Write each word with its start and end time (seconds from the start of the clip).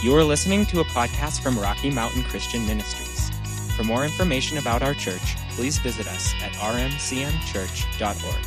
You 0.00 0.14
are 0.14 0.22
listening 0.22 0.64
to 0.66 0.78
a 0.78 0.84
podcast 0.84 1.40
from 1.40 1.58
Rocky 1.58 1.90
Mountain 1.90 2.22
Christian 2.22 2.64
Ministries. 2.68 3.30
For 3.74 3.82
more 3.82 4.04
information 4.04 4.58
about 4.58 4.80
our 4.80 4.94
church, 4.94 5.34
please 5.50 5.78
visit 5.78 6.06
us 6.06 6.32
at 6.40 6.52
rmcmchurch.org. 6.52 8.44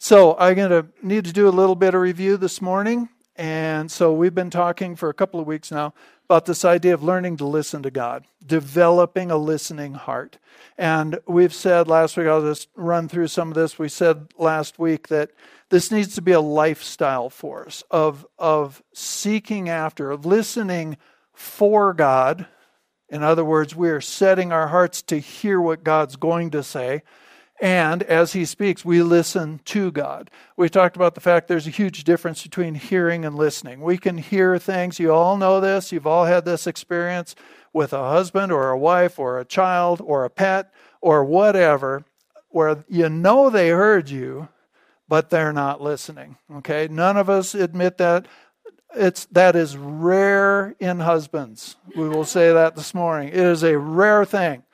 So, 0.00 0.36
I'm 0.40 0.56
going 0.56 0.70
to 0.70 0.88
need 1.06 1.24
to 1.26 1.32
do 1.32 1.46
a 1.46 1.50
little 1.50 1.76
bit 1.76 1.94
of 1.94 2.00
review 2.00 2.36
this 2.36 2.60
morning. 2.60 3.08
And 3.36 3.92
so, 3.92 4.12
we've 4.12 4.34
been 4.34 4.50
talking 4.50 4.96
for 4.96 5.08
a 5.08 5.14
couple 5.14 5.38
of 5.38 5.46
weeks 5.46 5.70
now 5.70 5.94
about 6.32 6.46
this 6.46 6.64
idea 6.64 6.94
of 6.94 7.02
learning 7.02 7.36
to 7.36 7.44
listen 7.44 7.82
to 7.82 7.90
God, 7.90 8.24
developing 8.46 9.30
a 9.30 9.36
listening 9.36 9.92
heart. 9.92 10.38
And 10.78 11.18
we've 11.26 11.52
said 11.52 11.88
last 11.88 12.16
week, 12.16 12.26
I'll 12.26 12.40
just 12.40 12.68
run 12.74 13.06
through 13.06 13.26
some 13.26 13.48
of 13.48 13.54
this. 13.54 13.78
We 13.78 13.90
said 13.90 14.28
last 14.38 14.78
week 14.78 15.08
that 15.08 15.32
this 15.68 15.90
needs 15.90 16.14
to 16.14 16.22
be 16.22 16.32
a 16.32 16.40
lifestyle 16.40 17.28
for 17.28 17.66
us 17.66 17.84
of, 17.90 18.26
of 18.38 18.82
seeking 18.94 19.68
after, 19.68 20.10
of 20.10 20.24
listening 20.24 20.96
for 21.34 21.92
God. 21.92 22.46
In 23.10 23.22
other 23.22 23.44
words, 23.44 23.76
we 23.76 23.90
are 23.90 24.00
setting 24.00 24.52
our 24.52 24.68
hearts 24.68 25.02
to 25.02 25.18
hear 25.18 25.60
what 25.60 25.84
God's 25.84 26.16
going 26.16 26.48
to 26.52 26.62
say 26.62 27.02
and 27.62 28.02
as 28.02 28.32
he 28.32 28.44
speaks, 28.44 28.84
we 28.84 29.04
listen 29.04 29.60
to 29.66 29.92
God. 29.92 30.32
We 30.56 30.68
talked 30.68 30.96
about 30.96 31.14
the 31.14 31.20
fact 31.20 31.46
there's 31.46 31.68
a 31.68 31.70
huge 31.70 32.02
difference 32.02 32.42
between 32.42 32.74
hearing 32.74 33.24
and 33.24 33.36
listening. 33.36 33.82
We 33.82 33.98
can 33.98 34.18
hear 34.18 34.58
things. 34.58 34.98
You 34.98 35.12
all 35.12 35.36
know 35.36 35.60
this. 35.60 35.92
You've 35.92 36.06
all 36.06 36.24
had 36.24 36.44
this 36.44 36.66
experience 36.66 37.36
with 37.72 37.92
a 37.92 38.02
husband 38.02 38.50
or 38.50 38.70
a 38.70 38.78
wife 38.78 39.16
or 39.16 39.38
a 39.38 39.44
child 39.44 40.02
or 40.04 40.24
a 40.24 40.30
pet 40.30 40.74
or 41.00 41.24
whatever, 41.24 42.04
where 42.48 42.84
you 42.88 43.08
know 43.08 43.48
they 43.48 43.68
heard 43.68 44.10
you, 44.10 44.48
but 45.08 45.30
they're 45.30 45.52
not 45.52 45.80
listening. 45.80 46.38
Okay? 46.52 46.88
None 46.90 47.16
of 47.16 47.30
us 47.30 47.54
admit 47.54 47.96
that. 47.98 48.26
It's 48.92 49.26
that 49.26 49.54
is 49.54 49.76
rare 49.76 50.74
in 50.80 50.98
husbands. 50.98 51.76
We 51.96 52.08
will 52.08 52.24
say 52.24 52.52
that 52.52 52.74
this 52.74 52.92
morning. 52.92 53.28
It 53.28 53.36
is 53.36 53.62
a 53.62 53.78
rare 53.78 54.24
thing 54.24 54.64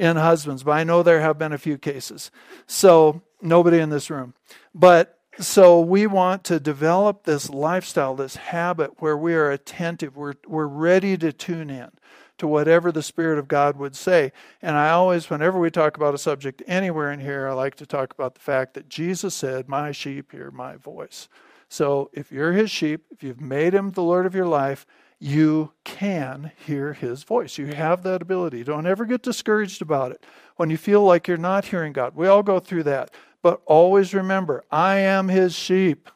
in 0.00 0.16
husbands, 0.16 0.62
but 0.62 0.72
I 0.72 0.82
know 0.82 1.02
there 1.02 1.20
have 1.20 1.38
been 1.38 1.52
a 1.52 1.58
few 1.58 1.76
cases. 1.76 2.30
So, 2.66 3.20
nobody 3.42 3.78
in 3.78 3.90
this 3.90 4.08
room. 4.08 4.32
But 4.74 5.18
so 5.38 5.78
we 5.80 6.06
want 6.06 6.42
to 6.44 6.58
develop 6.58 7.24
this 7.24 7.50
lifestyle, 7.50 8.14
this 8.16 8.36
habit 8.36 9.00
where 9.00 9.16
we 9.16 9.34
are 9.34 9.50
attentive, 9.50 10.16
we're, 10.16 10.34
we're 10.46 10.66
ready 10.66 11.16
to 11.18 11.32
tune 11.32 11.70
in 11.70 11.90
to 12.38 12.46
whatever 12.46 12.90
the 12.90 13.02
Spirit 13.02 13.38
of 13.38 13.46
God 13.46 13.76
would 13.76 13.94
say. 13.94 14.32
And 14.62 14.76
I 14.76 14.90
always, 14.90 15.28
whenever 15.28 15.58
we 15.58 15.70
talk 15.70 15.98
about 15.98 16.14
a 16.14 16.18
subject 16.18 16.62
anywhere 16.66 17.12
in 17.12 17.20
here, 17.20 17.46
I 17.46 17.52
like 17.52 17.74
to 17.76 17.86
talk 17.86 18.14
about 18.14 18.34
the 18.34 18.40
fact 18.40 18.74
that 18.74 18.88
Jesus 18.88 19.34
said, 19.34 19.68
My 19.68 19.92
sheep 19.92 20.32
hear 20.32 20.50
my 20.50 20.76
voice. 20.76 21.28
So 21.68 22.10
if 22.14 22.32
you're 22.32 22.52
his 22.52 22.70
sheep, 22.70 23.04
if 23.10 23.22
you've 23.22 23.40
made 23.40 23.74
him 23.74 23.90
the 23.90 24.02
Lord 24.02 24.24
of 24.24 24.34
your 24.34 24.46
life, 24.46 24.86
you 25.20 25.72
can 25.84 26.50
hear 26.66 26.94
his 26.94 27.24
voice. 27.24 27.58
You 27.58 27.66
have 27.66 28.02
that 28.04 28.22
ability. 28.22 28.64
Don't 28.64 28.86
ever 28.86 29.04
get 29.04 29.22
discouraged 29.22 29.82
about 29.82 30.12
it. 30.12 30.24
When 30.56 30.70
you 30.70 30.78
feel 30.78 31.04
like 31.04 31.28
you're 31.28 31.36
not 31.36 31.66
hearing 31.66 31.92
God, 31.92 32.16
we 32.16 32.26
all 32.26 32.42
go 32.42 32.58
through 32.58 32.84
that. 32.84 33.12
But 33.42 33.60
always 33.66 34.14
remember, 34.14 34.64
I 34.70 34.96
am 34.96 35.28
his 35.28 35.54
sheep 35.54 36.08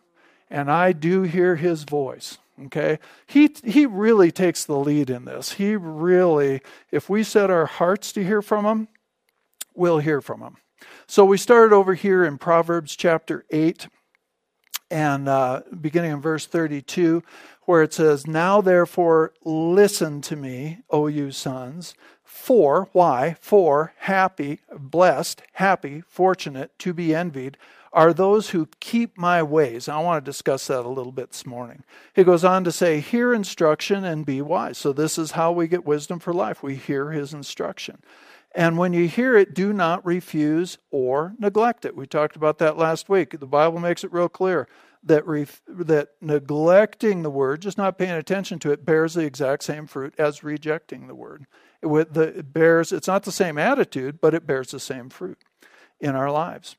and 0.50 0.70
I 0.70 0.92
do 0.92 1.22
hear 1.22 1.56
his 1.56 1.84
voice. 1.84 2.38
Okay? 2.66 2.98
He 3.26 3.54
he 3.64 3.84
really 3.84 4.30
takes 4.30 4.64
the 4.64 4.76
lead 4.76 5.10
in 5.10 5.24
this. 5.24 5.52
He 5.52 5.76
really 5.76 6.62
if 6.90 7.10
we 7.10 7.22
set 7.22 7.50
our 7.50 7.66
hearts 7.66 8.12
to 8.12 8.24
hear 8.24 8.42
from 8.42 8.64
him, 8.64 8.88
we'll 9.74 9.98
hear 9.98 10.20
from 10.20 10.40
him. 10.40 10.56
So 11.06 11.24
we 11.24 11.36
started 11.36 11.74
over 11.74 11.94
here 11.94 12.24
in 12.24 12.38
Proverbs 12.38 12.96
chapter 12.96 13.44
8 13.50 13.88
and 14.90 15.28
uh, 15.28 15.62
beginning 15.80 16.12
in 16.12 16.20
verse 16.20 16.46
32 16.46 17.22
where 17.66 17.82
it 17.82 17.94
says, 17.94 18.26
Now 18.26 18.60
therefore 18.60 19.32
listen 19.44 20.20
to 20.22 20.36
me, 20.36 20.78
O 20.90 21.06
you 21.06 21.30
sons. 21.30 21.94
For, 22.22 22.88
why? 22.92 23.36
For 23.40 23.92
happy, 23.98 24.60
blessed, 24.76 25.42
happy, 25.52 26.02
fortunate, 26.08 26.78
to 26.80 26.92
be 26.92 27.14
envied 27.14 27.56
are 27.92 28.12
those 28.12 28.50
who 28.50 28.68
keep 28.80 29.16
my 29.16 29.42
ways. 29.42 29.88
I 29.88 30.00
want 30.00 30.24
to 30.24 30.30
discuss 30.30 30.66
that 30.66 30.84
a 30.84 30.88
little 30.88 31.12
bit 31.12 31.30
this 31.30 31.46
morning. 31.46 31.84
He 32.12 32.24
goes 32.24 32.44
on 32.44 32.64
to 32.64 32.72
say, 32.72 32.98
Hear 33.00 33.32
instruction 33.32 34.04
and 34.04 34.26
be 34.26 34.42
wise. 34.42 34.78
So, 34.78 34.92
this 34.92 35.16
is 35.16 35.30
how 35.32 35.52
we 35.52 35.68
get 35.68 35.86
wisdom 35.86 36.18
for 36.18 36.34
life. 36.34 36.62
We 36.62 36.74
hear 36.74 37.12
his 37.12 37.32
instruction. 37.32 38.02
And 38.54 38.78
when 38.78 38.92
you 38.92 39.08
hear 39.08 39.36
it, 39.36 39.54
do 39.54 39.72
not 39.72 40.04
refuse 40.04 40.78
or 40.90 41.34
neglect 41.38 41.84
it. 41.84 41.96
We 41.96 42.06
talked 42.06 42.36
about 42.36 42.58
that 42.58 42.76
last 42.76 43.08
week. 43.08 43.38
The 43.38 43.46
Bible 43.46 43.80
makes 43.80 44.04
it 44.04 44.12
real 44.12 44.28
clear 44.28 44.68
that 45.04 45.26
ref, 45.26 45.62
that 45.68 46.10
neglecting 46.20 47.22
the 47.22 47.30
word, 47.30 47.62
just 47.62 47.78
not 47.78 47.98
paying 47.98 48.12
attention 48.12 48.58
to 48.60 48.70
it, 48.70 48.84
bears 48.84 49.14
the 49.14 49.24
exact 49.24 49.64
same 49.64 49.86
fruit 49.86 50.14
as 50.18 50.42
rejecting 50.42 51.06
the 51.06 51.14
word. 51.14 51.46
It, 51.82 52.14
the, 52.14 52.38
it 52.38 52.52
bears 52.52 52.92
it's 52.92 53.08
not 53.08 53.24
the 53.24 53.32
same 53.32 53.58
attitude, 53.58 54.20
but 54.20 54.34
it 54.34 54.46
bears 54.46 54.70
the 54.70 54.80
same 54.80 55.10
fruit 55.10 55.38
in 56.00 56.14
our 56.16 56.30
lives. 56.30 56.76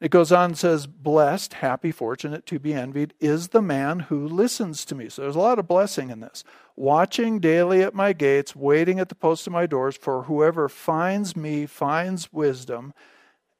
It 0.00 0.10
goes 0.10 0.32
on 0.32 0.50
and 0.50 0.58
says, 0.58 0.86
Blessed, 0.86 1.54
happy, 1.54 1.92
fortunate, 1.92 2.46
to 2.46 2.58
be 2.58 2.72
envied 2.72 3.12
is 3.20 3.48
the 3.48 3.60
man 3.60 4.00
who 4.00 4.26
listens 4.26 4.84
to 4.86 4.94
me. 4.94 5.10
So 5.10 5.22
there's 5.22 5.36
a 5.36 5.40
lot 5.40 5.58
of 5.58 5.68
blessing 5.68 6.08
in 6.10 6.20
this. 6.20 6.42
Watching 6.74 7.38
daily 7.38 7.82
at 7.82 7.94
my 7.94 8.14
gates, 8.14 8.56
waiting 8.56 8.98
at 8.98 9.10
the 9.10 9.14
post 9.14 9.46
of 9.46 9.52
my 9.52 9.66
doors, 9.66 9.96
for 9.96 10.22
whoever 10.22 10.70
finds 10.70 11.36
me 11.36 11.66
finds 11.66 12.32
wisdom, 12.32 12.94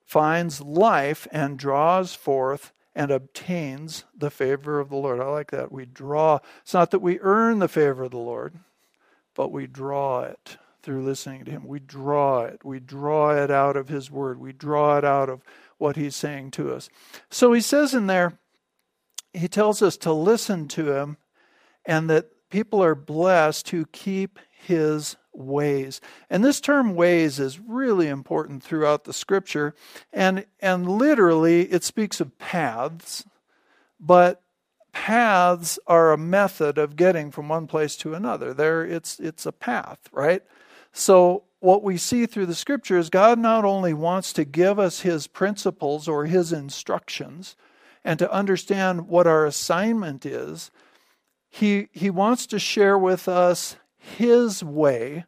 finds 0.03 0.63
life, 0.63 1.29
and 1.31 1.59
draws 1.59 2.15
forth 2.15 2.73
and 2.95 3.11
obtains 3.11 4.05
the 4.17 4.31
favor 4.31 4.81
of 4.81 4.89
the 4.89 4.97
Lord. 4.97 5.21
I 5.21 5.27
like 5.27 5.51
that. 5.53 5.71
We 5.71 5.87
draw. 5.87 6.41
It's 6.63 6.75
not 6.75 6.91
that 6.91 7.01
we 7.01 7.21
earn 7.21 7.59
the 7.59 7.69
favor 7.69 8.05
of 8.05 8.11
the 8.11 8.19
Lord, 8.19 8.55
but 9.35 9.53
we 9.53 9.67
draw 9.67 10.23
it 10.23 10.57
through 10.83 11.05
listening 11.05 11.45
to 11.45 11.51
Him. 11.51 11.67
We 11.67 11.79
draw 11.79 12.43
it. 12.43 12.65
We 12.65 12.81
draw 12.81 13.31
it 13.33 13.51
out 13.51 13.77
of 13.77 13.89
His 13.89 14.11
Word. 14.11 14.41
We 14.41 14.53
draw 14.53 14.99
it 14.99 15.05
out 15.05 15.29
of 15.29 15.43
what 15.79 15.97
He's 15.97 16.17
saying 16.17 16.53
to 16.53 16.73
us. 16.75 16.89
So 17.31 17.53
He 17.53 17.61
says 17.61 17.95
in 17.95 18.07
there, 18.07 18.39
He 19.33 19.49
tells 19.49 19.83
us 19.83 19.97
to 19.99 20.13
listen 20.13 20.69
to 20.69 20.93
Him 20.93 21.17
and 21.85 22.11
that 22.11 22.31
people 22.51 22.83
are 22.83 22.95
blessed 22.95 23.71
who 23.71 23.87
keep 23.87 24.39
His 24.51 25.17
ways. 25.33 26.01
And 26.29 26.45
this 26.45 26.61
term 26.61 26.95
ways 26.95 27.39
is 27.39 27.59
really 27.61 28.09
important 28.09 28.63
throughout 28.63 29.05
the 29.05 29.13
scripture. 29.13 29.75
And, 30.13 30.47
and 30.61 30.89
literally, 30.89 31.63
it 31.63 31.85
speaks 31.85 32.21
of 32.21 32.39
paths, 32.39 33.25
but 33.99 34.43
paths 34.93 35.79
are 35.87 36.13
a 36.13 36.19
method 36.19 36.79
of 36.79 36.97
getting 36.97 37.31
from 37.31 37.49
one 37.49 37.67
place 37.67 37.97
to 37.97 38.15
another. 38.15 38.53
There, 38.53 38.85
it's, 38.85 39.21
it's 39.21 39.47
a 39.47 39.53
path, 39.53 39.99
right? 40.13 40.43
So, 40.93 41.45
what 41.61 41.83
we 41.83 41.99
see 41.99 42.25
through 42.25 42.47
the 42.47 42.55
scripture 42.55 42.97
is 42.97 43.11
God 43.11 43.39
not 43.39 43.67
only 43.67 43.93
wants 43.93 44.33
to 44.33 44.47
give 44.47 44.79
us 44.79 45.01
his 45.01 45.27
principles 45.27 46.09
or 46.09 46.25
his 46.25 46.55
instructions 46.55 47.55
and 48.03 48.19
to 48.19 48.33
understand 48.33 49.09
what 49.09 49.27
our 49.27 49.45
assignment 49.45 50.25
is, 50.25 50.71
he, 51.51 51.89
he 51.93 52.09
wants 52.09 52.47
to 52.47 52.59
share 52.59 52.97
with 52.97 53.29
us 53.29 53.77
his 54.01 54.65
way 54.65 55.25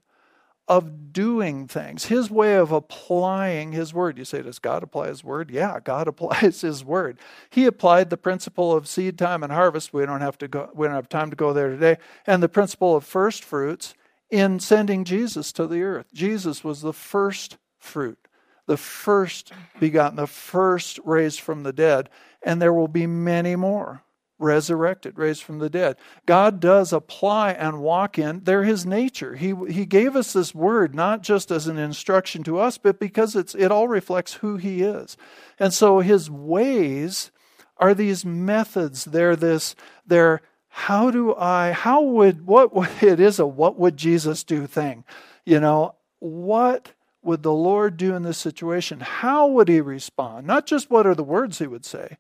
of 0.68 1.12
doing 1.12 1.68
things, 1.68 2.06
his 2.06 2.30
way 2.30 2.56
of 2.56 2.72
applying 2.72 3.72
his 3.72 3.92
word. 3.92 4.16
You 4.16 4.24
say, 4.24 4.42
Does 4.42 4.58
God 4.58 4.82
apply 4.82 5.08
his 5.08 5.22
word? 5.22 5.50
Yeah, 5.50 5.78
God 5.82 6.08
applies 6.08 6.62
his 6.62 6.84
word. 6.84 7.18
He 7.50 7.66
applied 7.66 8.10
the 8.10 8.16
principle 8.16 8.72
of 8.72 8.88
seed 8.88 9.18
time 9.18 9.42
and 9.42 9.52
harvest. 9.52 9.92
We 9.92 10.06
don't 10.06 10.20
have 10.20 10.38
to 10.38 10.48
go, 10.48 10.70
we 10.74 10.86
don't 10.86 10.96
have 10.96 11.08
time 11.08 11.30
to 11.30 11.36
go 11.36 11.52
there 11.52 11.70
today. 11.70 11.98
And 12.26 12.42
the 12.42 12.48
principle 12.48 12.96
of 12.96 13.04
first 13.04 13.44
fruits 13.44 13.94
in 14.30 14.60
sending 14.60 15.04
Jesus 15.04 15.52
to 15.52 15.66
the 15.66 15.82
earth. 15.82 16.06
Jesus 16.14 16.64
was 16.64 16.80
the 16.80 16.94
first 16.94 17.58
fruit, 17.78 18.28
the 18.66 18.78
first 18.78 19.52
begotten, 19.78 20.16
the 20.16 20.26
first 20.26 20.98
raised 21.04 21.40
from 21.40 21.64
the 21.64 21.72
dead, 21.72 22.08
and 22.42 22.62
there 22.62 22.72
will 22.72 22.88
be 22.88 23.06
many 23.06 23.56
more 23.56 24.02
resurrected, 24.42 25.18
raised 25.18 25.42
from 25.42 25.58
the 25.58 25.70
dead. 25.70 25.96
God 26.26 26.60
does 26.60 26.92
apply 26.92 27.52
and 27.52 27.80
walk 27.80 28.18
in. 28.18 28.40
They're 28.44 28.64
his 28.64 28.84
nature. 28.84 29.36
He, 29.36 29.54
he 29.68 29.86
gave 29.86 30.16
us 30.16 30.32
this 30.32 30.54
word 30.54 30.94
not 30.94 31.22
just 31.22 31.50
as 31.50 31.66
an 31.66 31.78
instruction 31.78 32.42
to 32.44 32.58
us, 32.58 32.78
but 32.78 32.98
because 32.98 33.36
it's, 33.36 33.54
it 33.54 33.70
all 33.70 33.88
reflects 33.88 34.34
who 34.34 34.56
he 34.56 34.82
is. 34.82 35.16
And 35.58 35.72
so 35.72 36.00
his 36.00 36.30
ways 36.30 37.30
are 37.78 37.94
these 37.94 38.24
methods. 38.24 39.04
They're 39.04 39.36
this, 39.36 39.74
they're 40.06 40.42
how 40.68 41.10
do 41.10 41.34
I, 41.34 41.72
how 41.72 42.02
would, 42.02 42.46
what, 42.46 42.70
it 43.02 43.20
is 43.20 43.38
a 43.38 43.46
what 43.46 43.78
would 43.78 43.96
Jesus 43.96 44.44
do 44.44 44.66
thing. 44.66 45.04
You 45.44 45.60
know, 45.60 45.94
what 46.18 46.92
would 47.22 47.42
the 47.42 47.52
Lord 47.52 47.96
do 47.96 48.14
in 48.14 48.22
this 48.22 48.38
situation? 48.38 49.00
How 49.00 49.46
would 49.46 49.68
he 49.68 49.80
respond? 49.80 50.46
Not 50.46 50.66
just 50.66 50.90
what 50.90 51.06
are 51.06 51.14
the 51.14 51.22
words 51.22 51.58
he 51.58 51.66
would 51.66 51.84
say, 51.84 52.18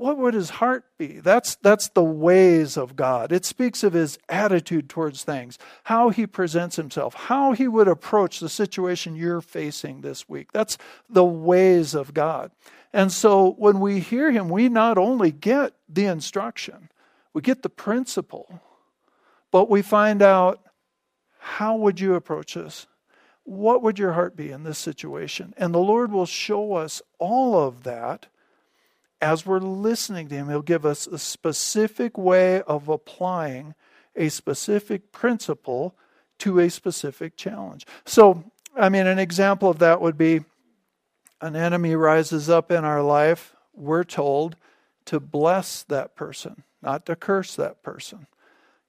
what 0.00 0.16
would 0.16 0.32
his 0.32 0.48
heart 0.48 0.84
be? 0.96 1.20
That's, 1.20 1.56
that's 1.56 1.88
the 1.88 2.02
ways 2.02 2.78
of 2.78 2.96
God. 2.96 3.32
It 3.32 3.44
speaks 3.44 3.82
of 3.82 3.92
his 3.92 4.18
attitude 4.30 4.88
towards 4.88 5.24
things, 5.24 5.58
how 5.84 6.08
he 6.08 6.26
presents 6.26 6.76
himself, 6.76 7.12
how 7.12 7.52
he 7.52 7.68
would 7.68 7.86
approach 7.86 8.40
the 8.40 8.48
situation 8.48 9.14
you're 9.14 9.42
facing 9.42 10.00
this 10.00 10.26
week. 10.26 10.52
That's 10.52 10.78
the 11.10 11.24
ways 11.24 11.94
of 11.94 12.14
God. 12.14 12.50
And 12.94 13.12
so 13.12 13.52
when 13.58 13.78
we 13.78 14.00
hear 14.00 14.30
him, 14.30 14.48
we 14.48 14.70
not 14.70 14.96
only 14.96 15.30
get 15.30 15.74
the 15.86 16.06
instruction, 16.06 16.88
we 17.34 17.42
get 17.42 17.62
the 17.62 17.68
principle, 17.68 18.62
but 19.50 19.68
we 19.68 19.82
find 19.82 20.22
out 20.22 20.60
how 21.38 21.76
would 21.76 22.00
you 22.00 22.14
approach 22.14 22.54
this? 22.54 22.86
What 23.44 23.82
would 23.82 23.98
your 23.98 24.12
heart 24.12 24.34
be 24.34 24.50
in 24.50 24.62
this 24.62 24.78
situation? 24.78 25.52
And 25.58 25.74
the 25.74 25.78
Lord 25.78 26.10
will 26.10 26.26
show 26.26 26.72
us 26.72 27.02
all 27.18 27.58
of 27.58 27.82
that 27.82 28.26
as 29.20 29.44
we're 29.44 29.60
listening 29.60 30.28
to 30.28 30.34
Him, 30.34 30.48
He'll 30.48 30.62
give 30.62 30.86
us 30.86 31.06
a 31.06 31.18
specific 31.18 32.16
way 32.16 32.62
of 32.62 32.88
applying 32.88 33.74
a 34.16 34.28
specific 34.28 35.12
principle 35.12 35.96
to 36.38 36.58
a 36.58 36.70
specific 36.70 37.36
challenge. 37.36 37.86
So, 38.04 38.44
I 38.76 38.88
mean, 38.88 39.06
an 39.06 39.18
example 39.18 39.70
of 39.70 39.78
that 39.78 40.00
would 40.00 40.16
be 40.18 40.40
an 41.40 41.56
enemy 41.56 41.94
rises 41.94 42.50
up 42.50 42.70
in 42.70 42.84
our 42.84 43.02
life. 43.02 43.54
We're 43.74 44.04
told 44.04 44.56
to 45.06 45.20
bless 45.20 45.82
that 45.84 46.14
person, 46.14 46.64
not 46.82 47.06
to 47.06 47.16
curse 47.16 47.56
that 47.56 47.82
person. 47.82 48.26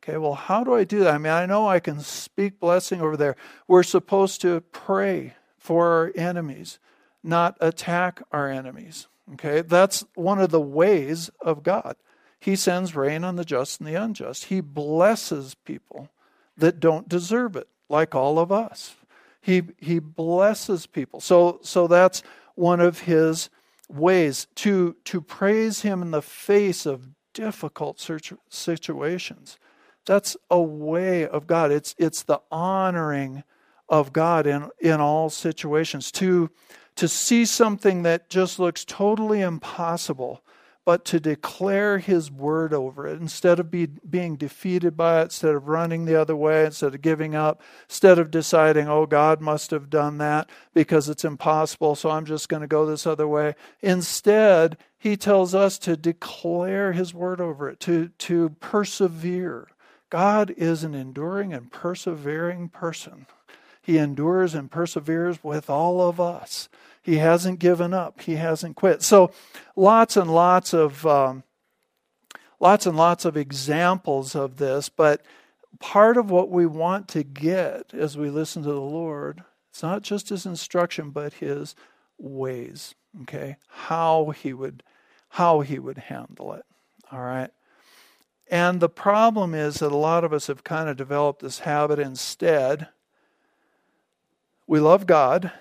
Okay, 0.03 0.17
well, 0.17 0.33
how 0.33 0.63
do 0.63 0.73
I 0.73 0.83
do 0.83 0.99
that? 0.99 1.13
I 1.13 1.17
mean, 1.19 1.31
I 1.31 1.45
know 1.45 1.67
I 1.67 1.79
can 1.79 1.99
speak 1.99 2.59
blessing 2.59 3.01
over 3.01 3.15
there. 3.15 3.35
We're 3.67 3.83
supposed 3.83 4.41
to 4.41 4.61
pray 4.71 5.35
for 5.57 5.87
our 5.87 6.11
enemies, 6.15 6.79
not 7.23 7.55
attack 7.61 8.21
our 8.31 8.49
enemies. 8.49 9.07
Okay, 9.33 9.61
that's 9.61 10.03
one 10.15 10.39
of 10.39 10.49
the 10.49 10.61
ways 10.61 11.29
of 11.39 11.63
God. 11.63 11.95
He 12.39 12.55
sends 12.55 12.95
rain 12.95 13.23
on 13.23 13.35
the 13.35 13.45
just 13.45 13.79
and 13.79 13.87
the 13.87 13.95
unjust. 13.95 14.45
He 14.45 14.61
blesses 14.61 15.55
people 15.55 16.09
that 16.57 16.79
don't 16.79 17.07
deserve 17.07 17.55
it, 17.55 17.67
like 17.87 18.15
all 18.15 18.39
of 18.39 18.51
us. 18.51 18.95
He 19.41 19.63
he 19.77 19.99
blesses 19.99 20.85
people. 20.87 21.21
So 21.21 21.59
so 21.61 21.87
that's 21.87 22.23
one 22.55 22.79
of 22.79 23.01
his 23.01 23.49
ways 23.89 24.47
to 24.55 24.95
to 25.05 25.21
praise 25.21 25.81
him 25.81 26.01
in 26.01 26.11
the 26.11 26.21
face 26.21 26.85
of 26.85 27.09
difficult 27.33 27.99
situations. 28.49 29.57
That's 30.05 30.35
a 30.49 30.61
way 30.61 31.27
of 31.27 31.47
God. 31.47 31.71
It's 31.71 31.95
it's 31.97 32.23
the 32.23 32.41
honoring 32.51 33.43
of 33.87 34.13
God 34.13 34.47
in 34.47 34.69
in 34.79 34.99
all 34.99 35.29
situations. 35.29 36.11
To 36.13 36.49
to 36.95 37.07
see 37.07 37.45
something 37.45 38.03
that 38.03 38.29
just 38.29 38.59
looks 38.59 38.85
totally 38.85 39.41
impossible, 39.41 40.43
but 40.83 41.05
to 41.05 41.19
declare 41.19 41.99
His 41.99 42.31
word 42.31 42.73
over 42.73 43.07
it 43.07 43.21
instead 43.21 43.59
of 43.59 43.69
be, 43.69 43.85
being 43.85 44.35
defeated 44.35 44.97
by 44.97 45.21
it, 45.21 45.25
instead 45.25 45.55
of 45.55 45.67
running 45.67 46.05
the 46.05 46.19
other 46.19 46.35
way, 46.35 46.65
instead 46.65 46.95
of 46.95 47.01
giving 47.01 47.35
up, 47.35 47.61
instead 47.88 48.17
of 48.17 48.31
deciding, 48.31 48.88
oh, 48.88 49.05
God 49.05 49.41
must 49.41 49.71
have 49.71 49.89
done 49.89 50.17
that 50.17 50.49
because 50.73 51.07
it's 51.07 51.23
impossible, 51.23 51.95
so 51.95 52.09
I'm 52.09 52.25
just 52.25 52.49
going 52.49 52.61
to 52.61 52.67
go 52.67 52.85
this 52.85 53.05
other 53.05 53.27
way. 53.27 53.55
Instead, 53.81 54.77
He 54.97 55.15
tells 55.15 55.53
us 55.53 55.77
to 55.79 55.95
declare 55.95 56.93
His 56.93 57.13
word 57.13 57.39
over 57.39 57.69
it, 57.69 57.79
to, 57.81 58.09
to 58.19 58.49
persevere. 58.59 59.67
God 60.09 60.53
is 60.57 60.83
an 60.83 60.93
enduring 60.93 61.53
and 61.53 61.71
persevering 61.71 62.69
person. 62.69 63.27
He 63.81 63.97
endures 63.97 64.53
and 64.53 64.69
perseveres 64.69 65.43
with 65.43 65.69
all 65.69 66.07
of 66.07 66.19
us. 66.19 66.69
He 67.01 67.17
hasn't 67.17 67.59
given 67.59 67.93
up. 67.93 68.21
He 68.21 68.35
hasn't 68.35 68.75
quit. 68.75 69.01
So, 69.01 69.31
lots 69.75 70.15
and 70.15 70.33
lots 70.33 70.73
of 70.73 71.05
um, 71.05 71.43
lots 72.59 72.85
and 72.85 72.95
lots 72.95 73.25
of 73.25 73.35
examples 73.35 74.35
of 74.35 74.57
this. 74.57 74.87
But 74.87 75.23
part 75.79 76.17
of 76.17 76.29
what 76.29 76.49
we 76.49 76.67
want 76.67 77.07
to 77.09 77.23
get 77.23 77.93
as 77.93 78.17
we 78.17 78.29
listen 78.29 78.61
to 78.63 78.71
the 78.71 78.79
Lord, 78.79 79.43
it's 79.71 79.81
not 79.81 80.03
just 80.03 80.29
His 80.29 80.45
instruction, 80.45 81.09
but 81.09 81.33
His 81.33 81.75
ways. 82.19 82.93
Okay, 83.23 83.57
how 83.67 84.29
He 84.29 84.53
would 84.53 84.83
how 85.29 85.61
He 85.61 85.79
would 85.79 85.97
handle 85.97 86.53
it. 86.53 86.65
All 87.11 87.21
right. 87.21 87.49
And 88.49 88.79
the 88.81 88.89
problem 88.89 89.55
is 89.55 89.75
that 89.75 89.93
a 89.93 89.97
lot 89.97 90.25
of 90.25 90.33
us 90.33 90.47
have 90.47 90.63
kind 90.63 90.89
of 90.89 90.97
developed 90.97 91.41
this 91.41 91.59
habit 91.59 91.99
instead 91.99 92.89
we 94.71 94.79
love 94.79 95.06
God, 95.06 95.51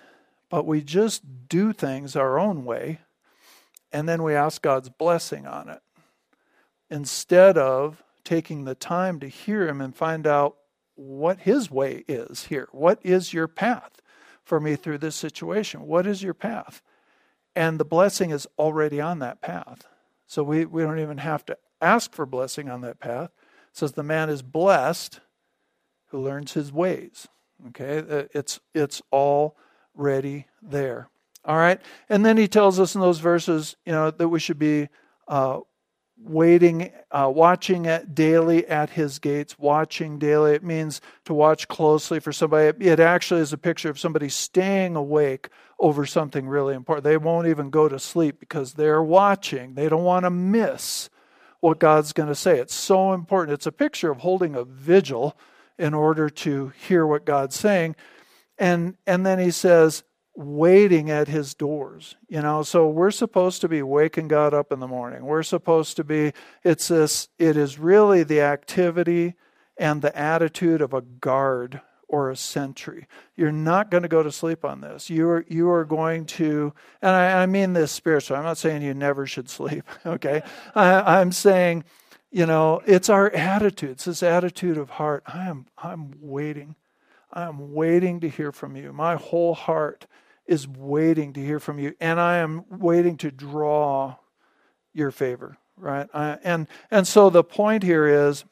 but 0.51 0.65
we 0.69 0.83
just 0.83 1.49
do 1.49 1.73
things 1.73 2.15
our 2.15 2.39
own 2.39 2.65
way, 2.65 3.01
and 3.91 4.09
then 4.09 4.23
we 4.23 4.37
ask 4.37 4.63
God's 4.63 4.89
blessing 4.89 5.49
on 5.49 5.69
it 5.69 5.83
instead 6.89 7.59
of 7.59 8.05
taking 8.23 8.65
the 8.65 8.77
time 8.77 9.19
to 9.19 9.27
hear 9.27 9.67
Him 9.67 9.81
and 9.81 9.97
find 9.97 10.29
out 10.29 10.59
what 10.95 11.41
His 11.41 11.73
way 11.73 12.05
is 12.07 12.45
here. 12.45 12.69
What 12.71 13.01
is 13.03 13.35
your 13.35 13.49
path 13.49 14.01
for 14.45 14.61
me 14.61 14.77
through 14.77 14.99
this 14.99 15.17
situation? 15.17 15.89
What 15.89 16.07
is 16.07 16.23
your 16.23 16.33
path? 16.33 16.81
And 17.57 17.81
the 17.81 17.85
blessing 17.85 18.31
is 18.31 18.47
already 18.61 19.01
on 19.01 19.19
that 19.19 19.43
path. 19.43 19.89
So 20.29 20.45
we, 20.45 20.67
we 20.67 20.83
don't 20.83 21.01
even 21.01 21.19
have 21.19 21.45
to 21.47 21.59
ask 21.81 22.13
for 22.13 22.27
blessing 22.27 22.69
on 22.69 22.83
that 22.83 23.01
path. 23.01 23.33
It 23.73 23.77
says 23.77 23.91
the 23.91 24.05
man 24.05 24.31
is 24.31 24.43
blessed 24.43 25.19
who 26.11 26.21
learns 26.21 26.53
his 26.53 26.73
ways. 26.73 27.27
Okay, 27.69 27.99
uh, 27.99 28.25
it's 28.33 28.61
it's 28.75 29.03
already 29.13 30.47
there. 30.63 31.09
All 31.45 31.57
right, 31.57 31.81
and 32.09 32.25
then 32.25 32.37
he 32.37 32.49
tells 32.49 32.79
us 32.79 32.95
in 32.95 33.01
those 33.01 33.19
verses, 33.19 33.77
you 33.87 33.93
know, 33.93 34.11
that 34.11 34.29
we 34.29 34.41
should 34.41 34.59
be 34.59 34.89
uh, 35.29 35.61
waiting, 36.23 36.93
uh, 37.11 37.31
watching 37.35 37.87
at 37.87 38.15
daily 38.15 38.67
at 38.67 38.91
his 38.91 39.19
gates. 39.19 39.59
Watching 39.59 40.19
daily, 40.19 40.53
it 40.55 40.63
means 40.63 41.01
to 41.25 41.35
watch 41.35 41.69
closely 41.69 42.21
for 42.21 42.33
somebody. 42.33 42.87
It 42.87 43.01
actually 43.01 43.41
is 43.41 43.53
a 43.53 43.59
picture 43.59 43.89
of 43.89 43.99
somebody 43.99 44.29
staying 44.29 44.97
awake 44.97 45.49
over 45.79 46.05
something 46.05 46.47
really 46.47 46.75
important. 46.75 47.05
They 47.05 47.17
won't 47.17 47.49
even 47.49 47.71
go 47.71 47.89
to 47.89 47.99
sleep 47.99 48.39
because 48.39 48.75
they're 48.75 49.03
watching. 49.03 49.75
They 49.75 49.89
don't 49.89 50.05
want 50.05 50.25
to 50.25 50.31
miss 50.31 51.09
what 51.61 51.79
God's 51.79 52.13
going 52.13 52.29
to 52.29 52.35
say. 52.35 52.59
It's 52.59 52.75
so 52.75 53.13
important. 53.13 53.55
It's 53.55 53.67
a 53.67 53.73
picture 53.73 54.11
of 54.11 54.19
holding 54.19 54.55
a 54.55 54.65
vigil 54.65 55.37
in 55.81 55.95
order 55.95 56.29
to 56.29 56.73
hear 56.87 57.07
what 57.07 57.25
God's 57.25 57.57
saying. 57.57 57.97
And, 58.59 58.97
and 59.07 59.25
then 59.25 59.39
he 59.39 59.51
says, 59.51 60.05
waiting 60.37 61.11
at 61.11 61.27
his 61.27 61.55
doors. 61.55 62.17
You 62.29 62.43
know, 62.43 62.63
so 62.63 62.89
we're 62.89 63.11
supposed 63.11 63.63
to 63.63 63.69
be 63.69 63.83
waking 63.83 64.29
God 64.29 64.53
up 64.53 64.73
in 64.73 64.81
the 64.81 64.87
morning. 64.87 65.25
We're 65.25 65.43
supposed 65.43 65.97
to 65.97 66.05
be, 66.05 66.33
it's 66.63 66.89
this, 66.89 67.29
it 67.39 67.57
is 67.57 67.79
really 67.79 68.23
the 68.23 68.43
activity 68.43 69.35
and 69.79 70.03
the 70.03 70.17
attitude 70.17 70.83
of 70.83 70.93
a 70.93 71.01
guard 71.01 71.81
or 72.09 72.31
a 72.31 72.37
sentry. 72.37 73.07
You're 73.35 73.53
not 73.53 73.91
going 73.91 74.03
to 74.03 74.09
go 74.09 74.23
to 74.23 74.31
sleep 74.31 74.65
on 74.65 74.81
this. 74.81 75.09
You 75.09 75.29
are 75.29 75.45
you 75.49 75.71
are 75.71 75.85
going 75.85 76.27
to, 76.27 76.75
and 77.01 77.13
I, 77.13 77.43
I 77.43 77.47
mean 77.47 77.73
this 77.73 77.93
spiritually. 77.93 78.39
I'm 78.39 78.45
not 78.45 78.59
saying 78.59 78.83
you 78.83 78.95
never 78.95 79.27
should 79.27 79.49
sleep. 79.49 79.85
Okay, 80.05 80.43
I, 80.75 81.21
I'm 81.21 81.31
saying 81.31 81.85
you 82.31 82.47
know, 82.47 82.81
it's 82.87 83.09
our 83.09 83.31
attitude. 83.31 83.91
It's 83.91 84.05
this 84.05 84.23
attitude 84.23 84.79
of 84.79 84.91
heart. 84.91 85.23
I 85.27 85.49
am 85.49 85.67
I'm 85.79 86.15
waiting. 86.21 86.77
I 87.33 87.43
am 87.45 87.75
waiting 87.75 88.21
to 88.21 88.29
hear 88.29 88.53
from 88.53 88.77
you. 88.77 88.93
My 88.93 89.17
whole 89.17 89.55
heart 89.55 90.07
is 90.47 90.67
waiting 90.67 91.33
to 91.33 91.41
hear 91.41 91.61
from 91.61 91.79
you, 91.79 91.95
and 92.01 92.21
I 92.21 92.39
am 92.39 92.65
waiting 92.69 93.17
to 93.19 93.31
draw 93.31 94.17
your 94.93 95.11
favor, 95.11 95.59
right? 95.77 96.09
I, 96.13 96.39
and 96.43 96.67
and 96.91 97.07
so 97.07 97.31
the 97.31 97.45
point 97.45 97.83
here 97.83 98.07
is 98.07 98.45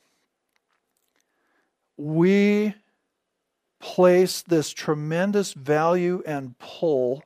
we 1.96 2.74
place 3.80 4.42
this 4.42 4.70
tremendous 4.70 5.52
value 5.52 6.22
and 6.26 6.58
pull 6.58 7.22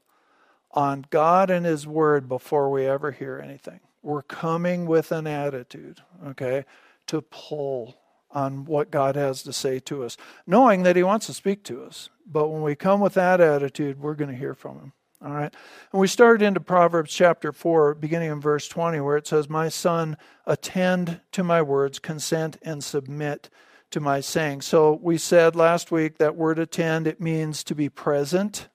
on 0.71 1.07
God 1.11 1.51
and 1.51 1.65
His 1.65 1.87
Word 1.87 2.29
before 2.29 2.71
we 2.71 2.87
ever 2.87 3.11
hear 3.11 3.41
anything. 3.43 3.81
We're 4.03 4.23
coming 4.23 4.87
with 4.87 5.13
an 5.13 5.27
attitude, 5.27 6.01
okay, 6.27 6.65
to 7.07 7.23
pull 7.23 7.97
on 8.31 8.65
what 8.65 8.91
God 8.91 9.15
has 9.17 9.43
to 9.43 9.53
say 9.53 9.79
to 9.81 10.05
us, 10.05 10.17
knowing 10.47 10.83
that 10.83 10.97
He 10.97 11.03
wants 11.03 11.27
to 11.27 11.35
speak 11.35 11.63
to 11.65 11.85
us. 11.85 12.09
But 12.27 12.49
when 12.49 12.63
we 12.63 12.75
come 12.75 13.01
with 13.01 13.15
that 13.15 13.41
attitude, 13.41 14.01
we're 14.01 14.15
going 14.15 14.31
to 14.31 14.37
hear 14.37 14.55
from 14.55 14.79
Him. 14.79 14.93
All 15.25 15.33
right. 15.33 15.55
And 15.93 16.01
we 16.01 16.09
started 16.09 16.45
into 16.45 16.59
Proverbs 16.59 17.15
chapter 17.15 17.53
4, 17.53 17.95
beginning 17.95 18.33
in 18.33 18.41
verse 18.41 18.67
20, 18.67 19.01
where 19.01 19.17
it 19.17 19.27
says, 19.27 19.49
My 19.49 19.69
son, 19.69 20.17
attend 20.47 21.21
to 21.33 21.45
my 21.45 21.63
words, 21.63 22.01
consent 22.01 22.57
and 22.63 22.83
submit 22.83 23.49
to 23.93 24.01
my 24.01 24.21
saying. 24.21 24.63
So 24.63 24.99
we 25.01 25.19
said 25.19 25.55
last 25.55 25.93
week 25.93 26.19
that 26.19 26.35
word 26.35 26.59
attend, 26.59 27.07
it 27.07 27.21
means 27.21 27.63
to 27.65 27.75
be 27.75 27.89
present, 27.89 28.69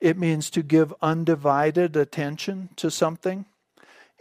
it 0.00 0.16
means 0.16 0.48
to 0.50 0.62
give 0.62 0.94
undivided 1.02 1.96
attention 1.96 2.70
to 2.76 2.90
something. 2.90 3.44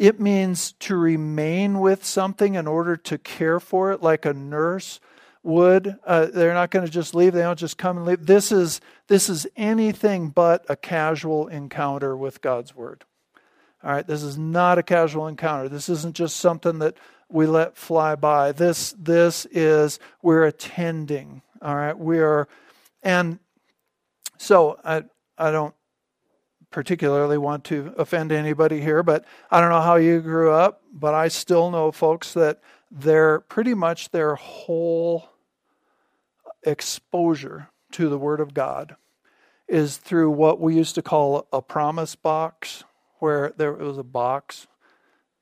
It 0.01 0.19
means 0.19 0.71
to 0.79 0.95
remain 0.95 1.79
with 1.79 2.03
something 2.03 2.55
in 2.55 2.65
order 2.65 2.97
to 2.97 3.19
care 3.19 3.59
for 3.59 3.91
it, 3.91 4.01
like 4.01 4.25
a 4.25 4.33
nurse 4.33 4.99
would. 5.43 5.95
Uh, 6.03 6.25
they're 6.25 6.55
not 6.55 6.71
going 6.71 6.83
to 6.83 6.91
just 6.91 7.13
leave. 7.13 7.33
They 7.33 7.41
don't 7.41 7.59
just 7.59 7.77
come 7.77 7.97
and 7.97 8.05
leave. 8.07 8.25
This 8.25 8.51
is 8.51 8.81
this 9.09 9.29
is 9.29 9.45
anything 9.55 10.29
but 10.29 10.65
a 10.67 10.75
casual 10.75 11.47
encounter 11.49 12.17
with 12.17 12.41
God's 12.41 12.75
word. 12.75 13.05
All 13.83 13.91
right, 13.91 14.07
this 14.07 14.23
is 14.23 14.39
not 14.39 14.79
a 14.79 14.83
casual 14.83 15.27
encounter. 15.27 15.69
This 15.69 15.87
isn't 15.87 16.15
just 16.15 16.37
something 16.37 16.79
that 16.79 16.97
we 17.29 17.45
let 17.45 17.77
fly 17.77 18.15
by. 18.15 18.53
This 18.53 18.95
this 18.97 19.45
is 19.51 19.99
we're 20.23 20.45
attending. 20.45 21.43
All 21.61 21.75
right, 21.75 21.95
we 21.95 22.17
are, 22.21 22.47
and 23.03 23.37
so 24.39 24.79
I 24.83 25.03
I 25.37 25.51
don't 25.51 25.75
particularly 26.71 27.37
want 27.37 27.63
to 27.65 27.93
offend 27.97 28.31
anybody 28.31 28.81
here, 28.81 29.03
but 29.03 29.25
I 29.51 29.59
don't 29.61 29.69
know 29.69 29.81
how 29.81 29.95
you 29.95 30.21
grew 30.21 30.51
up, 30.51 30.81
but 30.91 31.13
I 31.13 31.27
still 31.27 31.69
know 31.69 31.91
folks 31.91 32.33
that 32.33 32.61
their 32.89 33.41
pretty 33.41 33.73
much 33.73 34.09
their 34.09 34.35
whole 34.35 35.29
exposure 36.63 37.69
to 37.91 38.09
the 38.09 38.17
Word 38.17 38.39
of 38.39 38.53
God 38.53 38.95
is 39.67 39.97
through 39.97 40.31
what 40.31 40.59
we 40.59 40.75
used 40.75 40.95
to 40.95 41.01
call 41.01 41.47
a 41.53 41.61
promise 41.61 42.15
box, 42.15 42.83
where 43.19 43.53
there 43.55 43.73
was 43.73 43.97
a 43.97 44.03
box. 44.03 44.67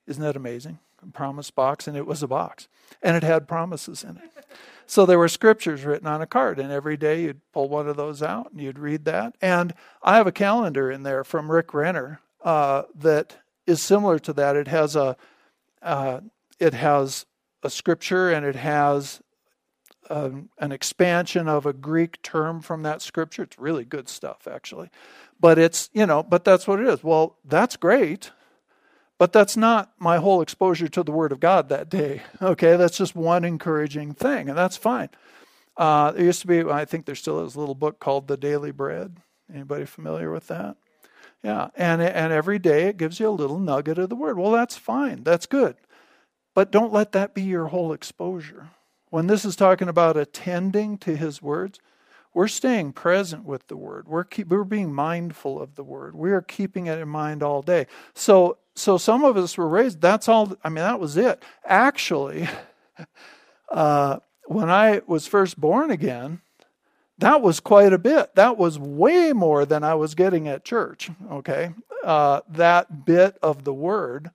Isn't 0.08 0.24
that 0.24 0.36
amazing? 0.36 0.80
A 1.02 1.08
promise 1.08 1.50
box, 1.52 1.88
and 1.88 1.96
it 1.96 2.06
was 2.06 2.22
a 2.22 2.28
box, 2.28 2.68
and 3.02 3.16
it 3.16 3.24
had 3.24 3.48
promises 3.48 4.04
in 4.04 4.18
it. 4.18 4.46
So 4.90 5.06
there 5.06 5.20
were 5.20 5.30
scriptures 5.30 5.86
written 5.86 6.08
on 6.08 6.20
a 6.20 6.26
card, 6.26 6.58
and 6.58 6.72
every 6.72 6.98
day 6.98 7.22
you'd 7.22 7.42
pull 7.54 7.70
one 7.70 7.88
of 7.88 7.96
those 7.96 8.24
out 8.24 8.52
and 8.52 8.60
you'd 8.60 8.80
read 8.80 9.06
that. 9.06 9.36
And 9.40 9.76
I 10.02 10.16
have 10.16 10.26
a 10.26 10.32
calendar 10.32 10.90
in 10.90 11.04
there 11.04 11.24
from 11.24 11.52
Rick 11.52 11.76
Renner 11.76 12.22
uh, 12.44 12.84
that 12.96 13.38
is 13.68 13.84
similar 13.84 14.18
to 14.18 14.34
that. 14.34 14.56
It 14.56 14.68
has 14.68 14.96
a 14.96 15.16
uh, 15.84 16.22
it 16.58 16.74
has 16.74 17.28
a 17.62 17.70
scripture 17.70 18.32
and 18.32 18.44
it 18.44 18.56
has 18.56 19.22
um, 20.10 20.50
an 20.58 20.72
expansion 20.72 21.48
of 21.48 21.68
a 21.68 21.74
Greek 21.74 22.20
term 22.24 22.60
from 22.60 22.82
that 22.82 23.04
scripture. 23.04 23.44
It's 23.44 23.60
really 23.60 23.86
good 23.86 24.10
stuff, 24.10 24.48
actually. 24.48 24.90
But 25.40 25.60
it's, 25.60 25.92
you 25.94 26.08
know, 26.08 26.24
but 26.24 26.44
that's 26.44 26.68
what 26.68 26.80
it 26.80 26.88
is. 26.88 27.04
Well, 27.04 27.38
that's 27.46 27.78
great. 27.78 28.32
But 29.20 29.34
that's 29.34 29.58
not 29.58 29.92
my 30.00 30.18
whole 30.18 30.42
exposure 30.42 30.88
to 30.88 31.04
the 31.04 31.12
Word 31.12 31.32
of 31.32 31.42
God 31.42 31.70
that 31.70 31.90
day. 31.90 32.24
Okay, 32.42 32.78
that's 32.78 32.98
just 32.98 33.16
one 33.16 33.44
encouraging 33.44 34.14
thing, 34.14 34.50
and 34.50 34.58
that's 34.58 34.78
fine. 34.78 35.10
Uh, 35.78 36.12
there 36.12 36.26
used 36.26 36.42
to 36.42 36.48
be, 36.48 36.62
I 36.62 36.86
think 36.86 37.06
there 37.06 37.16
still 37.16 37.46
is 37.46 37.56
a 37.56 37.60
little 37.60 37.76
book 37.76 38.00
called 38.00 38.28
The 38.28 38.38
Daily 38.38 38.72
Bread. 38.72 39.18
Anybody 39.54 39.86
familiar 39.86 40.32
with 40.32 40.48
that? 40.48 40.78
Yeah, 41.44 41.70
and 41.76 42.02
and 42.02 42.34
every 42.34 42.60
day 42.60 42.88
it 42.88 42.98
gives 42.98 43.20
you 43.20 43.28
a 43.28 43.32
little 43.32 43.60
nugget 43.60 43.98
of 43.98 44.10
the 44.10 44.16
Word. 44.16 44.38
Well, 44.38 44.52
that's 44.52 44.78
fine. 44.78 45.24
That's 45.24 45.46
good. 45.46 45.76
But 46.54 46.72
don't 46.72 46.94
let 46.94 47.12
that 47.12 47.34
be 47.34 47.42
your 47.42 47.68
whole 47.68 47.94
exposure. 47.94 48.70
When 49.10 49.28
this 49.28 49.46
is 49.46 49.56
talking 49.56 49.90
about 49.90 50.18
attending 50.18 50.98
to 51.00 51.16
His 51.16 51.42
words, 51.42 51.80
we're 52.34 52.48
staying 52.48 52.94
present 52.94 53.46
with 53.46 53.68
the 53.68 53.78
Word. 53.78 54.08
We're 54.08 54.24
keep, 54.24 54.48
we're 54.48 54.64
being 54.64 54.94
mindful 54.94 55.62
of 55.62 55.76
the 55.76 55.84
Word. 55.84 56.16
We 56.16 56.32
are 56.32 56.42
keeping 56.42 56.88
it 56.88 57.00
in 57.00 57.10
mind 57.10 57.44
all 57.44 57.62
day. 57.62 57.88
So 58.14 58.58
so 58.80 58.98
some 58.98 59.26
of 59.26 59.36
us 59.36 59.58
were 59.58 59.68
raised, 59.68 60.02
that's 60.02 60.30
all, 60.30 60.56
I 60.64 60.70
mean, 60.70 60.84
that 60.84 61.00
was 61.00 61.18
it. 61.18 61.44
Actually, 61.66 62.48
uh, 63.72 64.20
when 64.46 64.70
I 64.70 65.02
was 65.06 65.28
first 65.28 65.60
born 65.60 65.92
again, 65.92 66.42
that 67.18 67.42
was 67.42 67.60
quite 67.60 67.92
a 67.92 67.98
bit. 67.98 68.34
That 68.36 68.58
was 68.58 68.80
way 68.80 69.34
more 69.34 69.66
than 69.66 69.84
I 69.84 69.96
was 69.96 70.16
getting 70.16 70.48
at 70.48 70.64
church, 70.64 71.12
okay? 71.30 71.74
Uh, 72.04 72.40
that 72.48 73.06
bit 73.06 73.38
of 73.44 73.66
the 73.66 73.74
word. 73.74 74.32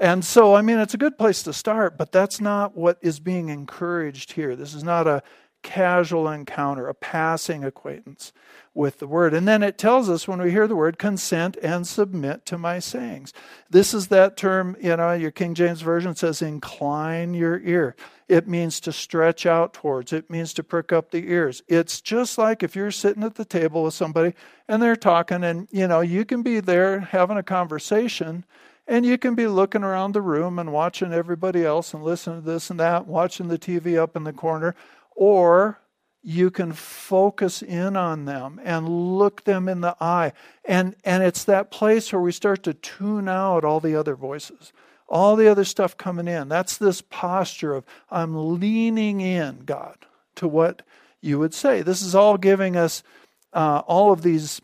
And 0.00 0.24
so, 0.24 0.54
I 0.54 0.62
mean, 0.62 0.78
it's 0.78 0.94
a 0.94 0.98
good 0.98 1.16
place 1.16 1.44
to 1.44 1.52
start, 1.52 1.96
but 1.96 2.10
that's 2.10 2.40
not 2.40 2.76
what 2.76 2.98
is 3.00 3.20
being 3.20 3.48
encouraged 3.48 4.32
here. 4.32 4.56
This 4.56 4.74
is 4.74 4.82
not 4.82 5.06
a 5.06 5.22
casual 5.66 6.28
encounter, 6.28 6.86
a 6.86 6.94
passing 6.94 7.64
acquaintance 7.64 8.32
with 8.72 9.00
the 9.00 9.06
word. 9.06 9.34
And 9.34 9.48
then 9.48 9.64
it 9.64 9.78
tells 9.78 10.08
us 10.08 10.28
when 10.28 10.40
we 10.40 10.52
hear 10.52 10.68
the 10.68 10.76
word, 10.76 10.96
consent 10.96 11.56
and 11.60 11.84
submit 11.84 12.46
to 12.46 12.56
my 12.56 12.78
sayings. 12.78 13.32
This 13.68 13.92
is 13.92 14.06
that 14.08 14.36
term, 14.36 14.76
you 14.80 14.96
know, 14.96 15.12
your 15.12 15.32
King 15.32 15.54
James 15.54 15.80
Version 15.80 16.14
says, 16.14 16.40
incline 16.40 17.34
your 17.34 17.58
ear. 17.60 17.96
It 18.28 18.46
means 18.46 18.78
to 18.80 18.92
stretch 18.92 19.44
out 19.44 19.74
towards, 19.74 20.12
it 20.12 20.30
means 20.30 20.52
to 20.54 20.62
prick 20.62 20.92
up 20.92 21.10
the 21.10 21.28
ears. 21.28 21.62
It's 21.66 22.00
just 22.00 22.38
like 22.38 22.62
if 22.62 22.76
you're 22.76 22.92
sitting 22.92 23.24
at 23.24 23.34
the 23.34 23.44
table 23.44 23.82
with 23.82 23.94
somebody 23.94 24.34
and 24.68 24.80
they're 24.80 24.94
talking, 24.94 25.42
and, 25.42 25.66
you 25.72 25.88
know, 25.88 26.00
you 26.00 26.24
can 26.24 26.42
be 26.42 26.60
there 26.60 27.00
having 27.00 27.38
a 27.38 27.42
conversation. 27.42 28.44
And 28.88 29.04
you 29.04 29.18
can 29.18 29.34
be 29.34 29.48
looking 29.48 29.82
around 29.82 30.12
the 30.12 30.22
room 30.22 30.60
and 30.60 30.72
watching 30.72 31.12
everybody 31.12 31.64
else 31.64 31.92
and 31.92 32.04
listening 32.04 32.42
to 32.42 32.46
this 32.46 32.70
and 32.70 32.78
that, 32.78 33.04
watching 33.04 33.48
the 33.48 33.58
TV 33.58 33.98
up 33.98 34.14
in 34.14 34.22
the 34.22 34.32
corner, 34.32 34.76
or 35.16 35.80
you 36.22 36.50
can 36.50 36.72
focus 36.72 37.62
in 37.62 37.96
on 37.96 38.24
them 38.24 38.60
and 38.64 38.88
look 38.88 39.44
them 39.44 39.68
in 39.68 39.80
the 39.80 39.96
eye. 40.00 40.32
And, 40.64 40.96
and 41.04 41.22
it's 41.22 41.44
that 41.44 41.70
place 41.70 42.12
where 42.12 42.20
we 42.20 42.32
start 42.32 42.64
to 42.64 42.74
tune 42.74 43.28
out 43.28 43.64
all 43.64 43.80
the 43.80 43.94
other 43.94 44.16
voices, 44.16 44.72
all 45.08 45.36
the 45.36 45.48
other 45.48 45.64
stuff 45.64 45.96
coming 45.96 46.26
in. 46.28 46.48
That's 46.48 46.76
this 46.78 47.00
posture 47.00 47.74
of, 47.74 47.84
I'm 48.10 48.58
leaning 48.58 49.20
in, 49.20 49.60
God, 49.64 49.98
to 50.34 50.48
what 50.48 50.82
you 51.20 51.38
would 51.38 51.54
say. 51.54 51.82
This 51.82 52.02
is 52.02 52.14
all 52.14 52.36
giving 52.36 52.76
us 52.76 53.04
uh, 53.52 53.82
all 53.86 54.12
of 54.12 54.22
these 54.22 54.60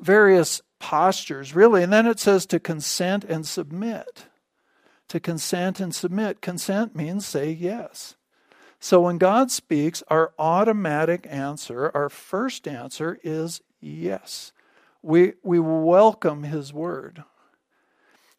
various 0.00 0.62
postures, 0.78 1.56
really. 1.56 1.82
And 1.82 1.92
then 1.92 2.06
it 2.06 2.20
says 2.20 2.46
to 2.46 2.60
consent 2.60 3.24
and 3.24 3.44
submit. 3.44 4.26
To 5.08 5.18
consent 5.18 5.80
and 5.80 5.92
submit. 5.92 6.40
Consent 6.40 6.94
means 6.94 7.26
say 7.26 7.50
yes. 7.50 8.14
So 8.80 9.00
when 9.00 9.18
God 9.18 9.50
speaks, 9.50 10.02
our 10.08 10.32
automatic 10.38 11.26
answer, 11.28 11.90
our 11.94 12.08
first 12.08 12.68
answer 12.68 13.18
is 13.22 13.60
yes. 13.80 14.52
We, 15.02 15.34
we 15.42 15.58
welcome 15.58 16.44
His 16.44 16.72
word. 16.72 17.24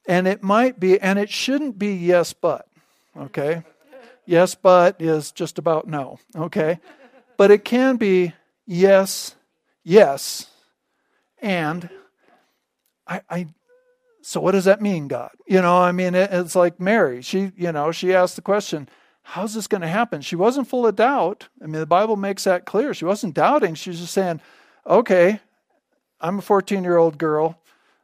And 0.07 0.27
it 0.27 0.41
might 0.41 0.79
be, 0.79 0.99
and 0.99 1.19
it 1.19 1.29
shouldn't 1.29 1.77
be 1.77 1.93
yes, 1.93 2.33
but, 2.33 2.67
okay? 3.17 3.63
yes, 4.25 4.55
but 4.55 5.01
is 5.01 5.31
just 5.31 5.57
about 5.57 5.87
no, 5.87 6.19
okay? 6.35 6.79
But 7.37 7.51
it 7.51 7.65
can 7.65 7.97
be 7.97 8.33
yes, 8.65 9.35
yes, 9.83 10.47
and 11.41 11.89
I, 13.07 13.21
I 13.29 13.47
so 14.21 14.39
what 14.39 14.51
does 14.51 14.65
that 14.65 14.81
mean, 14.81 15.07
God? 15.07 15.31
You 15.47 15.61
know, 15.61 15.77
I 15.77 15.91
mean, 15.91 16.13
it, 16.13 16.29
it's 16.31 16.55
like 16.55 16.79
Mary. 16.79 17.21
She, 17.21 17.51
you 17.55 17.71
know, 17.71 17.91
she 17.91 18.13
asked 18.13 18.35
the 18.35 18.41
question, 18.41 18.87
how's 19.29 19.53
this 19.53 19.67
going 19.67 19.81
to 19.81 19.87
happen? 19.87 20.21
She 20.21 20.35
wasn't 20.35 20.67
full 20.67 20.87
of 20.87 20.95
doubt. 20.95 21.49
I 21.61 21.65
mean, 21.65 21.79
the 21.79 21.85
Bible 21.85 22.15
makes 22.15 22.45
that 22.45 22.65
clear. 22.65 22.95
She 22.95 23.05
wasn't 23.05 23.35
doubting. 23.35 23.75
She 23.75 23.91
was 23.91 23.99
just 23.99 24.13
saying, 24.13 24.41
okay, 24.87 25.39
I'm 26.19 26.39
a 26.39 26.41
14 26.41 26.83
year 26.83 26.97
old 26.97 27.19
girl. 27.19 27.59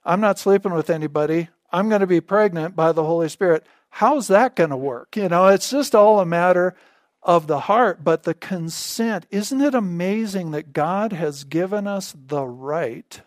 I'm 0.06 0.22
not 0.22 0.38
sleeping 0.38 0.74
with 0.74 0.92
anybody. 0.92 1.50
I'm 1.72 1.90
going 1.90 2.02
to 2.02 2.08
be 2.08 2.22
pregnant 2.22 2.76
by 2.76 2.92
the 2.92 3.04
Holy 3.04 3.28
Spirit. 3.28 3.66
How's 3.90 4.28
that 4.28 4.56
going 4.56 4.70
to 4.70 4.78
work? 4.78 5.18
You 5.18 5.28
know, 5.28 5.48
it's 5.48 5.72
just 5.72 5.96
all 5.96 6.20
a 6.20 6.26
matter 6.26 6.76
of 7.24 7.48
the 7.48 7.62
heart, 7.62 8.04
but 8.04 8.22
the 8.22 8.36
consent. 8.36 9.26
Isn't 9.32 9.62
it 9.62 9.74
amazing 9.74 10.52
that 10.52 10.74
God 10.74 11.12
has 11.12 11.44
given 11.44 11.88
us 11.88 12.16
the 12.16 12.46
right 12.46 13.20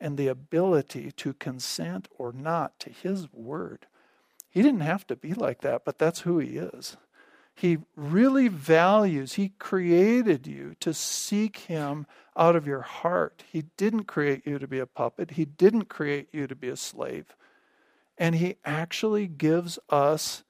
and 0.00 0.16
the 0.16 0.26
ability 0.26 1.12
to 1.12 1.34
consent 1.34 2.08
or 2.18 2.32
not 2.32 2.80
to 2.80 2.90
His 2.90 3.32
word? 3.32 3.86
He 4.50 4.60
didn't 4.60 4.80
have 4.80 5.06
to 5.06 5.14
be 5.14 5.34
like 5.34 5.60
that, 5.60 5.84
but 5.84 5.98
that's 5.98 6.22
who 6.22 6.40
He 6.40 6.56
is. 6.56 6.96
He 7.58 7.78
really 7.96 8.46
values, 8.46 9.32
He 9.32 9.48
created 9.58 10.46
you 10.46 10.76
to 10.78 10.94
seek 10.94 11.56
Him 11.56 12.06
out 12.36 12.54
of 12.54 12.68
your 12.68 12.82
heart. 12.82 13.42
He 13.50 13.64
didn't 13.76 14.04
create 14.04 14.46
you 14.46 14.60
to 14.60 14.68
be 14.68 14.78
a 14.78 14.86
puppet, 14.86 15.32
He 15.32 15.44
didn't 15.44 15.86
create 15.88 16.28
you 16.30 16.46
to 16.46 16.54
be 16.54 16.68
a 16.68 16.76
slave. 16.76 17.34
And 18.16 18.36
He 18.36 18.58
actually 18.64 19.26
gives 19.26 19.76
us 19.90 20.44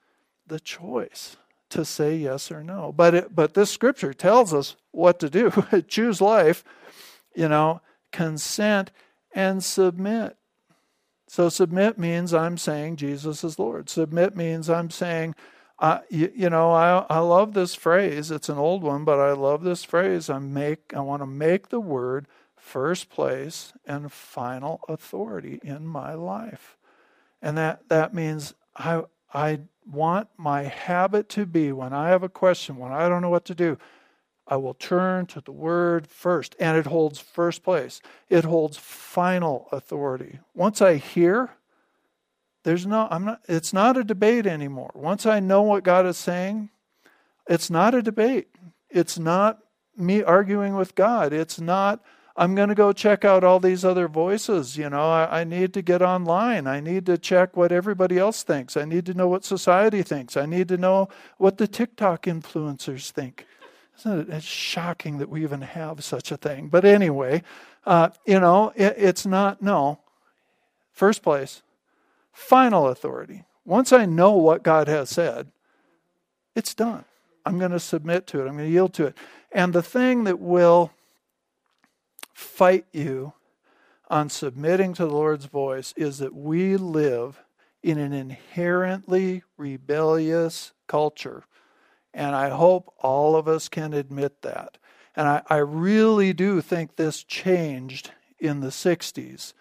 the 0.46 0.60
choice 0.60 1.38
to 1.70 1.82
say 1.82 2.14
yes 2.14 2.52
or 2.52 2.62
no. 2.62 2.92
But, 2.94 3.14
it, 3.14 3.34
but 3.34 3.54
this 3.54 3.70
scripture 3.70 4.12
tells 4.12 4.52
us 4.52 4.76
what 4.90 5.18
to 5.20 5.30
do 5.30 5.50
choose 5.88 6.20
life, 6.20 6.62
you 7.34 7.48
know, 7.48 7.80
consent 8.12 8.90
and 9.32 9.64
submit. 9.64 10.36
So 11.26 11.48
submit 11.48 11.98
means 11.98 12.34
I'm 12.34 12.58
saying 12.58 12.96
Jesus 12.96 13.42
is 13.44 13.58
Lord. 13.58 13.88
Submit 13.88 14.36
means 14.36 14.68
I'm 14.68 14.90
saying, 14.90 15.34
You, 16.10 16.32
you, 16.34 16.50
know, 16.50 16.72
I, 16.72 17.06
I 17.08 17.18
love 17.20 17.54
this 17.54 17.74
phrase. 17.74 18.30
It's 18.30 18.48
an 18.48 18.58
old 18.58 18.82
one, 18.82 19.04
but 19.04 19.20
I 19.20 19.32
love 19.32 19.62
this 19.62 19.84
phrase. 19.84 20.28
I 20.28 20.38
make, 20.38 20.92
I 20.94 21.00
want 21.00 21.22
to 21.22 21.26
make 21.26 21.68
the 21.68 21.80
word 21.80 22.26
first 22.56 23.08
place 23.08 23.72
and 23.86 24.12
final 24.12 24.80
authority 24.88 25.60
in 25.62 25.86
my 25.86 26.14
life, 26.14 26.76
and 27.40 27.56
that 27.56 27.88
that 27.88 28.12
means 28.12 28.54
I 28.76 29.04
I 29.32 29.60
want 29.90 30.28
my 30.36 30.64
habit 30.64 31.28
to 31.30 31.46
be 31.46 31.72
when 31.72 31.92
I 31.92 32.08
have 32.08 32.22
a 32.22 32.28
question, 32.28 32.76
when 32.76 32.92
I 32.92 33.08
don't 33.08 33.22
know 33.22 33.30
what 33.30 33.44
to 33.46 33.54
do, 33.54 33.78
I 34.46 34.56
will 34.56 34.74
turn 34.74 35.26
to 35.26 35.40
the 35.40 35.52
word 35.52 36.06
first, 36.06 36.56
and 36.58 36.76
it 36.76 36.86
holds 36.86 37.18
first 37.18 37.62
place. 37.62 38.00
It 38.28 38.44
holds 38.44 38.76
final 38.76 39.68
authority. 39.72 40.40
Once 40.54 40.80
I 40.80 40.96
hear, 40.96 41.50
there's 42.64 42.86
no, 42.86 43.08
I'm 43.10 43.24
not, 43.24 43.40
it's 43.48 43.72
not 43.72 43.96
a 43.96 44.04
debate 44.04 44.46
anymore. 44.46 44.90
Once 44.94 45.26
I 45.26 45.40
know 45.40 45.62
what 45.62 45.84
God 45.84 46.06
is 46.06 46.16
saying, 46.16 46.70
it's 47.48 47.70
not 47.70 47.94
a 47.94 48.02
debate. 48.02 48.48
It's 48.90 49.18
not 49.18 49.58
me 49.96 50.22
arguing 50.22 50.74
with 50.74 50.94
God. 50.94 51.32
It's 51.32 51.60
not 51.60 52.02
I'm 52.38 52.54
going 52.54 52.68
to 52.68 52.74
go 52.76 52.92
check 52.92 53.24
out 53.24 53.42
all 53.42 53.58
these 53.58 53.84
other 53.84 54.06
voices. 54.06 54.76
You 54.76 54.88
know, 54.88 55.10
I, 55.10 55.40
I, 55.40 55.44
need 55.44 55.74
to 55.74 55.82
get 55.82 56.02
online. 56.02 56.68
I 56.68 56.78
need 56.78 57.04
to 57.06 57.18
check 57.18 57.56
what 57.56 57.72
everybody 57.72 58.16
else 58.16 58.44
thinks. 58.44 58.76
I 58.76 58.84
need 58.84 59.06
to 59.06 59.14
know 59.14 59.26
what 59.26 59.44
society 59.44 60.04
thinks. 60.04 60.36
I 60.36 60.46
need 60.46 60.68
to 60.68 60.76
know 60.76 61.08
what 61.38 61.58
the 61.58 61.66
TikTok 61.66 62.22
influencers 62.22 63.10
think. 63.10 63.44
Isn't 63.98 64.20
it 64.20 64.28
it's 64.30 64.46
shocking 64.46 65.18
that 65.18 65.28
we 65.28 65.42
even 65.42 65.62
have 65.62 66.04
such 66.04 66.30
a 66.30 66.36
thing? 66.36 66.68
But 66.68 66.84
anyway, 66.84 67.42
uh, 67.84 68.10
you 68.24 68.38
know, 68.38 68.72
it, 68.76 68.94
it's 68.96 69.26
not, 69.26 69.60
no. 69.60 69.98
First 70.92 71.24
place, 71.24 71.62
final 72.38 72.86
authority. 72.86 73.44
Once 73.64 73.92
I 73.92 74.06
know 74.06 74.32
what 74.32 74.62
God 74.62 74.86
has 74.86 75.10
said, 75.10 75.48
it's 76.54 76.72
done. 76.72 77.04
I'm 77.44 77.58
going 77.58 77.72
to 77.72 77.80
submit 77.80 78.26
to 78.28 78.38
it. 78.38 78.46
I'm 78.46 78.56
going 78.56 78.68
to 78.68 78.72
yield 78.72 78.94
to 78.94 79.06
it. 79.06 79.18
And 79.50 79.72
the 79.72 79.82
thing 79.82 80.24
that 80.24 80.38
will 80.38 80.92
fight 82.32 82.86
you 82.92 83.32
on 84.08 84.30
submitting 84.30 84.94
to 84.94 85.04
the 85.04 85.12
Lord's 85.12 85.46
voice 85.46 85.92
is 85.96 86.18
that 86.18 86.34
we 86.34 86.76
live 86.76 87.42
in 87.82 87.98
an 87.98 88.12
inherently 88.12 89.42
rebellious 89.56 90.72
culture. 90.86 91.44
And 92.14 92.36
I 92.36 92.50
hope 92.50 92.94
all 93.00 93.34
of 93.36 93.48
us 93.48 93.68
can 93.68 93.92
admit 93.92 94.42
that. 94.42 94.78
And 95.16 95.26
I, 95.26 95.42
I 95.48 95.56
really 95.56 96.32
do 96.32 96.60
think 96.60 96.96
this 96.96 97.24
changed 97.24 98.12
in 98.38 98.60
the 98.60 98.68
60s 98.68 99.52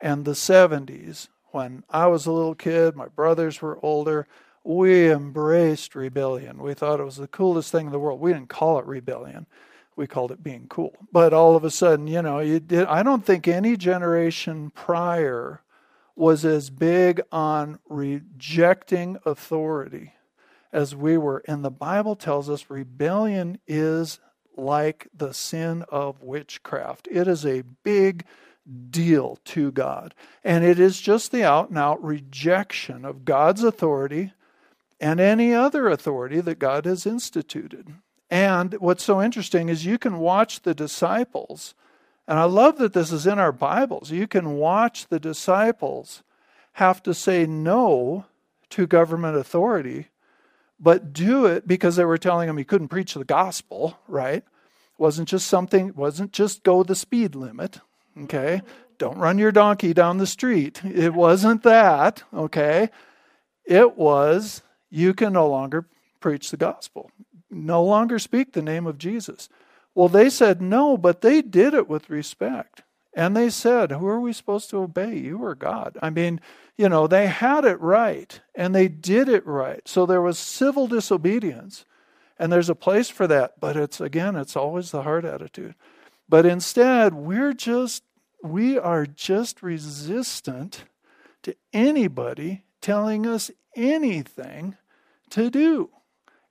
and 0.00 0.24
the 0.24 0.32
70s. 0.32 1.28
When 1.54 1.84
I 1.88 2.08
was 2.08 2.26
a 2.26 2.32
little 2.32 2.54
kid, 2.54 2.96
my 2.96 3.06
brothers 3.06 3.62
were 3.62 3.78
older, 3.82 4.26
we 4.64 5.10
embraced 5.10 5.94
rebellion. 5.94 6.58
We 6.58 6.74
thought 6.74 7.00
it 7.00 7.04
was 7.04 7.16
the 7.16 7.28
coolest 7.28 7.70
thing 7.70 7.86
in 7.86 7.92
the 7.92 7.98
world. 7.98 8.20
We 8.20 8.32
didn't 8.32 8.48
call 8.48 8.78
it 8.78 8.86
rebellion 8.86 9.46
we 9.96 10.06
called 10.06 10.32
it 10.32 10.42
being 10.42 10.66
cool. 10.68 10.96
But 11.12 11.32
all 11.32 11.56
of 11.56 11.64
a 11.64 11.70
sudden, 11.70 12.06
you 12.06 12.22
know, 12.22 12.40
you 12.40 12.60
did, 12.60 12.86
I 12.86 13.02
don't 13.02 13.24
think 13.24 13.46
any 13.46 13.76
generation 13.76 14.70
prior 14.70 15.62
was 16.16 16.44
as 16.44 16.70
big 16.70 17.20
on 17.32 17.78
rejecting 17.88 19.18
authority 19.24 20.12
as 20.72 20.94
we 20.94 21.16
were. 21.16 21.42
And 21.46 21.64
the 21.64 21.70
Bible 21.70 22.16
tells 22.16 22.48
us 22.50 22.66
rebellion 22.68 23.58
is 23.66 24.20
like 24.56 25.08
the 25.16 25.32
sin 25.32 25.84
of 25.88 26.22
witchcraft. 26.22 27.08
It 27.10 27.26
is 27.26 27.44
a 27.44 27.62
big 27.82 28.24
deal 28.90 29.38
to 29.44 29.70
God. 29.70 30.14
And 30.42 30.64
it 30.64 30.78
is 30.78 31.00
just 31.00 31.32
the 31.32 31.44
out 31.44 31.68
and 31.68 31.78
out 31.78 32.02
rejection 32.02 33.04
of 33.04 33.24
God's 33.24 33.62
authority 33.62 34.32
and 35.00 35.20
any 35.20 35.52
other 35.52 35.88
authority 35.88 36.40
that 36.40 36.58
God 36.58 36.84
has 36.84 37.06
instituted. 37.06 37.94
And 38.30 38.74
what's 38.74 39.04
so 39.04 39.22
interesting 39.22 39.68
is 39.68 39.84
you 39.84 39.98
can 39.98 40.18
watch 40.18 40.62
the 40.62 40.74
disciples, 40.74 41.74
and 42.26 42.38
I 42.38 42.44
love 42.44 42.78
that 42.78 42.94
this 42.94 43.12
is 43.12 43.26
in 43.26 43.38
our 43.38 43.52
Bibles. 43.52 44.10
You 44.10 44.26
can 44.26 44.56
watch 44.56 45.08
the 45.08 45.20
disciples 45.20 46.22
have 46.74 47.02
to 47.04 47.14
say 47.14 47.46
no 47.46 48.24
to 48.70 48.86
government 48.86 49.36
authority, 49.36 50.08
but 50.80 51.12
do 51.12 51.46
it 51.46 51.68
because 51.68 51.96
they 51.96 52.04
were 52.04 52.18
telling 52.18 52.48
them 52.48 52.56
he 52.56 52.64
couldn't 52.64 52.88
preach 52.88 53.14
the 53.14 53.24
gospel, 53.24 53.98
right? 54.08 54.42
Wasn't 54.98 55.28
just 55.28 55.46
something, 55.46 55.92
wasn't 55.94 56.32
just 56.32 56.64
go 56.64 56.82
the 56.82 56.96
speed 56.96 57.34
limit, 57.34 57.80
okay? 58.22 58.62
Don't 58.98 59.18
run 59.18 59.38
your 59.38 59.52
donkey 59.52 59.92
down 59.92 60.18
the 60.18 60.26
street. 60.26 60.82
It 60.84 61.14
wasn't 61.14 61.62
that, 61.64 62.22
okay? 62.32 62.90
It 63.64 63.96
was 63.96 64.62
you 64.90 65.14
can 65.14 65.32
no 65.32 65.48
longer 65.48 65.88
preach 66.20 66.50
the 66.50 66.56
gospel 66.56 67.10
no 67.54 67.82
longer 67.82 68.18
speak 68.18 68.52
the 68.52 68.62
name 68.62 68.86
of 68.86 68.98
Jesus. 68.98 69.48
Well, 69.94 70.08
they 70.08 70.28
said 70.28 70.60
no, 70.60 70.96
but 70.96 71.20
they 71.20 71.40
did 71.40 71.74
it 71.74 71.88
with 71.88 72.10
respect. 72.10 72.82
And 73.16 73.36
they 73.36 73.48
said, 73.48 73.92
Who 73.92 74.06
are 74.08 74.20
we 74.20 74.32
supposed 74.32 74.70
to 74.70 74.78
obey? 74.78 75.16
You 75.16 75.44
or 75.44 75.54
God? 75.54 75.96
I 76.02 76.10
mean, 76.10 76.40
you 76.76 76.88
know, 76.88 77.06
they 77.06 77.28
had 77.28 77.64
it 77.64 77.80
right 77.80 78.40
and 78.54 78.74
they 78.74 78.88
did 78.88 79.28
it 79.28 79.46
right. 79.46 79.86
So 79.86 80.04
there 80.04 80.22
was 80.22 80.38
civil 80.38 80.88
disobedience. 80.88 81.84
And 82.36 82.52
there's 82.52 82.68
a 82.68 82.74
place 82.74 83.08
for 83.08 83.28
that. 83.28 83.60
But 83.60 83.76
it's, 83.76 84.00
again, 84.00 84.34
it's 84.34 84.56
always 84.56 84.90
the 84.90 85.02
heart 85.02 85.24
attitude. 85.24 85.76
But 86.28 86.46
instead, 86.46 87.14
we're 87.14 87.52
just, 87.52 88.02
we 88.42 88.78
are 88.78 89.06
just 89.06 89.62
resistant 89.62 90.84
to 91.42 91.54
anybody 91.72 92.64
telling 92.80 93.26
us 93.26 93.50
anything 93.76 94.76
to 95.30 95.50
do. 95.50 95.90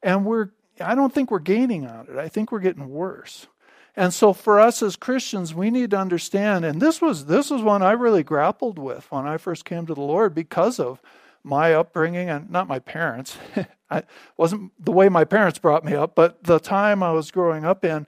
And 0.02 0.26
we're 0.26 0.50
I 0.82 0.96
don't 0.96 1.14
think 1.14 1.30
we're 1.30 1.40
gaining 1.40 1.86
on 1.86 2.08
it. 2.10 2.18
I 2.18 2.28
think 2.28 2.52
we're 2.52 2.60
getting 2.60 2.90
worse. 2.90 3.48
And 3.96 4.14
so 4.14 4.34
for 4.34 4.60
us 4.60 4.82
as 4.82 4.96
Christians, 4.96 5.54
we 5.54 5.70
need 5.70 5.92
to 5.92 5.98
understand, 5.98 6.66
and 6.66 6.82
this 6.82 7.00
was 7.00 7.28
this 7.28 7.52
was 7.52 7.62
one 7.62 7.84
I 7.84 7.92
really 7.92 8.24
grappled 8.24 8.80
with 8.80 9.12
when 9.12 9.28
I 9.28 9.38
first 9.38 9.66
came 9.66 9.86
to 9.86 9.94
the 9.94 10.02
Lord 10.02 10.34
because 10.34 10.80
of 10.80 11.02
my 11.44 11.74
upbringing 11.74 12.30
and 12.30 12.50
not 12.50 12.68
my 12.68 12.80
parents. 12.80 13.38
I 13.92 14.04
wasn't 14.36 14.72
the 14.84 14.92
way 14.92 15.10
my 15.10 15.26
parents 15.26 15.60
brought 15.60 15.86
me 15.86 15.94
up, 15.94 16.16
but 16.16 16.44
the 16.44 16.60
time 16.60 17.04
I 17.04 17.12
was 17.12 17.30
growing 17.30 17.66
up 17.66 17.86
in, 17.86 18.08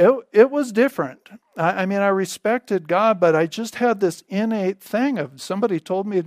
it 0.00 0.28
it 0.32 0.50
was 0.50 0.72
different. 0.72 1.28
I, 1.56 1.82
I 1.82 1.86
mean, 1.86 2.00
I 2.00 2.08
respected 2.08 2.88
God, 2.88 3.20
but 3.20 3.36
I 3.36 3.46
just 3.46 3.76
had 3.76 4.00
this 4.00 4.24
innate 4.28 4.80
thing 4.80 5.18
of 5.18 5.40
somebody 5.40 5.78
told 5.78 6.06
me 6.06 6.22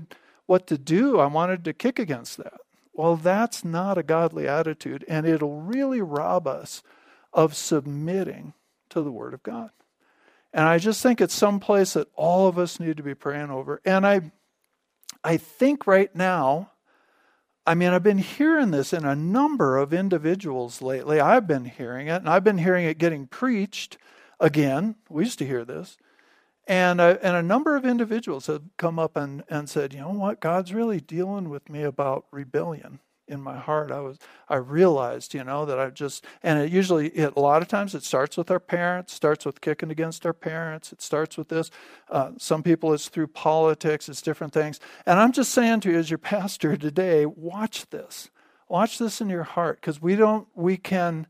what 0.45 0.67
to 0.67 0.77
do. 0.77 1.19
I 1.19 1.25
wanted 1.25 1.63
to 1.65 1.73
kick 1.73 1.97
against 1.97 2.37
that. 2.37 2.59
Well, 2.93 3.15
that's 3.15 3.65
not 3.65 3.97
a 3.97 4.03
godly 4.03 4.47
attitude, 4.47 5.03
and 5.07 5.25
it'll 5.25 5.61
really 5.61 6.01
rob 6.01 6.47
us 6.47 6.83
of 7.33 7.55
submitting 7.55 8.53
to 8.89 9.01
the 9.01 9.11
Word 9.11 9.33
of 9.33 9.41
God. 9.41 9.71
And 10.53 10.65
I 10.65 10.77
just 10.77 11.01
think 11.01 11.19
it's 11.19 11.33
some 11.33 11.59
place 11.59 11.93
that 11.93 12.09
all 12.13 12.47
of 12.47 12.59
us 12.59 12.79
need 12.79 12.97
to 12.97 13.03
be 13.03 13.15
praying 13.15 13.49
over. 13.49 13.81
And 13.83 14.05
I, 14.05 14.31
I 15.23 15.37
think 15.37 15.87
right 15.87 16.15
now, 16.15 16.72
I 17.65 17.75
mean, 17.75 17.89
I've 17.89 18.03
been 18.03 18.17
hearing 18.17 18.71
this 18.71 18.91
in 18.91 19.05
a 19.05 19.15
number 19.15 19.77
of 19.77 19.93
individuals 19.93 20.81
lately. 20.81 21.19
I've 21.19 21.47
been 21.47 21.65
hearing 21.65 22.07
it, 22.07 22.17
and 22.17 22.29
I've 22.29 22.43
been 22.43 22.57
hearing 22.57 22.85
it 22.85 22.97
getting 22.97 23.25
preached 23.27 23.97
again. 24.39 24.95
We 25.09 25.23
used 25.23 25.39
to 25.39 25.45
hear 25.45 25.63
this. 25.63 25.97
And, 26.67 26.99
uh, 26.99 27.17
and 27.21 27.35
a 27.35 27.43
number 27.43 27.75
of 27.75 27.85
individuals 27.85 28.47
have 28.47 28.63
come 28.77 28.99
up 28.99 29.15
and, 29.15 29.43
and 29.49 29.69
said, 29.69 29.93
you 29.93 29.99
know 29.99 30.11
what, 30.11 30.39
God's 30.39 30.73
really 30.73 30.99
dealing 30.99 31.49
with 31.49 31.69
me 31.69 31.83
about 31.83 32.25
rebellion 32.31 32.99
in 33.33 33.41
my 33.41 33.57
heart. 33.57 33.91
I 33.91 33.99
was 33.99 34.17
I 34.47 34.55
realized, 34.55 35.33
you 35.33 35.43
know, 35.43 35.65
that 35.65 35.79
I 35.79 35.89
just 35.89 36.23
and 36.41 36.59
it 36.59 36.71
usually 36.71 37.09
it, 37.09 37.33
a 37.35 37.39
lot 37.39 37.61
of 37.61 37.67
times 37.67 37.93
it 37.93 38.03
starts 38.03 38.37
with 38.37 38.49
our 38.49 38.59
parents, 38.59 39.13
starts 39.13 39.45
with 39.45 39.59
kicking 39.59 39.91
against 39.91 40.25
our 40.25 40.33
parents. 40.33 40.93
It 40.93 41.01
starts 41.01 41.37
with 41.37 41.49
this. 41.49 41.69
Uh, 42.09 42.31
some 42.37 42.63
people 42.63 42.93
it's 42.93 43.09
through 43.09 43.27
politics, 43.27 44.07
it's 44.07 44.21
different 44.21 44.53
things. 44.53 44.79
And 45.05 45.19
I'm 45.19 45.33
just 45.33 45.51
saying 45.51 45.81
to 45.81 45.91
you, 45.91 45.97
as 45.97 46.09
your 46.09 46.19
pastor 46.19 46.77
today, 46.89 47.25
watch 47.25 47.89
this. 47.89 48.29
Watch 48.69 48.97
this 48.97 49.19
in 49.19 49.29
your 49.29 49.43
heart 49.43 49.81
because 49.81 50.01
we 50.01 50.15
don't 50.15 50.47
we 50.55 50.77
can 50.77 51.27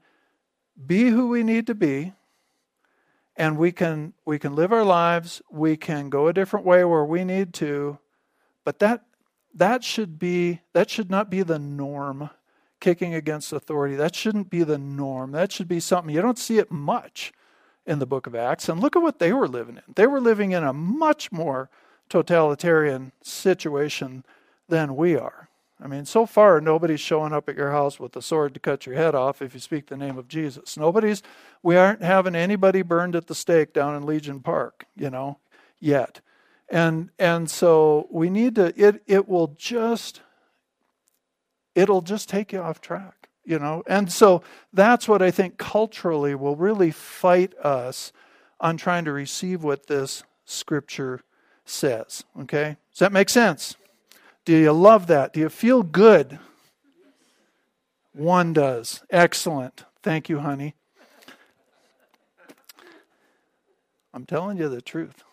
be 0.85 1.09
who 1.09 1.29
we 1.29 1.43
need 1.43 1.67
to 1.67 1.75
be 1.75 2.13
and 3.35 3.57
we 3.57 3.71
can 3.71 4.13
we 4.25 4.37
can 4.37 4.55
live 4.55 4.71
our 4.71 4.83
lives 4.83 5.41
we 5.49 5.75
can 5.75 6.09
go 6.09 6.27
a 6.27 6.33
different 6.33 6.65
way 6.65 6.83
where 6.83 7.05
we 7.05 7.23
need 7.23 7.53
to 7.53 7.97
but 8.63 8.79
that 8.79 9.03
that 9.53 9.83
should 9.83 10.19
be 10.19 10.61
that 10.73 10.89
should 10.89 11.09
not 11.09 11.29
be 11.29 11.43
the 11.43 11.59
norm 11.59 12.29
kicking 12.79 13.13
against 13.13 13.53
authority. 13.53 13.95
That 13.95 14.13
shouldn't 14.15 14.49
be 14.49 14.63
the 14.63 14.77
norm. 14.77 15.31
That 15.31 15.51
should 15.51 15.67
be 15.69 15.79
something 15.79 16.13
you 16.13 16.21
don't 16.21 16.37
see 16.37 16.57
it 16.57 16.69
much 16.69 17.31
in 17.85 17.99
the 17.99 18.05
book 18.05 18.27
of 18.27 18.35
acts. 18.35 18.67
And 18.67 18.79
look 18.79 18.95
at 18.95 19.01
what 19.01 19.19
they 19.19 19.31
were 19.31 19.47
living 19.47 19.77
in. 19.77 19.93
They 19.95 20.05
were 20.05 20.19
living 20.19 20.51
in 20.51 20.63
a 20.63 20.73
much 20.73 21.31
more 21.31 21.69
totalitarian 22.09 23.13
situation 23.21 24.25
than 24.67 24.95
we 24.95 25.15
are. 25.15 25.49
I 25.81 25.87
mean, 25.87 26.05
so 26.05 26.25
far, 26.25 26.61
nobody's 26.61 27.01
showing 27.01 27.33
up 27.33 27.49
at 27.49 27.57
your 27.57 27.71
house 27.71 27.99
with 27.99 28.15
a 28.15 28.21
sword 28.21 28.53
to 28.53 28.59
cut 28.59 28.85
your 28.85 28.95
head 28.95 29.15
off 29.15 29.41
if 29.41 29.53
you 29.53 29.59
speak 29.59 29.87
the 29.87 29.97
name 29.97 30.17
of 30.17 30.27
Jesus. 30.27 30.77
Nobody's, 30.77 31.23
we 31.61 31.75
aren't 31.75 32.01
having 32.01 32.35
anybody 32.35 32.81
burned 32.81 33.15
at 33.15 33.27
the 33.27 33.35
stake 33.35 33.73
down 33.73 33.95
in 33.95 34.05
Legion 34.05 34.39
Park, 34.39 34.85
you 34.95 35.09
know, 35.09 35.39
yet. 35.79 36.21
And, 36.69 37.09
and 37.19 37.49
so 37.49 38.07
we 38.09 38.29
need 38.29 38.55
to, 38.55 38.73
it, 38.75 39.03
it 39.05 39.27
will 39.27 39.55
just, 39.57 40.21
it'll 41.75 42.01
just 42.01 42.29
take 42.29 42.51
you 42.53 42.59
off 42.59 42.81
track, 42.81 43.29
you 43.45 43.59
know. 43.59 43.83
And 43.87 44.11
so 44.11 44.43
that's 44.71 45.07
what 45.07 45.21
I 45.21 45.29
think 45.29 45.57
culturally 45.57 46.35
will 46.35 46.55
really 46.55 46.91
fight 46.91 47.53
us 47.59 48.11
on 48.59 48.77
trying 48.77 49.05
to 49.05 49.11
receive 49.11 49.63
what 49.63 49.87
this 49.87 50.23
scripture 50.45 51.21
says, 51.65 52.23
okay? 52.41 52.77
Does 52.91 52.99
that 52.99 53.11
make 53.11 53.29
sense? 53.29 53.75
Do 54.45 54.55
you 54.55 54.71
love 54.71 55.07
that? 55.07 55.33
Do 55.33 55.39
you 55.39 55.49
feel 55.49 55.83
good? 55.83 56.39
One 58.13 58.53
does. 58.53 59.03
Excellent. 59.09 59.85
Thank 60.01 60.29
you, 60.29 60.39
honey. 60.39 60.75
I'm 64.13 64.25
telling 64.25 64.57
you 64.57 64.69
the 64.69 64.81
truth 64.81 65.23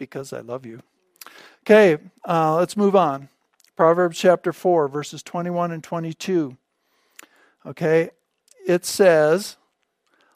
because 0.00 0.32
I 0.32 0.40
love 0.40 0.66
you. 0.66 0.82
Okay, 1.64 2.02
uh, 2.26 2.56
let's 2.56 2.76
move 2.76 2.96
on. 2.96 3.28
Proverbs 3.76 4.18
chapter 4.18 4.52
4, 4.52 4.88
verses 4.88 5.22
21 5.22 5.70
and 5.70 5.84
22. 5.84 6.56
Okay, 7.64 8.10
it 8.66 8.84
says, 8.84 9.56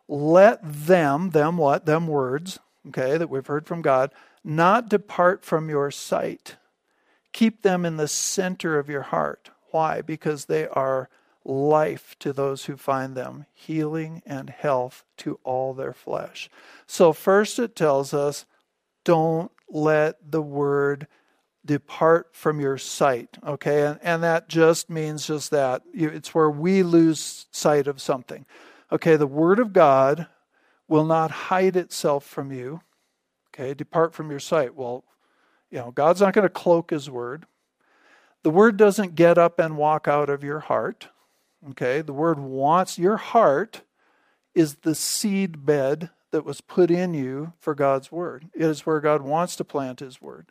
Let 0.07 0.61
them, 0.62 1.31
them 1.31 1.57
what? 1.57 1.87
Them 1.87 2.07
words, 2.07 2.61
okay, 2.88 3.16
that 3.16 3.31
we've 3.31 3.46
heard 3.46 3.66
from 3.66 3.83
God, 3.83 4.12
not 4.44 4.88
depart 4.88 5.44
from 5.44 5.68
your 5.68 5.90
sight. 5.90 6.57
Keep 7.33 7.62
them 7.62 7.85
in 7.85 7.96
the 7.96 8.07
center 8.07 8.79
of 8.79 8.88
your 8.88 9.03
heart. 9.03 9.50
Why? 9.70 10.03
Because 10.03 10.44
they 10.44 10.68
are 10.68 11.09
life 11.44 12.16
to 12.20 12.33
those 12.33 12.66
who 12.66 12.77
find 12.77 13.14
them, 13.16 13.46
healing 13.55 14.22
and 14.27 14.50
health 14.50 15.05
to 15.18 15.38
all 15.42 15.72
their 15.74 15.94
flesh. 15.94 16.50
So, 16.87 17.12
first 17.12 17.59
it 17.59 17.74
tells 17.74 18.12
us 18.14 18.44
don't 19.05 19.53
let 19.68 20.16
the 20.31 20.42
word 20.42 21.07
depart 21.64 22.29
from 22.33 22.61
your 22.61 22.79
sight. 22.79 23.38
Okay, 23.46 23.87
and, 23.87 23.98
and 24.03 24.22
that 24.22 24.48
just 24.48 24.90
means 24.90 25.27
just 25.27 25.50
that. 25.50 25.83
It's 25.92 26.35
where 26.35 26.50
we 26.50 26.83
lose 26.83 27.46
sight 27.50 27.87
of 27.87 28.00
something. 28.00 28.44
Okay, 28.92 29.16
the 29.16 29.27
word 29.27 29.59
of 29.59 29.72
God 29.72 30.27
will 30.88 31.05
not 31.05 31.31
hide 31.31 31.77
itself 31.77 32.24
from 32.24 32.53
you. 32.53 32.81
Okay, 33.55 33.74
depart 33.74 34.14
from 34.14 34.31
your 34.31 34.40
sight. 34.40 34.74
Well, 34.74 35.05
you 35.70 35.79
know, 35.79 35.90
God's 35.90 36.20
not 36.20 36.35
going 36.35 36.44
to 36.44 36.50
cloak 36.50 36.90
his 36.90 37.09
word. 37.09 37.46
The 38.42 38.50
word 38.50 38.77
doesn't 38.77 39.14
get 39.14 39.38
up 39.38 39.59
and 39.59 39.77
walk 39.77 40.07
out 40.07 40.29
of 40.29 40.44
your 40.44 40.61
heart. 40.61 41.09
Okay, 41.70 42.03
the 42.03 42.12
word 42.12 42.38
wants 42.38 42.98
your 42.98 43.16
heart 43.16 43.83
is 44.55 44.77
the 44.77 44.94
seed 44.94 45.64
bed 45.64 46.11
that 46.35 46.44
was 46.44 46.61
put 46.61 46.90
in 46.90 47.14
you 47.14 47.53
for 47.61 47.77
God's 47.77 48.11
word. 48.11 48.47
It 48.53 48.62
is 48.62 48.85
where 48.85 48.99
God 48.99 49.23
wants 49.23 49.55
to 49.55 49.64
plant 49.64 50.01
his 50.01 50.20
word. 50.20 50.51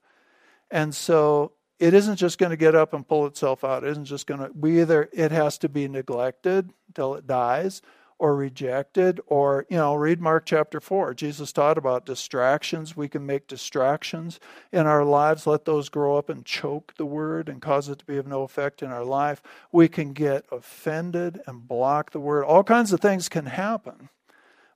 And 0.72 0.96
so 0.96 1.52
it 1.78 1.94
isn't 1.94 2.16
just 2.16 2.38
going 2.38 2.52
to 2.52 2.56
get 2.56 2.74
up 2.74 2.94
and 2.94 3.06
pull 3.06 3.26
itself 3.26 3.66
out. 3.66 3.84
It 3.84 3.90
isn't 3.90 4.06
just 4.06 4.26
going 4.26 4.40
to 4.40 4.50
we 4.58 4.80
either 4.80 5.10
it 5.12 5.34
has 5.34 5.58
to 5.58 5.68
be 5.68 5.90
neglected 5.90 6.70
until 6.88 7.16
it 7.16 7.28
dies 7.28 7.82
or 8.18 8.34
rejected 8.34 9.20
or 9.28 9.66
you 9.70 9.76
know 9.76 9.94
read 9.94 10.22
mark 10.22 10.46
chapter 10.46 10.80
4 10.80 11.16
jesus 11.16 11.52
taught 11.52 11.80
about 11.80 12.06
distractions 12.06 12.96
we 12.96 13.10
can 13.10 13.26
make 13.26 13.48
distractions 13.48 14.40
in 14.72 14.86
our 14.86 15.04
lives 15.04 15.48
let 15.48 15.66
those 15.66 15.90
grow 15.90 16.16
up 16.16 16.30
and 16.30 16.46
choke 16.46 16.94
the 16.98 17.08
word 17.08 17.50
and 17.50 17.60
cause 17.60 17.90
it 17.90 17.98
to 17.98 18.06
be 18.06 18.18
of 18.18 18.28
no 18.28 18.44
effect 18.44 18.84
in 18.84 18.92
our 18.92 19.04
life 19.04 19.42
we 19.72 19.88
can 19.88 20.14
get 20.14 20.46
offended 20.52 21.42
and 21.48 21.68
block 21.68 22.12
the 22.12 22.20
word 22.20 22.46
all 22.46 22.64
kinds 22.64 22.94
of 22.94 23.00
things 23.00 23.28
can 23.28 23.48
happen 23.48 24.10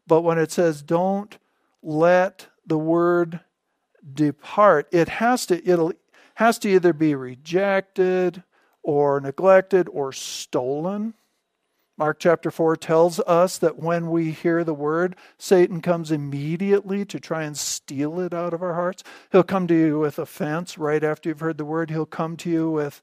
but 0.08 0.22
when 0.22 0.38
it 0.38 0.52
says 0.52 0.82
don't 0.82 1.38
let 1.84 2.48
the 2.65 2.78
word 2.78 3.39
depart 4.13 4.88
it 4.91 5.10
has 5.10 5.46
to 5.46 5.65
it'll 5.67 5.93
has 6.36 6.58
to 6.60 6.70
either 6.70 6.93
be 6.93 7.13
rejected 7.15 8.43
or 8.84 9.20
neglected 9.20 9.88
or 9.91 10.12
stolen 10.13 11.13
Mark 11.98 12.20
chapter 12.20 12.52
4 12.52 12.76
tells 12.76 13.20
us 13.22 13.58
that 13.58 13.80
when 13.80 14.12
we 14.12 14.30
hear 14.30 14.63
the 14.63 14.74
word, 14.74 15.15
Satan 15.39 15.82
comes 15.82 16.12
immediately 16.12 17.04
to 17.06 17.20
try 17.20 17.41
and 17.41 17.58
steal 17.58 18.20
it 18.20 18.36
out 18.36 18.54
of 18.54 18.62
our 18.62 18.76
hearts. 18.76 19.04
He'll 19.32 19.41
come 19.41 19.65
to 19.67 19.74
you 19.74 19.98
with 19.98 20.20
offense 20.20 20.78
right 20.78 21.04
after 21.04 21.30
you've 21.30 21.39
heard 21.39 21.58
the 21.58 21.65
word. 21.65 21.89
He'll 21.89 22.06
come 22.06 22.38
to 22.38 22.50
you 22.52 22.70
with, 22.70 23.02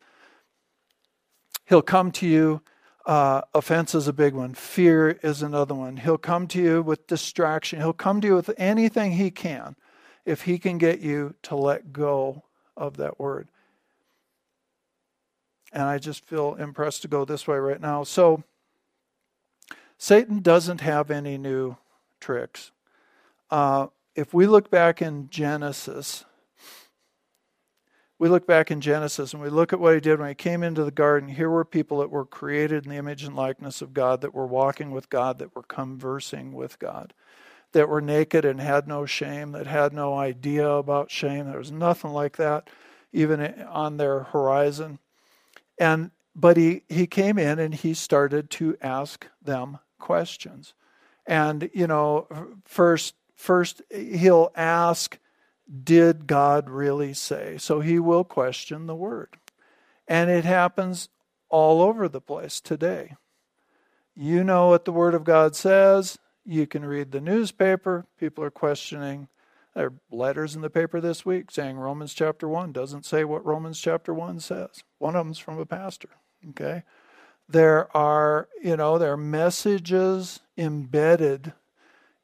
he'll 1.65 1.83
come 1.83 2.13
to 2.13 2.27
you, 2.27 2.63
uh, 3.07 3.43
offense 3.53 3.95
is 3.95 4.09
a 4.09 4.13
big 4.13 4.35
one, 4.35 4.55
fear 4.55 5.19
is 5.23 5.43
another 5.43 5.75
one. 5.75 5.99
He'll 5.99 6.19
come 6.19 6.47
to 6.49 6.61
you 6.61 6.83
with 6.83 7.07
distraction. 7.07 7.81
He'll 7.81 7.93
come 7.93 8.21
to 8.21 8.27
you 8.29 8.35
with 8.35 8.51
anything 8.57 9.13
he 9.13 9.31
can 9.31 9.77
if 10.25 10.43
he 10.43 10.59
can 10.59 10.79
get 10.79 11.01
you 11.01 11.35
to 11.43 11.55
let 11.55 11.93
go 11.93 12.45
of 12.77 12.97
that 12.97 13.21
word. 13.21 13.49
And 15.73 15.83
I 15.83 15.99
just 15.99 16.25
feel 16.25 16.55
impressed 16.55 17.03
to 17.03 17.09
go 17.09 17.25
this 17.25 17.47
way 17.47 17.59
right 17.59 17.81
now. 17.81 18.05
So, 18.05 18.45
Satan 19.99 20.41
doesn't 20.41 20.81
have 20.81 21.11
any 21.11 21.37
new 21.37 21.77
tricks. 22.21 22.71
Uh, 23.51 23.89
if 24.15 24.33
we 24.33 24.47
look 24.47 24.71
back 24.71 25.03
in 25.03 25.29
Genesis, 25.29 26.25
we 28.25 28.31
look 28.31 28.47
back 28.47 28.71
in 28.71 28.81
Genesis 28.81 29.35
and 29.35 29.43
we 29.43 29.51
look 29.51 29.75
at 29.75 29.81
what 29.81 29.93
he 29.93 30.01
did 30.01 30.19
when 30.19 30.31
he 30.31 30.35
came 30.35 30.63
into 30.63 30.83
the 30.83 30.91
garden. 30.91 31.29
Here 31.29 31.51
were 31.51 31.63
people 31.63 31.99
that 31.99 32.09
were 32.09 32.25
created 32.25 32.85
in 32.85 32.91
the 32.91 32.97
image 32.97 33.23
and 33.23 33.37
likeness 33.37 33.83
of 33.83 33.93
God, 33.93 34.23
that 34.23 34.33
were 34.33 34.47
walking 34.47 34.93
with 34.93 35.11
God, 35.11 35.39
that 35.41 35.55
were 35.55 35.63
conversing 35.63 36.55
with 36.55 36.79
God, 36.79 37.13
that 37.73 37.87
were 37.87 38.01
naked 38.01 38.47
and 38.47 38.63
had 38.63 38.89
no 38.89 39.05
shame, 39.05 39.53
that 39.53 39.67
had 39.67 39.93
no 39.93 40.15
idea 40.15 40.67
about 40.67 41.11
shame. 41.11 41.45
There 41.45 41.59
was 41.59 41.71
nothing 41.71 42.13
like 42.13 42.39
that 42.39 42.71
even 43.13 43.43
on 43.65 43.99
their 43.99 44.21
horizon. 44.21 45.01
And 45.79 46.11
but 46.35 46.57
he, 46.57 46.85
he 46.89 47.07
came 47.07 47.37
in 47.39 47.59
and 47.59 47.75
he 47.75 47.93
started 47.93 48.49
to 48.53 48.79
ask 48.81 49.27
them 49.43 49.81
questions. 49.99 50.73
And, 51.27 51.69
you 51.75 51.87
know, 51.87 52.27
first, 52.65 53.17
first 53.35 53.83
he'll 53.91 54.51
ask, 54.57 55.19
did 55.83 56.27
God 56.27 56.69
really 56.69 57.15
say? 57.15 57.57
So 57.59 57.81
he 57.81 57.99
will 57.99 58.25
question 58.25 58.87
the 58.87 58.95
word. 58.95 59.37
And 60.07 60.31
it 60.31 60.45
happens 60.45 61.09
all 61.49 61.81
over 61.83 62.09
the 62.09 62.21
place 62.21 62.61
today. 62.61 63.17
You 64.17 64.45
know 64.45 64.69
what 64.69 64.85
the 64.85 64.93
Word 64.93 65.15
of 65.15 65.25
God 65.25 65.57
says. 65.57 66.19
You 66.45 66.67
can 66.67 66.85
read 66.85 67.11
the 67.11 67.21
newspaper. 67.21 68.07
People 68.19 68.45
are 68.45 68.51
questioning. 68.51 69.29
There 69.75 69.87
are 69.87 69.93
letters 70.11 70.55
in 70.55 70.63
the 70.63 70.71
paper 70.71 71.01
this 71.01 71.27
week 71.27 71.51
saying 71.51 71.77
Romans 71.77 72.15
chapter 72.15 72.49
1 72.49 72.73
doesn't 72.73 73.05
say 73.05 73.25
what 73.25 73.45
Romans 73.45 73.81
chapter 73.81 74.15
1 74.15 74.41
says. 74.41 74.85
One 74.99 75.17
of 75.17 75.27
them's 75.27 75.39
from 75.39 75.59
a 75.59 75.67
pastor. 75.67 76.11
Okay? 76.51 76.85
There 77.49 77.95
are, 77.97 78.49
you 78.63 78.77
know, 78.77 78.99
there 78.99 79.13
are 79.13 79.17
messages 79.17 80.41
embedded 80.57 81.53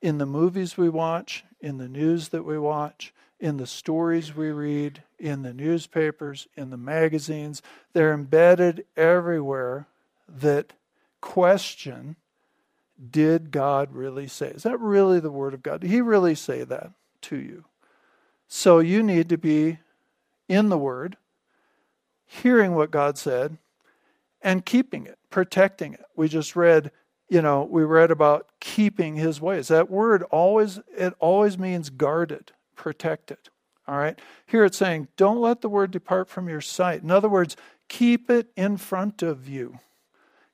in 0.01 0.19
the 0.19 0.27
movies 0.27 0.77
we 0.77 0.89
watch, 0.89 1.45
in 1.61 1.79
the 1.79 1.89
news 1.89 2.29
that 2.29 2.45
we 2.45 2.59
watch, 2.59 3.13
in 3.41 3.57
the 3.57 3.67
stories 3.67 4.37
we 4.37 4.51
read, 4.51 5.03
in 5.19 5.43
the 5.43 5.55
newspapers, 5.55 6.47
in 6.57 6.71
the 6.71 6.77
magazines. 6.77 7.63
They're 7.93 8.13
embedded 8.13 8.85
everywhere 8.97 9.87
that 10.29 10.75
question 11.21 12.17
did 13.11 13.51
God 13.51 13.93
really 13.93 14.29
say? 14.29 14.49
Is 14.49 14.65
that 14.65 14.79
really 14.79 15.21
the 15.21 15.31
Word 15.31 15.55
of 15.55 15.63
God? 15.63 15.81
Did 15.81 15.91
He 15.91 16.03
really 16.03 16.35
say 16.35 16.65
that 16.65 16.93
to 17.23 17.37
you? 17.37 17.65
So 18.47 18.79
you 18.79 19.03
need 19.03 19.29
to 19.31 19.39
be 19.39 19.79
in 20.49 20.69
the 20.69 20.79
Word, 20.79 21.17
hearing 22.27 22.75
what 22.75 22.91
God 22.91 23.17
said, 23.17 23.57
and 24.43 24.65
keeping 24.65 25.07
it, 25.07 25.19
protecting 25.31 25.95
it. 25.95 26.05
We 26.17 26.29
just 26.29 26.57
read, 26.57 26.91
you 27.29 27.43
know, 27.43 27.63
we 27.63 27.85
read 27.85 28.11
about 28.11 28.49
keeping 28.61 29.17
his 29.17 29.41
ways. 29.41 29.69
That 29.69 29.91
word 29.91 30.23
always 30.25 30.81
it 30.97 31.15
always 31.19 31.59
means 31.59 31.91
guarded, 31.91 32.53
protected. 32.81 33.37
All 33.87 33.99
right? 33.99 34.19
Here 34.47 34.65
it's 34.65 34.79
saying, 34.79 35.09
don't 35.19 35.43
let 35.43 35.61
the 35.61 35.69
word 35.69 35.91
depart 35.91 36.31
from 36.31 36.49
your 36.49 36.63
sight. 36.63 37.03
In 37.03 37.11
other 37.11 37.29
words, 37.29 37.59
keep 37.91 38.31
it 38.31 38.49
in 38.57 38.79
front 38.79 39.23
of 39.23 39.47
you. 39.47 39.81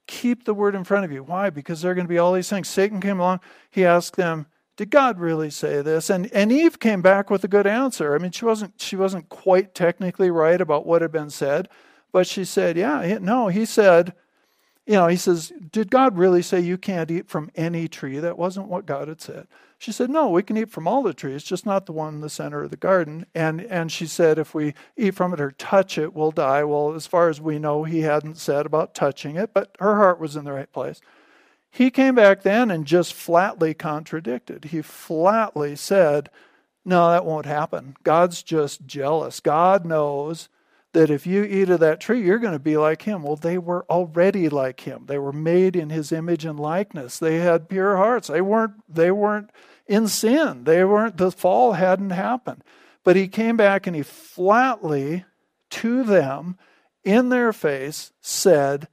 Keep 0.09 0.45
the 0.45 0.55
word 0.55 0.75
in 0.75 0.83
front 0.83 1.05
of 1.05 1.13
you. 1.13 1.23
Why? 1.23 1.51
Because 1.51 1.83
there 1.83 1.93
are 1.93 1.95
going 1.95 2.07
to 2.07 2.13
be 2.13 2.19
all 2.19 2.33
these 2.33 2.51
things. 2.51 2.67
Satan 2.67 3.01
came 3.01 3.21
along, 3.21 3.41
he 3.71 3.85
asked 3.85 4.17
them, 4.17 4.47
did 4.77 4.91
God 4.91 5.21
really 5.21 5.51
say 5.51 5.83
this? 5.83 6.11
And 6.11 6.31
and 6.35 6.53
Eve 6.53 6.79
came 6.81 7.01
back 7.01 7.31
with 7.31 7.43
a 7.45 7.49
good 7.49 7.67
answer. 7.67 8.15
I 8.15 8.19
mean, 8.19 8.33
she 8.33 8.45
wasn't 8.45 8.79
she 8.79 8.95
wasn't 8.95 9.31
quite 9.31 9.75
technically 9.75 10.31
right 10.31 10.61
about 10.61 10.85
what 10.85 11.01
had 11.01 11.13
been 11.13 11.31
said, 11.31 11.71
but 12.13 12.27
she 12.27 12.45
said, 12.45 12.77
Yeah, 12.77 13.17
no, 13.23 13.49
he 13.49 13.65
said, 13.65 14.13
you 14.87 14.95
know, 14.95 15.09
he 15.09 15.17
says, 15.17 15.53
Did 15.73 15.91
God 15.91 16.17
really 16.17 16.43
say 16.43 16.61
you 16.61 16.79
can't 16.79 17.11
eat 17.11 17.29
from 17.29 17.51
any 17.57 17.89
tree? 17.89 18.19
That 18.19 18.39
wasn't 18.39 18.69
what 18.69 18.87
God 18.87 19.09
had 19.09 19.21
said. 19.21 19.49
She 19.79 19.93
said, 19.93 20.11
No, 20.11 20.29
we 20.31 20.43
can 20.43 20.57
eat 20.57 20.71
from 20.71 20.87
all 20.87 21.03
the 21.03 21.13
trees, 21.13 21.43
just 21.43 21.67
not 21.67 21.87
the 21.87 21.93
one 21.93 22.15
in 22.15 22.21
the 22.21 22.31
center 22.31 22.63
of 22.63 22.71
the 22.71 22.77
garden. 22.77 23.27
And 23.35 23.61
and 23.63 23.91
she 23.91 24.07
said, 24.07 24.39
if 24.39 24.55
we 24.55 24.75
eat 24.97 25.15
from 25.15 25.35
it 25.35 25.41
or 25.41 25.51
touch 25.51 25.99
it, 25.99 26.15
we'll 26.15 26.31
die. 26.31 26.65
Well, 26.65 26.95
as 26.95 27.07
far 27.07 27.29
as 27.29 27.41
we 27.41 27.59
know, 27.59 27.85
he 27.85 28.01
hadn't 28.01 28.39
said 28.39 28.65
about 28.65 28.95
touching 28.95 29.37
it, 29.37 29.53
but 29.53 29.77
her 29.81 29.97
heart 29.97 30.21
was 30.21 30.37
in 30.37 30.45
the 30.45 30.53
right 30.53 30.73
place. 30.73 31.01
He 31.69 31.91
came 31.91 32.15
back 32.15 32.43
then 32.43 32.71
and 32.71 32.87
just 32.87 33.13
flatly 33.13 33.75
contradicted. 33.75 34.67
He 34.67 34.83
flatly 34.83 35.77
said, 35.77 36.31
No, 36.85 37.11
that 37.11 37.27
won't 37.27 37.47
happen. 37.47 37.97
God's 38.05 38.43
just 38.43 38.87
jealous. 38.87 39.41
God 39.41 39.85
knows 39.85 40.49
that 40.97 41.11
if 41.11 41.27
you 41.27 41.45
eat 41.45 41.69
of 41.69 41.81
that 41.81 42.01
tree, 42.01 42.23
you're 42.23 42.39
going 42.39 42.55
to 42.55 42.59
be 42.59 42.79
like 42.79 43.03
him. 43.03 43.23
Well, 43.23 43.37
they 43.37 43.59
were 43.59 43.85
already 43.91 44.49
like 44.49 44.81
him. 44.81 45.05
They 45.05 45.19
were 45.19 45.33
made 45.33 45.77
in 45.77 45.91
his 45.91 46.11
image 46.11 46.47
and 46.47 46.59
likeness. 46.59 47.19
They 47.19 47.37
had 47.37 47.69
pure 47.69 47.99
hearts. 47.99 48.29
They 48.29 48.41
weren't, 48.41 48.73
they 48.89 49.11
weren't 49.11 49.51
in 49.87 50.09
sin. 50.09 50.65
They 50.65 50.85
weren't, 50.85 51.19
the 51.19 51.31
fall 51.31 51.75
hadn't 51.75 52.11
happened. 52.11 52.65
But 53.05 53.15
he 53.15 53.29
came 53.29 53.59
back 53.59 53.87
and 53.87 53.95
he 53.95 54.03
flatly, 54.03 55.27
to 55.73 56.03
them, 56.03 56.57
in 57.05 57.29
their 57.29 57.53
face, 57.53 58.11
said, 58.23 58.89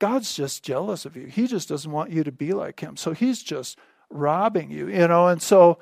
God's 0.00 0.34
just 0.34 0.62
jealous 0.62 1.06
of 1.06 1.16
you. 1.16 1.28
He 1.28 1.46
just 1.46 1.70
doesn't 1.70 1.90
want 1.90 2.10
you 2.10 2.24
to 2.24 2.32
be 2.32 2.52
like 2.52 2.80
him. 2.80 2.98
So 2.98 3.12
he's 3.12 3.42
just 3.42 3.78
robbing 4.10 4.70
you, 4.70 4.88
you 4.88 5.08
know, 5.08 5.28
and 5.28 5.40
so 5.40 5.78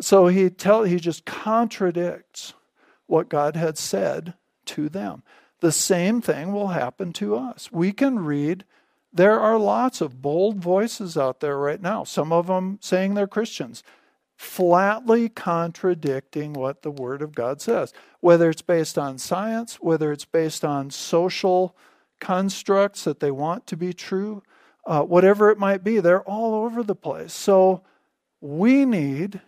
so 0.00 0.26
he 0.26 0.48
tell 0.48 0.84
he 0.84 0.96
just 0.96 1.26
contradicts 1.26 2.54
what 3.06 3.28
God 3.28 3.56
had 3.56 3.76
said 3.76 4.34
to 4.66 4.88
them. 4.88 5.22
The 5.60 5.72
same 5.72 6.20
thing 6.20 6.52
will 6.52 6.68
happen 6.68 7.12
to 7.14 7.36
us. 7.36 7.70
We 7.72 7.92
can 7.92 8.18
read, 8.18 8.64
there 9.12 9.40
are 9.40 9.58
lots 9.58 10.00
of 10.00 10.20
bold 10.20 10.56
voices 10.56 11.16
out 11.16 11.40
there 11.40 11.56
right 11.56 11.80
now, 11.80 12.04
some 12.04 12.32
of 12.32 12.48
them 12.48 12.78
saying 12.80 13.14
they're 13.14 13.26
Christians. 13.26 13.82
flatly 14.36 15.28
contradicting 15.28 16.52
what 16.52 16.82
the 16.82 16.90
Word 16.90 17.22
of 17.22 17.34
God 17.34 17.60
says, 17.60 17.92
whether 18.20 18.50
it's 18.50 18.62
based 18.62 18.98
on 18.98 19.18
science, 19.18 19.76
whether 19.76 20.12
it's 20.12 20.24
based 20.24 20.64
on 20.64 20.90
social 20.90 21.76
constructs 22.20 23.04
that 23.04 23.20
they 23.20 23.30
want 23.30 23.66
to 23.66 23.76
be 23.76 23.92
true, 23.92 24.42
uh, 24.86 25.02
whatever 25.02 25.50
it 25.50 25.58
might 25.58 25.84
be, 25.84 26.00
they're 26.00 26.22
all 26.22 26.54
over 26.54 26.82
the 26.82 26.94
place. 26.94 27.32
So 27.32 27.82
we 28.40 28.84
need 28.84 29.40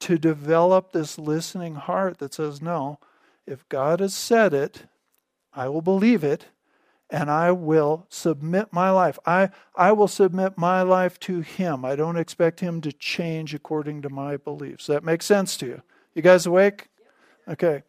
to 0.00 0.18
develop 0.18 0.92
this 0.92 1.18
listening 1.18 1.74
heart 1.74 2.18
that 2.18 2.34
says, 2.34 2.62
no, 2.62 2.98
if 3.48 3.68
God 3.68 4.00
has 4.00 4.14
said 4.14 4.52
it, 4.52 4.84
I 5.52 5.68
will 5.68 5.82
believe 5.82 6.22
it 6.22 6.46
and 7.10 7.30
I 7.30 7.52
will 7.52 8.06
submit 8.10 8.72
my 8.72 8.90
life. 8.90 9.18
I, 9.24 9.50
I 9.74 9.92
will 9.92 10.08
submit 10.08 10.58
my 10.58 10.82
life 10.82 11.18
to 11.20 11.40
Him. 11.40 11.84
I 11.84 11.96
don't 11.96 12.18
expect 12.18 12.60
Him 12.60 12.80
to 12.82 12.92
change 12.92 13.54
according 13.54 14.02
to 14.02 14.10
my 14.10 14.36
beliefs. 14.36 14.86
That 14.86 15.04
makes 15.04 15.24
sense 15.24 15.56
to 15.58 15.66
you? 15.66 15.82
You 16.14 16.22
guys 16.22 16.46
awake? 16.46 16.88
Okay. 17.48 17.82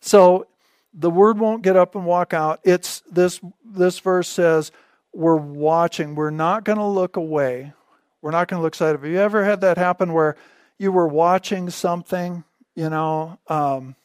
So 0.00 0.46
the 0.92 1.10
word 1.10 1.38
won't 1.38 1.62
get 1.62 1.76
up 1.76 1.94
and 1.94 2.04
walk 2.04 2.34
out. 2.34 2.60
It's 2.64 3.00
this 3.10 3.40
this 3.64 3.98
verse 4.00 4.28
says 4.28 4.72
we're 5.14 5.36
watching. 5.36 6.14
We're 6.14 6.30
not 6.30 6.64
going 6.64 6.78
to 6.78 6.84
look 6.84 7.16
away. 7.16 7.72
We're 8.20 8.30
not 8.30 8.48
going 8.48 8.58
to 8.58 8.62
look 8.62 8.74
side 8.74 8.94
of. 8.94 9.02
Have 9.02 9.10
you 9.10 9.18
ever 9.18 9.44
had 9.44 9.62
that 9.62 9.78
happen 9.78 10.12
where 10.12 10.36
you 10.78 10.92
were 10.92 11.08
watching 11.08 11.70
something, 11.70 12.44
you 12.74 12.90
know, 12.90 13.38
um, 13.48 13.96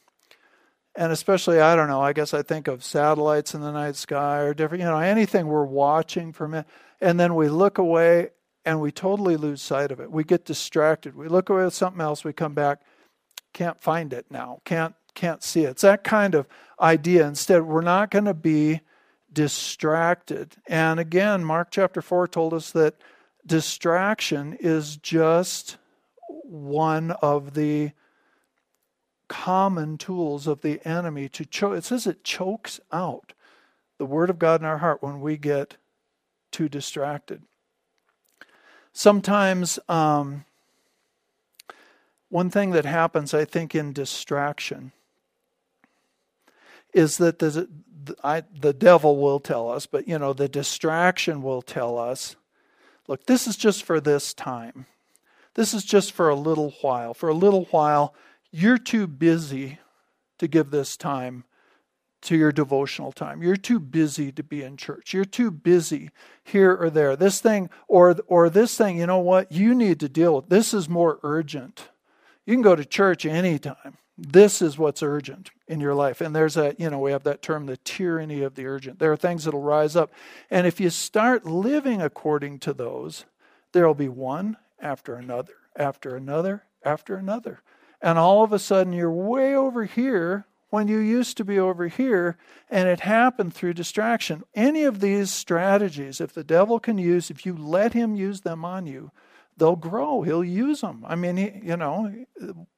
and 0.97 1.11
especially 1.11 1.61
I 1.61 1.75
don't 1.75 1.87
know. 1.87 2.01
I 2.01 2.11
guess 2.11 2.33
I 2.33 2.41
think 2.41 2.67
of 2.67 2.83
satellites 2.83 3.53
in 3.53 3.61
the 3.61 3.71
night 3.71 3.95
sky 3.95 4.39
or 4.39 4.53
different, 4.53 4.81
you 4.81 4.89
know, 4.89 4.97
anything 4.97 5.47
we're 5.47 5.63
watching 5.63 6.33
from 6.33 6.55
it, 6.55 6.65
and 6.99 7.19
then 7.19 7.35
we 7.35 7.47
look 7.47 7.77
away 7.77 8.31
and 8.65 8.81
we 8.81 8.91
totally 8.91 9.37
lose 9.37 9.61
sight 9.61 9.91
of 9.91 10.01
it. 10.01 10.11
We 10.11 10.25
get 10.25 10.43
distracted. 10.43 11.15
We 11.15 11.29
look 11.29 11.49
away 11.49 11.65
at 11.65 11.73
something 11.73 12.01
else. 12.01 12.25
We 12.25 12.33
come 12.33 12.53
back, 12.53 12.81
can't 13.53 13.79
find 13.79 14.11
it 14.11 14.25
now. 14.29 14.61
Can't 14.65 14.95
can't 15.13 15.43
see 15.43 15.63
it. 15.63 15.69
It's 15.69 15.81
that 15.83 16.03
kind 16.03 16.35
of 16.35 16.47
idea. 16.81 17.27
Instead, 17.27 17.63
we're 17.63 17.81
not 17.81 18.11
going 18.11 18.25
to 18.25 18.33
be 18.33 18.81
distracted. 19.31 20.55
And 20.67 20.99
again, 20.99 21.43
Mark 21.43 21.69
chapter 21.71 22.01
4 22.01 22.27
told 22.27 22.53
us 22.53 22.71
that 22.71 22.95
distraction 23.45 24.57
is 24.59 24.97
just 24.97 25.77
one 26.43 27.11
of 27.11 27.53
the 27.53 27.91
common 29.27 29.97
tools 29.97 30.47
of 30.47 30.61
the 30.61 30.79
enemy 30.87 31.29
to 31.29 31.45
choke. 31.45 31.77
It 31.77 31.83
says 31.83 32.07
it 32.07 32.23
chokes 32.23 32.79
out 32.91 33.33
the 33.97 34.05
word 34.05 34.29
of 34.29 34.39
God 34.39 34.61
in 34.61 34.65
our 34.65 34.77
heart 34.77 35.01
when 35.01 35.21
we 35.21 35.37
get 35.37 35.77
too 36.51 36.69
distracted. 36.69 37.41
Sometimes, 38.93 39.79
um, 39.89 40.45
one 42.29 42.49
thing 42.49 42.71
that 42.71 42.85
happens, 42.85 43.33
I 43.33 43.45
think, 43.45 43.73
in 43.73 43.93
distraction 43.93 44.91
is 46.93 47.17
that 47.17 47.39
the, 47.39 47.67
I, 48.23 48.43
the 48.59 48.73
devil 48.73 49.17
will 49.17 49.39
tell 49.39 49.69
us, 49.69 49.85
but 49.85 50.07
you 50.07 50.17
know, 50.17 50.33
the 50.33 50.49
distraction 50.49 51.41
will 51.41 51.61
tell 51.61 51.97
us 51.97 52.35
look, 53.07 53.25
this 53.25 53.47
is 53.47 53.55
just 53.55 53.83
for 53.83 53.99
this 53.99 54.33
time. 54.33 54.85
This 55.53 55.73
is 55.73 55.83
just 55.83 56.11
for 56.11 56.29
a 56.29 56.35
little 56.35 56.73
while. 56.81 57.13
For 57.13 57.29
a 57.29 57.33
little 57.33 57.65
while, 57.65 58.13
you're 58.51 58.77
too 58.77 59.07
busy 59.07 59.79
to 60.39 60.47
give 60.47 60.71
this 60.71 60.97
time 60.97 61.43
to 62.21 62.35
your 62.35 62.51
devotional 62.51 63.11
time. 63.11 63.43
You're 63.43 63.55
too 63.55 63.79
busy 63.79 64.31
to 64.31 64.43
be 64.43 64.63
in 64.63 64.77
church. 64.77 65.13
You're 65.13 65.25
too 65.25 65.51
busy 65.51 66.09
here 66.43 66.75
or 66.75 66.89
there. 66.89 67.15
This 67.15 67.39
thing 67.39 67.69
or 67.87 68.15
or 68.27 68.49
this 68.49 68.75
thing, 68.77 68.97
you 68.97 69.05
know 69.05 69.19
what? 69.19 69.51
You 69.51 69.75
need 69.75 69.99
to 69.99 70.09
deal 70.09 70.35
with. 70.35 70.49
This 70.49 70.73
is 70.73 70.89
more 70.89 71.19
urgent. 71.23 71.89
You 72.45 72.55
can 72.55 72.63
go 72.63 72.75
to 72.75 72.85
church 72.85 73.25
anytime. 73.25 73.97
This 74.17 74.63
is 74.63 74.79
what's 74.79 75.03
urgent 75.03 75.51
in 75.67 75.79
your 75.79 75.93
life. 75.93 76.21
And 76.21 76.35
there's 76.35 76.57
a, 76.57 76.75
you 76.79 76.89
know, 76.89 76.97
we 76.97 77.11
have 77.11 77.23
that 77.23 77.43
term, 77.43 77.67
the 77.67 77.77
tyranny 77.77 78.41
of 78.41 78.55
the 78.55 78.65
urgent. 78.65 78.97
There 78.97 79.11
are 79.11 79.17
things 79.17 79.43
that'll 79.45 79.61
rise 79.61 79.95
up. 79.95 80.11
And 80.49 80.65
if 80.65 80.79
you 80.79 80.89
start 80.89 81.45
living 81.45 82.01
according 82.01 82.59
to 82.59 82.73
those, 82.73 83.25
there'll 83.73 83.93
be 83.93 84.09
one 84.09 84.57
after 84.79 85.15
another, 85.15 85.53
after 85.75 86.15
another, 86.15 86.63
after 86.83 87.15
another. 87.15 87.61
And 88.01 88.17
all 88.17 88.43
of 88.43 88.53
a 88.53 88.59
sudden 88.59 88.93
you're 88.93 89.11
way 89.11 89.55
over 89.55 89.85
here 89.85 90.45
when 90.69 90.87
you 90.87 90.97
used 90.97 91.37
to 91.37 91.45
be 91.45 91.57
over 91.57 91.87
here, 91.87 92.37
and 92.69 92.89
it 92.89 92.99
happened 92.99 93.53
through 93.53 93.73
distraction. 93.73 94.43
Any 94.53 94.83
of 94.83 94.99
these 94.99 95.31
strategies, 95.31 96.19
if 96.19 96.33
the 96.33 96.43
devil 96.43 96.79
can 96.79 96.97
use, 96.97 97.31
if 97.31 97.45
you 97.45 97.55
let 97.55 97.93
him 97.93 98.15
use 98.15 98.41
them 98.41 98.65
on 98.65 98.85
you, 98.85 99.11
they'll 99.55 99.77
grow. 99.77 100.23
He'll 100.23 100.43
use 100.43 100.81
them. 100.81 101.05
I 101.07 101.15
mean, 101.15 101.37
he, 101.37 101.53
you 101.63 101.77
know, 101.77 102.13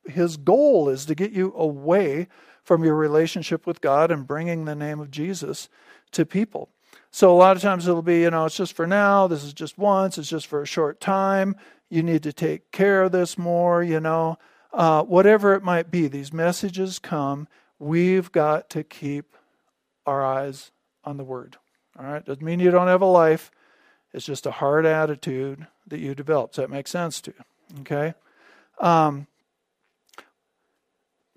his 0.06 0.38
goal 0.38 0.90
is 0.90 1.06
to 1.08 1.16
get 1.16 1.32
you 1.32 1.52
away 1.56 2.28
from 2.64 2.84
your 2.84 2.96
relationship 2.96 3.66
with 3.66 3.82
God 3.82 4.12
and 4.12 4.28
bringing 4.28 4.66
the 4.66 4.76
name 4.76 5.00
of 5.00 5.10
Jesus 5.10 5.68
to 6.12 6.26
people. 6.26 6.70
So 7.12 7.32
a 7.32 7.38
lot 7.38 7.56
of 7.56 7.62
times 7.64 7.88
it'll 7.88 8.04
be, 8.04 8.22
you 8.22 8.30
know, 8.30 8.46
it's 8.46 8.56
just 8.56 8.74
for 8.74 8.86
now. 8.86 9.26
This 9.26 9.44
is 9.44 9.54
just 9.54 9.80
once. 9.80 10.20
It's 10.20 10.30
just 10.30 10.46
for 10.46 10.62
a 10.62 10.68
short 10.68 11.02
time. 11.02 11.56
You 11.90 12.04
need 12.04 12.22
to 12.24 12.34
take 12.34 12.72
care 12.72 13.02
of 13.02 13.12
this 13.12 13.36
more, 13.36 13.82
you 13.82 14.00
know. 14.00 14.38
Uh, 14.72 15.04
whatever 15.04 15.54
it 15.54 15.64
might 15.64 15.90
be, 15.90 16.08
these 16.08 16.32
messages 16.32 17.00
come. 17.00 17.48
We've 17.80 18.32
got 18.32 18.70
to 18.72 18.84
keep 18.84 19.36
our 20.06 20.24
eyes 20.24 20.72
on 21.04 21.18
the 21.18 21.24
Word. 21.24 21.58
All 21.98 22.06
right? 22.06 22.24
Doesn't 22.24 22.44
mean 22.44 22.60
you 22.60 22.72
don't 22.72 22.88
have 22.88 23.02
a 23.02 23.06
life. 23.06 23.52
It's 24.14 24.26
just 24.26 24.46
a 24.46 24.52
hard 24.52 24.86
attitude 24.86 25.68
that 25.88 26.00
you 26.00 26.16
develop. 26.16 26.52
Does 26.52 26.64
that 26.64 26.70
make 26.70 26.88
sense 26.88 27.22
to 27.22 27.32
you? 27.32 27.82
Okay? 27.82 28.14
Um, 28.80 29.28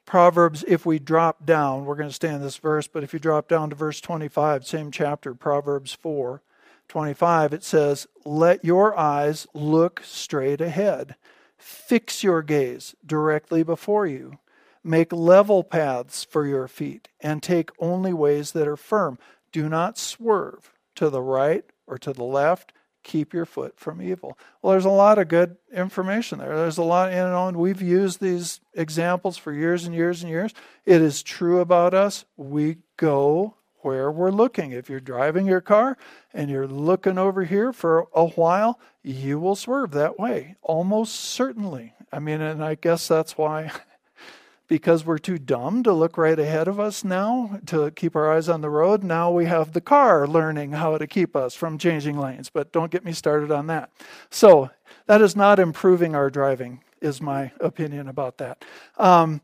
Proverbs, 0.05 0.65
if 0.69 0.85
we 0.85 0.99
drop 0.99 1.47
down, 1.47 1.85
we're 1.85 1.95
going 1.95 2.09
to 2.09 2.15
stay 2.15 2.33
in 2.33 2.43
this 2.43 2.57
verse, 2.59 2.87
but 2.87 3.03
if 3.03 3.13
you 3.13 3.19
drop 3.19 3.49
down 3.49 3.71
to 3.71 3.77
verse 3.77 4.01
25, 4.01 4.67
same 4.67 4.91
chapter, 4.91 5.35
Proverbs 5.35 5.93
4, 5.93 6.43
25, 6.89 7.53
it 7.55 7.65
says, 7.65 8.07
Let 8.25 8.65
your 8.65 8.99
eyes 8.99 9.47
look 9.55 10.03
straight 10.05 10.61
ahead. 10.61 11.15
Fix 11.63 12.25
your 12.25 12.43
gaze 12.43 12.95
directly 13.07 13.63
before 13.63 14.07
you. 14.07 14.39
Make 14.83 15.13
level 15.13 15.63
paths 15.63 16.25
for 16.25 16.45
your 16.45 16.67
feet, 16.67 17.09
and 17.21 17.41
take 17.41 17.71
only 17.79 18.13
ways 18.13 18.51
that 18.53 18.67
are 18.67 18.77
firm. 18.77 19.17
Do 19.53 19.69
not 19.69 19.97
swerve 19.97 20.73
to 20.97 21.09
the 21.09 21.23
right 21.23 21.65
or 21.87 21.99
to 21.99 22.13
the 22.13 22.25
left 22.25 22.73
keep 23.03 23.33
your 23.33 23.45
foot 23.45 23.79
from 23.79 24.01
evil. 24.01 24.39
Well, 24.61 24.73
there's 24.73 24.85
a 24.85 24.91
lot 24.91 25.19
of 25.19 25.29
good 25.29 25.57
information 25.73 26.39
there. 26.39 26.57
There's 26.57 26.79
a 26.79 26.83
lot, 26.83 27.11
you 27.11 27.17
know, 27.17 27.49
and 27.49 27.57
we've 27.57 27.83
used 27.83 28.21
these 28.21 28.61
examples 28.75 29.37
for 29.37 29.53
years 29.53 29.85
and 29.85 29.95
years 29.95 30.23
and 30.23 30.31
years. 30.31 30.53
It 30.85 31.01
is 31.01 31.23
true 31.23 31.61
about 31.61 31.95
us. 31.95 32.25
We 32.37 32.79
go 32.97 33.55
where 33.85 34.11
we're 34.11 34.31
looking. 34.31 34.73
If 34.73 34.89
you're 34.89 35.01
driving 35.01 35.47
your 35.47 35.61
car 35.61 35.97
and 36.33 36.51
you're 36.51 36.67
looking 36.67 37.19
over 37.19 37.45
here 37.45 37.73
for 37.73 38.09
a 38.15 38.27
while, 38.27 38.79
you 39.03 39.39
will 39.39 39.57
swerve 39.57 39.91
that 39.93 40.19
way, 40.19 40.57
almost 40.63 41.15
certainly. 41.15 41.95
I 42.13 42.19
mean, 42.19 42.41
and 42.41 42.63
I 42.63 42.75
guess 42.75 43.09
that's 43.09 43.37
why 43.39 43.73
because 44.69 45.05
we're 45.05 45.19
too 45.19 45.39
dumb 45.39 45.83
to 45.83 45.93
look 45.93 46.17
right 46.17 46.39
ahead 46.39 46.69
of 46.69 46.81
us 46.81 47.05
now 47.05 47.61
to 47.67 47.91
keep 47.91 48.17
our 48.17 48.33
eyes 48.33 48.49
on 48.49 48.61
the 48.63 48.71
road. 48.71 49.05
Now 49.05 49.31
we 49.31 49.45
have 49.47 49.73
the 49.73 49.81
car 49.81 50.27
learning 50.27 50.73
how 50.73 50.97
to 50.97 51.07
keep 51.07 51.37
us 51.37 51.55
from 51.55 51.79
changing 51.79 52.19
lanes, 52.19 52.49
but 52.49 52.73
don't 52.73 52.91
get 52.91 53.05
me 53.05 53.13
started 53.13 53.51
on 53.51 53.67
that. 53.67 53.91
So 54.31 54.71
that 55.07 55.21
is 55.21 55.37
not 55.37 55.59
improving 55.59 56.15
our 56.15 56.31
driving, 56.31 56.83
is 57.01 57.21
my 57.21 57.53
opinion 57.61 58.09
about 58.09 58.39
that. 58.39 58.65
Um, 58.97 59.43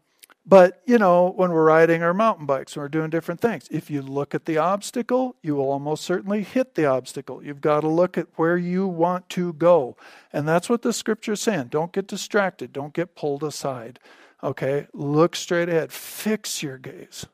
but, 0.48 0.80
you 0.86 0.96
know, 0.96 1.30
when 1.36 1.50
we're 1.50 1.64
riding 1.64 2.02
our 2.02 2.14
mountain 2.14 2.46
bikes, 2.46 2.74
when 2.74 2.82
we're 2.82 2.88
doing 2.88 3.10
different 3.10 3.42
things, 3.42 3.68
if 3.70 3.90
you 3.90 4.00
look 4.00 4.34
at 4.34 4.46
the 4.46 4.56
obstacle, 4.56 5.36
you 5.42 5.54
will 5.56 5.70
almost 5.70 6.04
certainly 6.04 6.42
hit 6.42 6.74
the 6.74 6.86
obstacle. 6.86 7.44
You've 7.44 7.60
got 7.60 7.82
to 7.82 7.88
look 7.88 8.16
at 8.16 8.28
where 8.36 8.56
you 8.56 8.86
want 8.86 9.28
to 9.30 9.52
go. 9.52 9.96
And 10.32 10.48
that's 10.48 10.70
what 10.70 10.80
the 10.80 10.94
scripture 10.94 11.32
is 11.32 11.42
saying. 11.42 11.66
Don't 11.68 11.92
get 11.92 12.06
distracted, 12.06 12.72
don't 12.72 12.94
get 12.94 13.14
pulled 13.14 13.44
aside. 13.44 13.98
Okay, 14.42 14.86
look 14.94 15.36
straight 15.36 15.68
ahead. 15.68 15.92
Fix 15.92 16.62
your 16.62 16.78
gaze 16.78 17.26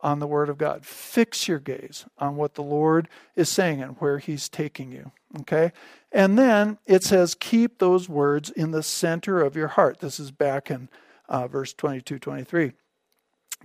on 0.00 0.20
the 0.20 0.26
Word 0.26 0.48
of 0.48 0.56
God. 0.56 0.84
Fix 0.84 1.48
your 1.48 1.58
gaze 1.58 2.04
on 2.18 2.36
what 2.36 2.54
the 2.54 2.62
Lord 2.62 3.08
is 3.34 3.48
saying 3.48 3.82
and 3.82 3.96
where 3.98 4.18
He's 4.18 4.48
taking 4.48 4.92
you. 4.92 5.10
Okay? 5.40 5.72
And 6.12 6.38
then 6.38 6.78
it 6.86 7.02
says, 7.02 7.34
keep 7.34 7.78
those 7.78 8.08
words 8.08 8.50
in 8.50 8.70
the 8.70 8.82
center 8.82 9.40
of 9.40 9.56
your 9.56 9.68
heart. 9.68 10.00
This 10.00 10.20
is 10.20 10.30
back 10.30 10.70
in 10.70 10.88
uh, 11.30 11.48
verse 11.48 11.72
22 11.72 12.18
23. 12.18 12.72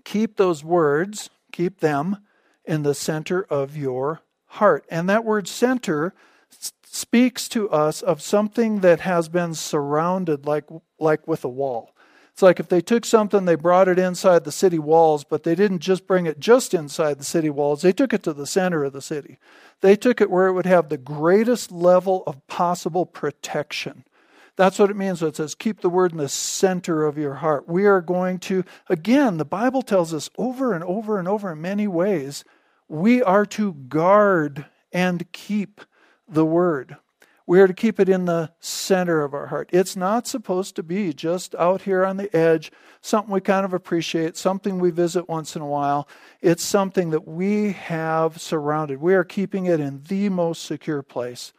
Keep 0.06 0.38
those 0.38 0.63
words, 0.63 1.30
keep 1.51 1.80
them 1.80 2.17
in 2.63 2.84
the 2.84 2.95
center 2.95 3.43
of 3.43 3.75
your 3.75 4.21
heart. 4.45 4.86
And 4.89 5.10
that 5.10 5.25
word 5.25 5.47
center 5.47 6.13
speaks 6.86 7.49
to 7.49 7.69
us 7.69 8.01
of 8.01 8.21
something 8.21 8.80
that 8.80 9.01
has 9.01 9.28
been 9.28 9.54
surrounded 9.54 10.45
like, 10.45 10.65
like 10.99 11.28
with 11.28 11.43
a 11.43 11.49
wall. 11.49 11.91
It's 12.32 12.41
like 12.41 12.60
if 12.60 12.67
they 12.67 12.82
took 12.82 13.06
something, 13.06 13.45
they 13.45 13.56
brought 13.56 13.88
it 13.88 13.97
inside 13.97 14.43
the 14.43 14.51
city 14.51 14.78
walls, 14.78 15.23
but 15.23 15.43
they 15.43 15.56
didn't 15.56 15.80
just 15.80 16.06
bring 16.06 16.25
it 16.25 16.38
just 16.38 16.73
inside 16.73 17.17
the 17.17 17.23
city 17.23 17.49
walls. 17.49 17.82
They 17.82 17.93
took 17.93 18.13
it 18.13 18.23
to 18.23 18.34
the 18.34 18.45
center 18.45 18.84
of 18.84 18.91
the 18.91 19.01
city. 19.01 19.39
They 19.80 19.95
took 19.95 20.19
it 20.19 20.30
where 20.30 20.47
it 20.47 20.54
would 20.54 20.65
have 20.65 20.89
the 20.89 20.97
greatest 20.97 21.71
level 21.71 22.23
of 22.28 22.45
possible 22.47 23.06
protection. 23.06 24.04
That's 24.55 24.79
what 24.79 24.89
it 24.89 24.95
means 24.95 25.21
when 25.21 25.29
it 25.29 25.35
says, 25.35 25.53
keep 25.53 25.81
the 25.81 25.89
word 25.89 26.13
in 26.13 26.17
the 26.17 26.29
center 26.29 27.05
of 27.05 27.17
your 27.17 27.35
heart. 27.35 27.67
We 27.67 27.85
are 27.85 28.01
going 28.01 28.39
to, 28.39 28.63
again, 28.87 29.37
the 29.37 29.45
Bible 29.45 29.81
tells 29.81 30.13
us 30.13 30.29
over 30.37 30.73
and 30.73 30.83
over 30.83 31.19
and 31.19 31.27
over 31.27 31.51
in 31.51 31.61
many 31.61 31.87
ways, 31.87 32.45
we 32.87 33.21
are 33.21 33.45
to 33.47 33.73
guard 33.73 34.65
and 34.93 35.29
keep 35.33 35.81
the 36.27 36.45
word. 36.45 36.95
We 37.47 37.59
are 37.59 37.67
to 37.67 37.73
keep 37.73 37.99
it 37.99 38.09
in 38.09 38.25
the 38.25 38.51
center 38.59 39.23
of 39.23 39.33
our 39.33 39.47
heart. 39.47 39.69
It's 39.71 39.95
not 39.95 40.25
supposed 40.25 40.75
to 40.77 40.83
be 40.83 41.13
just 41.13 41.53
out 41.55 41.83
here 41.83 42.03
on 42.03 42.17
the 42.17 42.35
edge, 42.35 42.71
something 43.01 43.31
we 43.31 43.41
kind 43.41 43.65
of 43.65 43.73
appreciate, 43.73 44.35
something 44.35 44.79
we 44.79 44.89
visit 44.89 45.29
once 45.29 45.55
in 45.55 45.61
a 45.61 45.67
while. 45.67 46.07
It's 46.41 46.63
something 46.63 47.11
that 47.11 47.27
we 47.27 47.73
have 47.73 48.41
surrounded. 48.41 48.99
We 48.99 49.13
are 49.13 49.23
keeping 49.23 49.67
it 49.67 49.79
in 49.79 50.01
the 50.07 50.29
most 50.29 50.63
secure 50.63 51.03
place. 51.03 51.53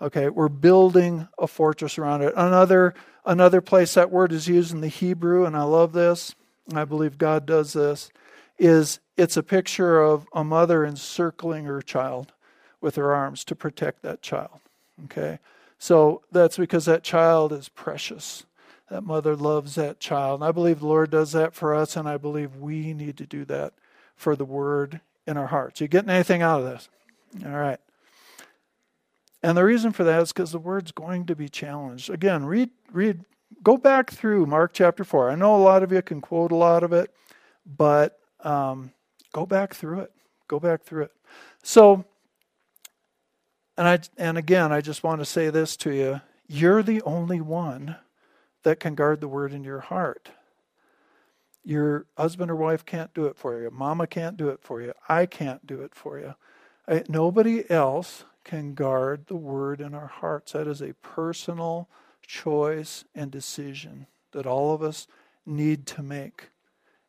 Okay, 0.00 0.28
we're 0.28 0.48
building 0.48 1.28
a 1.38 1.46
fortress 1.46 1.98
around 1.98 2.22
it. 2.22 2.34
Another 2.36 2.94
another 3.24 3.60
place 3.60 3.94
that 3.94 4.10
word 4.10 4.30
is 4.32 4.46
used 4.46 4.72
in 4.72 4.80
the 4.80 4.88
Hebrew, 4.88 5.44
and 5.46 5.56
I 5.56 5.62
love 5.62 5.92
this. 5.92 6.34
I 6.74 6.84
believe 6.84 7.18
God 7.18 7.46
does 7.46 7.72
this. 7.72 8.10
Is 8.58 9.00
it's 9.16 9.36
a 9.36 9.42
picture 9.42 10.00
of 10.00 10.26
a 10.34 10.44
mother 10.44 10.84
encircling 10.84 11.64
her 11.64 11.80
child 11.80 12.32
with 12.80 12.96
her 12.96 13.14
arms 13.14 13.44
to 13.44 13.54
protect 13.54 14.02
that 14.02 14.22
child. 14.22 14.60
Okay? 15.04 15.38
So 15.78 16.22
that's 16.30 16.56
because 16.56 16.84
that 16.86 17.02
child 17.02 17.52
is 17.52 17.68
precious. 17.68 18.44
That 18.90 19.02
mother 19.02 19.34
loves 19.34 19.74
that 19.74 19.98
child. 19.98 20.40
And 20.40 20.48
I 20.48 20.52
believe 20.52 20.80
the 20.80 20.86
Lord 20.86 21.10
does 21.10 21.32
that 21.32 21.54
for 21.54 21.74
us, 21.74 21.96
and 21.96 22.08
I 22.08 22.16
believe 22.16 22.56
we 22.56 22.94
need 22.94 23.16
to 23.18 23.26
do 23.26 23.44
that 23.46 23.72
for 24.14 24.36
the 24.36 24.44
word 24.44 25.00
in 25.26 25.36
our 25.36 25.48
hearts. 25.48 25.80
You 25.80 25.88
getting 25.88 26.10
anything 26.10 26.42
out 26.42 26.60
of 26.60 26.66
this? 26.66 26.88
All 27.44 27.52
right. 27.52 27.80
And 29.42 29.56
the 29.56 29.64
reason 29.64 29.92
for 29.92 30.04
that 30.04 30.22
is 30.22 30.32
because 30.32 30.52
the 30.52 30.58
word's 30.58 30.92
going 30.92 31.26
to 31.26 31.36
be 31.36 31.48
challenged. 31.48 32.10
Again, 32.10 32.46
read, 32.46 32.70
read, 32.90 33.24
go 33.62 33.76
back 33.76 34.10
through 34.10 34.46
Mark 34.46 34.72
chapter 34.72 35.04
4. 35.04 35.30
I 35.30 35.34
know 35.34 35.54
a 35.54 35.58
lot 35.58 35.82
of 35.82 35.92
you 35.92 36.02
can 36.02 36.20
quote 36.20 36.52
a 36.52 36.56
lot 36.56 36.82
of 36.82 36.92
it, 36.92 37.12
but 37.64 38.18
um, 38.40 38.92
go 39.32 39.46
back 39.46 39.74
through 39.74 40.00
it. 40.00 40.12
Go 40.48 40.58
back 40.58 40.82
through 40.82 41.04
it. 41.04 41.12
So, 41.62 42.04
and 43.76 43.86
I 43.88 43.98
and 44.16 44.38
again, 44.38 44.72
I 44.72 44.80
just 44.80 45.02
want 45.02 45.20
to 45.20 45.24
say 45.24 45.50
this 45.50 45.76
to 45.78 45.92
you. 45.92 46.20
You're 46.46 46.82
the 46.82 47.02
only 47.02 47.40
one 47.40 47.96
that 48.62 48.80
can 48.80 48.94
guard 48.94 49.20
the 49.20 49.28
word 49.28 49.52
in 49.52 49.64
your 49.64 49.80
heart. 49.80 50.30
Your 51.64 52.06
husband 52.16 52.50
or 52.50 52.56
wife 52.56 52.86
can't 52.86 53.12
do 53.12 53.26
it 53.26 53.36
for 53.36 53.60
you. 53.60 53.70
Mama 53.72 54.06
can't 54.06 54.36
do 54.36 54.48
it 54.48 54.60
for 54.62 54.80
you. 54.80 54.92
I 55.08 55.26
can't 55.26 55.66
do 55.66 55.82
it 55.82 55.94
for 55.94 56.18
you. 56.18 56.36
I, 56.86 57.02
nobody 57.08 57.68
else 57.68 58.24
can 58.46 58.74
guard 58.74 59.26
the 59.26 59.34
word 59.34 59.80
in 59.80 59.92
our 59.92 60.06
hearts. 60.06 60.52
That 60.52 60.68
is 60.68 60.80
a 60.80 60.94
personal 60.94 61.88
choice 62.24 63.04
and 63.12 63.28
decision 63.28 64.06
that 64.30 64.46
all 64.46 64.72
of 64.72 64.82
us 64.82 65.08
need 65.44 65.84
to 65.88 66.02
make. 66.02 66.50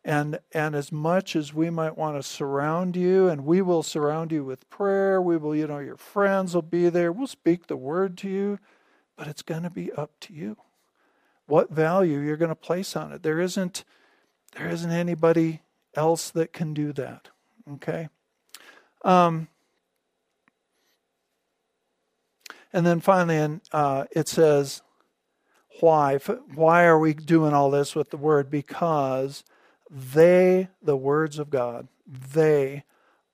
And, 0.04 0.40
and 0.52 0.74
as 0.74 0.92
much 0.92 1.36
as 1.36 1.54
we 1.54 1.70
might 1.70 1.96
want 1.96 2.18
to 2.18 2.24
surround 2.24 2.96
you, 2.96 3.28
and 3.28 3.46
we 3.46 3.62
will 3.62 3.84
surround 3.84 4.32
you 4.32 4.44
with 4.44 4.68
prayer, 4.72 5.22
we 5.22 5.38
will, 5.38 5.56
you 5.56 5.68
know, 5.68 5.78
your 5.78 5.98
friends 5.98 6.56
will 6.56 6.64
be 6.64 6.90
there, 6.90 7.12
we'll 7.12 7.28
speak 7.28 7.68
the 7.68 7.78
word 7.78 8.18
to 8.20 8.30
you, 8.30 8.58
but 9.16 9.28
it's 9.28 9.44
going 9.44 9.64
to 9.64 9.70
be 9.70 9.92
up 9.92 10.12
to 10.22 10.34
you. 10.34 10.58
What 11.46 11.70
value 11.70 12.20
you're 12.20 12.36
going 12.38 12.50
to 12.50 12.56
place 12.56 12.96
on 12.96 13.12
it. 13.12 13.22
There 13.22 13.40
isn't, 13.40 13.84
there 14.54 14.70
isn't 14.70 14.92
anybody 14.92 15.62
else 15.94 16.32
that 16.32 16.52
can 16.52 16.74
do 16.74 16.94
that. 16.94 17.28
Okay? 17.74 18.10
Um, 19.06 19.50
and 22.74 22.86
then 22.86 23.00
finally, 23.00 23.60
uh, 23.72 24.06
it 24.12 24.28
says, 24.28 24.82
why? 25.80 26.18
Why 26.18 26.86
are 26.86 27.00
we 27.00 27.14
doing 27.14 27.54
all 27.54 27.70
this 27.70 27.96
with 27.96 28.10
the 28.10 28.18
word? 28.18 28.50
Because 28.50 29.44
they, 29.90 30.70
the 30.82 30.98
words 30.98 31.40
of 31.40 31.50
God, 31.50 31.88
they 32.08 32.84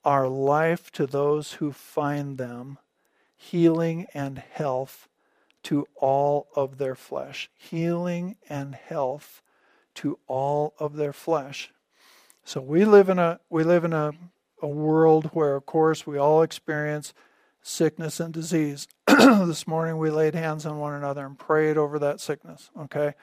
are 0.04 0.28
life 0.28 0.90
to 0.92 1.06
those 1.06 1.54
who 1.54 1.72
find 1.72 2.36
them, 2.36 2.78
healing 3.36 4.06
and 4.12 4.38
health 4.38 5.08
to 5.64 5.86
all 5.96 6.48
of 6.54 6.78
their 6.78 6.94
flesh. 6.94 7.50
Healing 7.56 8.36
and 8.48 8.74
health 8.74 9.42
to 9.94 10.18
all 10.26 10.74
of 10.78 10.96
their 10.96 11.12
flesh. 11.12 11.72
So 12.44 12.60
we 12.60 12.84
live 12.84 13.08
in 13.08 13.18
a 13.18 13.40
we 13.48 13.64
live 13.64 13.84
in 13.84 13.94
a, 13.94 14.12
a 14.60 14.68
world 14.68 15.30
where 15.32 15.56
of 15.56 15.64
course 15.64 16.06
we 16.06 16.18
all 16.18 16.42
experience 16.42 17.14
sickness 17.62 18.20
and 18.20 18.34
disease. 18.34 18.86
this 19.46 19.68
morning 19.68 19.98
we 19.98 20.10
laid 20.10 20.34
hands 20.34 20.66
on 20.66 20.78
one 20.78 20.94
another 20.94 21.24
and 21.24 21.38
prayed 21.38 21.76
over 21.76 21.98
that 22.00 22.20
sickness. 22.20 22.70
Okay. 22.80 23.14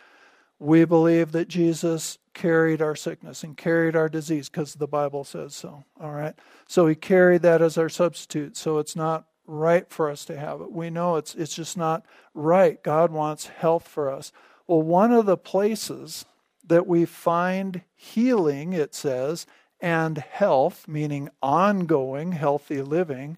We 0.57 0.85
believe 0.85 1.33
that 1.33 1.49
Jesus 1.49 2.17
carried 2.33 2.81
our 2.81 2.95
sickness 2.95 3.43
and 3.43 3.57
carried 3.57 3.95
our 3.95 4.07
disease 4.07 4.47
because 4.47 4.75
the 4.75 4.87
Bible 4.87 5.23
says 5.23 5.53
so. 5.53 5.83
All 5.99 6.11
right. 6.11 6.35
So 6.67 6.87
he 6.87 6.95
carried 6.95 7.41
that 7.41 7.61
as 7.61 7.77
our 7.77 7.89
substitute. 7.89 8.55
So 8.55 8.77
it's 8.77 8.95
not 8.95 9.25
right 9.45 9.89
for 9.89 10.09
us 10.09 10.23
to 10.25 10.37
have 10.37 10.61
it. 10.61 10.71
We 10.71 10.89
know 10.89 11.17
it's 11.17 11.35
it's 11.35 11.55
just 11.55 11.75
not 11.75 12.05
right. 12.33 12.81
God 12.81 13.11
wants 13.11 13.47
health 13.47 13.87
for 13.87 14.09
us. 14.09 14.31
Well, 14.67 14.81
one 14.81 15.11
of 15.11 15.25
the 15.25 15.37
places 15.37 16.25
that 16.65 16.87
we 16.87 17.03
find 17.03 17.81
healing, 17.95 18.71
it 18.71 18.95
says, 18.95 19.45
and 19.81 20.19
health, 20.19 20.87
meaning 20.87 21.29
ongoing 21.41 22.31
healthy 22.31 22.81
living, 22.81 23.37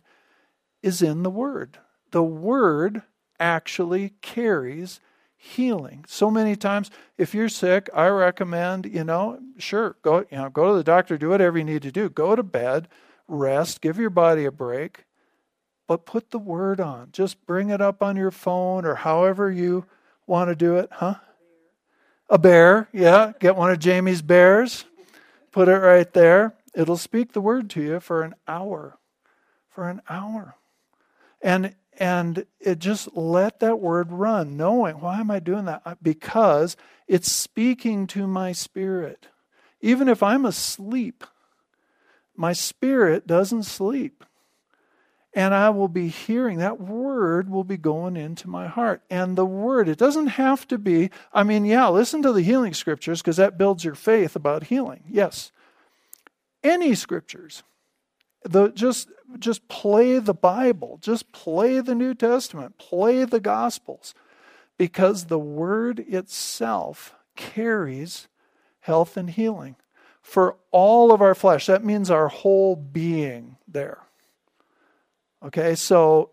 is 0.84 1.02
in 1.02 1.24
the 1.24 1.32
Word. 1.32 1.80
The 2.14 2.24
Word 2.24 3.02
actually 3.40 4.14
carries 4.22 5.00
healing. 5.36 6.06
So 6.08 6.30
many 6.30 6.56
times, 6.56 6.92
if 7.18 7.34
you're 7.34 7.50
sick, 7.50 7.90
I 7.92 8.06
recommend, 8.08 8.86
you 8.86 9.04
know, 9.04 9.40
sure, 9.58 9.96
go, 10.04 10.20
you 10.30 10.38
know, 10.38 10.52
go 10.52 10.70
to 10.70 10.78
the 10.78 10.84
doctor, 10.84 11.18
do 11.18 11.30
whatever 11.30 11.58
you 11.58 11.64
need 11.64 11.82
to 11.82 11.92
do. 11.92 12.10
Go 12.10 12.36
to 12.36 12.44
bed, 12.44 12.88
rest, 13.28 13.82
give 13.82 13.98
your 13.98 14.12
body 14.12 14.46
a 14.46 14.52
break, 14.52 15.06
but 15.88 16.06
put 16.06 16.30
the 16.30 16.38
word 16.38 16.80
on. 16.80 17.10
Just 17.12 17.48
bring 17.48 17.72
it 17.72 17.82
up 17.82 18.04
on 18.04 18.16
your 18.16 18.30
phone 18.30 18.86
or 18.86 18.94
however 18.94 19.52
you 19.52 19.88
want 20.28 20.52
to 20.52 20.56
do 20.56 20.76
it, 20.76 20.90
huh? 20.92 21.16
A 22.30 22.38
bear, 22.38 22.90
yeah. 22.94 23.34
Get 23.40 23.56
one 23.56 23.72
of 23.72 23.80
Jamie's 23.80 24.22
bears, 24.22 24.86
put 25.52 25.68
it 25.68 25.80
right 25.80 26.14
there. 26.14 26.54
It'll 26.76 26.96
speak 26.96 27.34
the 27.34 27.42
word 27.42 27.72
to 27.72 27.82
you 27.82 28.00
for 28.00 28.22
an 28.22 28.36
hour. 28.48 29.00
For 29.68 29.90
an 29.90 30.04
hour. 30.08 30.58
And 31.42 31.76
and 32.00 32.46
it 32.60 32.80
just 32.80 33.16
let 33.16 33.60
that 33.60 33.80
word 33.80 34.12
run, 34.12 34.58
knowing, 34.58 35.00
why 35.00 35.20
am 35.20 35.32
I 35.32 35.40
doing 35.40 35.66
that? 35.66 35.82
Uh, 35.86 35.96
because 36.02 36.76
it's 37.08 37.32
speaking 37.32 38.08
to 38.08 38.28
my 38.28 38.52
spirit. 38.52 39.28
Even 39.82 40.08
if 40.08 40.24
I'm 40.24 40.46
asleep, 40.46 41.24
my 42.36 42.54
spirit 42.54 43.28
doesn't 43.28 43.64
sleep. 43.64 44.24
And 45.36 45.54
I 45.54 45.72
will 45.72 45.88
be 45.88 46.10
hearing 46.10 46.60
that 46.60 46.80
word 46.80 47.50
will 47.50 47.64
be 47.64 47.78
going 47.78 48.16
into 48.16 48.48
my 48.48 48.68
heart. 48.68 49.02
And 49.10 49.36
the 49.36 49.46
word, 49.46 49.90
it 49.90 49.98
doesn't 49.98 50.28
have 50.28 50.68
to 50.68 50.78
be, 50.78 51.10
I 51.34 51.44
mean, 51.44 51.66
yeah, 51.66 51.90
listen 51.90 52.22
to 52.22 52.32
the 52.32 52.44
healing 52.44 52.76
scriptures 52.76 53.22
because 53.22 53.38
that 53.38 53.58
builds 53.58 53.84
your 53.84 53.96
faith 53.96 54.36
about 54.36 54.66
healing. 54.66 55.04
Yes. 55.10 55.52
Any 56.64 56.94
scriptures 56.94 57.64
the 58.44 58.70
just 58.70 59.10
just 59.40 59.68
play 59.68 60.20
the 60.20 60.34
Bible, 60.34 61.00
just 61.02 61.32
play 61.32 61.80
the 61.80 61.96
New 61.96 62.14
Testament, 62.14 62.78
play 62.78 63.24
the 63.26 63.40
Gospels, 63.40 64.14
because 64.78 65.26
the 65.26 65.40
Word 65.40 66.00
itself 66.00 67.16
carries 67.36 68.28
health 68.82 69.18
and 69.18 69.30
healing 69.30 69.76
for 70.22 70.58
all 70.72 71.12
of 71.12 71.22
our 71.22 71.36
flesh. 71.36 71.66
That 71.66 71.84
means 71.84 72.10
our 72.10 72.28
whole 72.28 72.76
being 72.76 73.58
there. 73.68 74.00
Okay, 75.44 75.76
so 75.76 76.32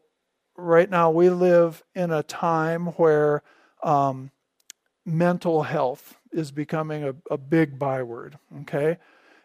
right 0.56 0.88
now 0.88 1.10
we 1.10 1.30
live 1.30 1.82
in 1.94 2.10
a 2.12 2.22
time 2.22 2.86
where 2.86 3.42
um, 3.82 4.30
mental 5.04 5.64
health 5.64 6.16
is 6.32 6.52
becoming 6.52 7.02
a, 7.02 7.14
a 7.30 7.36
big 7.36 7.78
byword. 7.78 8.38
Okay, 8.60 8.98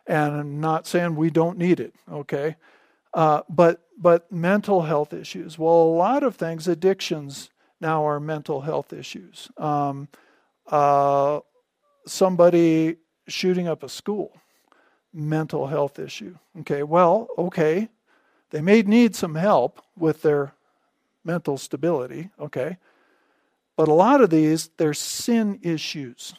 and 0.08 0.34
I'm 0.34 0.60
not 0.60 0.88
saying 0.88 1.15
we 1.15 1.30
don't 1.30 1.58
need 1.58 1.80
it, 1.80 1.94
okay? 2.12 2.56
Uh, 3.14 3.41
but 3.49 3.82
but 3.97 4.30
mental 4.32 4.82
health 4.82 5.14
issues. 5.14 5.58
Well, 5.58 5.74
a 5.74 5.95
lot 5.95 6.24
of 6.24 6.36
things, 6.36 6.68
addictions 6.68 7.49
now 7.80 8.06
are 8.06 8.20
mental 8.20 8.62
health 8.62 8.91
issues. 8.91 9.49
Um, 9.58 10.10
uh, 10.68 11.39
somebody 12.06 12.97
shooting 13.28 13.68
up 13.68 13.84
a 13.84 13.89
school, 13.89 14.38
mental 15.14 15.68
health 15.68 15.97
issue. 15.97 16.36
Okay, 16.60 16.84
well, 16.84 17.28
okay, 17.38 17.89
they 18.49 18.62
may 18.62 18.82
need 18.82 19.16
some 19.16 19.36
help 19.36 19.82
with 19.97 20.22
their 20.22 20.53
mental 21.24 21.58
stability. 21.58 22.30
Okay, 22.39 22.78
but 23.78 23.88
a 23.88 23.93
lot 23.93 24.22
of 24.22 24.30
these, 24.30 24.70
they're 24.78 24.93
sin 24.93 25.60
issues. 25.62 26.36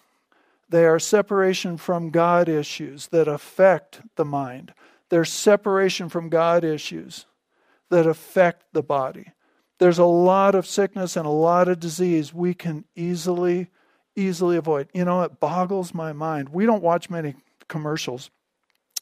They 0.69 0.85
are 0.85 0.99
separation 0.99 1.77
from 1.77 2.11
God 2.11 2.49
issues 2.49 3.09
that 3.09 3.29
affect 3.29 4.01
the 4.17 4.25
mind. 4.25 4.75
They're 5.09 5.25
separation 5.25 6.09
from 6.09 6.29
God 6.29 6.65
issues 6.65 7.27
that 7.91 8.07
affect 8.07 8.65
the 8.73 8.83
body. 8.83 9.33
There's 9.79 9.99
a 9.99 10.05
lot 10.05 10.55
of 10.55 10.67
sickness 10.67 11.17
and 11.17 11.27
a 11.27 11.31
lot 11.31 11.69
of 11.69 11.79
disease 11.79 12.35
we 12.35 12.55
can 12.55 12.85
easily, 12.97 13.69
easily 14.17 14.57
avoid. 14.57 14.89
You 14.93 15.05
know, 15.05 15.23
it 15.23 15.39
boggles 15.39 15.95
my 15.95 16.13
mind. 16.13 16.49
We 16.49 16.67
don't 16.67 16.83
watch 16.83 17.11
many 17.11 17.35
commercials. 17.69 18.31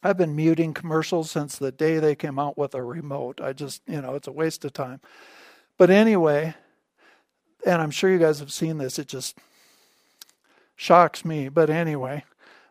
I've 0.03 0.19
been 0.19 0.37
muting 0.37 0.75
commercials 0.75 1.31
since 1.31 1.57
the 1.57 1.73
day 1.73 1.99
they 1.99 2.15
came 2.15 2.39
out 2.39 2.59
with 2.59 2.75
a 2.75 2.83
remote. 2.83 3.41
I 3.41 3.55
just, 3.55 3.81
you 3.87 4.03
know, 4.03 4.17
it's 4.17 4.29
a 4.29 4.33
waste 4.33 4.65
of 4.67 4.75
time. 4.75 5.01
But 5.79 5.89
anyway, 5.89 6.55
and 7.65 7.81
I'm 7.81 7.91
sure 7.91 8.11
you 8.11 8.19
guys 8.19 8.41
have 8.41 8.53
seen 8.53 8.77
this, 8.77 8.99
it 8.99 9.09
just 9.09 9.39
shocks 10.77 11.25
me. 11.25 11.49
But 11.49 11.71
anyway, 11.71 12.25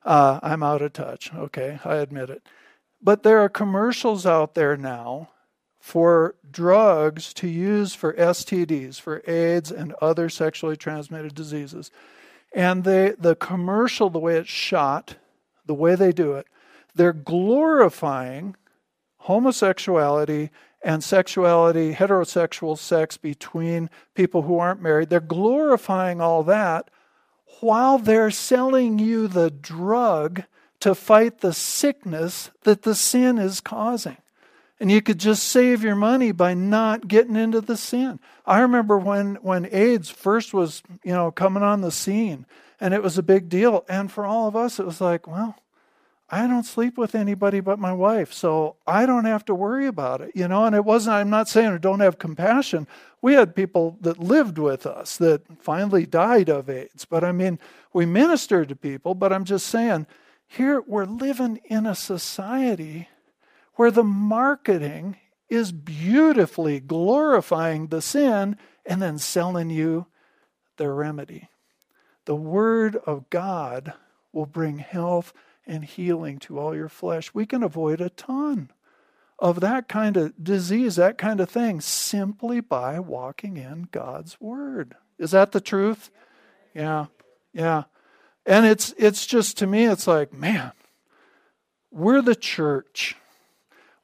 uh, 0.06 0.39
I'm 0.41 0.64
out 0.64 0.82
of 0.82 0.93
touch. 0.93 1.34
Okay, 1.34 1.80
I 1.84 1.95
admit 1.95 2.30
it. 2.30 2.43
But 3.01 3.24
there 3.24 3.39
are 3.39 3.49
commercials 3.49 4.26
out 4.26 4.56
there 4.56 4.78
now 4.78 5.30
for 5.80 6.36
drugs 6.49 7.34
to 7.34 7.47
use 7.47 7.93
for 7.93 8.14
STDs, 8.14 8.99
for 9.01 9.22
AIDS 9.28 9.70
and 9.70 9.93
other 10.01 10.30
sexually 10.30 10.78
transmitted 10.78 11.36
diseases. 11.36 11.91
And 12.54 12.86
they, 12.86 13.16
the 13.20 13.36
commercial, 13.36 14.10
the 14.10 14.20
way 14.20 14.38
it's 14.38 14.49
shot, 14.49 15.16
the 15.66 15.74
way 15.74 15.95
they 15.95 16.14
do 16.14 16.34
it, 16.34 16.47
they're 16.95 17.12
glorifying 17.12 18.56
homosexuality 19.18 20.51
and 20.82 21.04
sexuality, 21.04 21.93
heterosexual 21.93 22.78
sex 22.78 23.18
between 23.18 23.89
people 24.14 24.43
who 24.43 24.60
aren't 24.60 24.82
married. 24.82 25.10
They're 25.10 25.20
glorifying 25.20 26.22
all 26.22 26.43
that 26.43 26.89
while 27.60 27.97
they're 27.97 28.32
selling 28.32 28.99
you 28.99 29.28
the 29.28 29.49
drug 29.49 30.43
to 30.80 30.93
fight 30.93 31.39
the 31.39 31.54
sickness 31.54 32.51
that 32.64 32.82
the 32.82 32.95
sin 32.95 33.38
is 33.38 33.62
causing. 33.62 34.18
And 34.80 34.91
you 34.91 35.01
could 35.01 35.20
just 35.20 35.43
save 35.43 35.82
your 35.82 35.95
money 35.95 36.34
by 36.34 36.54
not 36.54 37.08
getting 37.08 37.38
into 37.38 37.62
the 37.62 37.78
sin. 37.78 38.20
I 38.45 38.60
remember 38.60 38.97
when, 38.97 39.36
when 39.36 39.70
AIDS 39.72 40.10
first 40.10 40.54
was, 40.54 40.84
you 41.04 41.14
know, 41.14 41.32
coming 41.32 41.64
on 41.64 41.82
the 41.82 41.91
scene 41.91 42.45
and 42.82 42.93
it 42.93 43.01
was 43.01 43.18
a 43.18 43.24
big 43.24 43.47
deal. 43.47 43.86
And 43.88 44.12
for 44.12 44.26
all 44.26 44.47
of 44.47 44.58
us, 44.58 44.80
it 44.80 44.86
was 44.86 44.99
like, 44.99 45.26
well, 45.26 45.56
I 46.34 46.48
don't 46.48 46.64
sleep 46.64 46.98
with 46.98 47.14
anybody 47.14 47.60
but 47.60 47.78
my 47.78 47.94
wife, 47.94 48.34
so 48.34 48.78
I 48.88 49.06
don't 49.06 49.26
have 49.26 49.46
to 49.46 49.54
worry 49.54 49.86
about 49.86 50.20
it, 50.20 50.32
you 50.34 50.48
know. 50.48 50.66
And 50.66 50.76
it 50.76 50.84
wasn't, 50.84 51.14
I'm 51.14 51.30
not 51.30 51.48
saying 51.48 51.74
I 51.74 51.78
don't 51.78 52.00
have 52.00 52.18
compassion. 52.18 52.88
We 53.22 53.36
had 53.36 53.56
people 53.56 54.00
that 54.02 54.18
lived 54.18 54.58
with 54.58 54.88
us 54.88 55.16
that 55.18 55.44
finally 55.62 56.08
died 56.08 56.50
of 56.50 56.72
AIDS, 56.72 57.06
but 57.06 57.24
I 57.24 57.34
mean, 57.34 57.60
we 57.94 58.08
ministered 58.08 58.70
to 58.70 58.76
people, 58.76 59.14
but 59.14 59.32
I'm 59.32 59.44
just 59.44 59.68
saying, 59.68 60.08
here 60.48 60.82
we're 60.88 61.06
living 61.06 61.62
in 61.66 61.86
a 61.86 61.94
society 61.94 63.10
where 63.76 63.92
the 63.92 64.04
marketing 64.04 65.18
is 65.50 65.72
beautifully 65.72 66.80
glorifying 66.80 67.88
the 67.88 68.02
sin 68.02 68.58
and 68.88 69.00
then 69.00 69.20
selling 69.20 69.70
you 69.70 70.08
the 70.78 70.90
remedy. 70.90 71.48
The 72.26 72.36
Word 72.36 72.96
of 73.06 73.30
God 73.30 73.94
will 74.32 74.48
bring 74.48 74.80
health 74.80 75.32
and 75.66 75.84
healing 75.84 76.39
to 76.39 76.59
all 76.59 76.76
your 76.76 76.89
flesh. 76.89 77.34
We 77.34 77.45
can 77.45 77.64
avoid 77.64 78.01
a 78.01 78.09
ton 78.09 78.72
of 79.39 79.59
that 79.61 79.88
kind 79.88 80.18
of 80.18 80.43
disease, 80.43 80.95
that 80.95 81.18
kind 81.18 81.39
of 81.39 81.49
thing, 81.49 81.82
simply 81.82 82.59
by 82.61 82.99
walking 82.99 83.57
in 83.57 83.88
God's 83.91 84.39
Word. 84.39 84.95
Is 85.18 85.32
that 85.32 85.51
the 85.51 85.61
truth? 85.61 86.09
Yeah, 86.74 87.07
yeah. 87.53 87.84
And 88.45 88.66
it's 88.66 88.93
it's 88.97 89.26
just 89.26 89.57
to 89.59 89.68
me, 89.68 89.86
it's 89.86 90.07
like, 90.07 90.34
man, 90.34 90.74
we're 91.91 92.22
the 92.22 92.36
church 92.36 93.16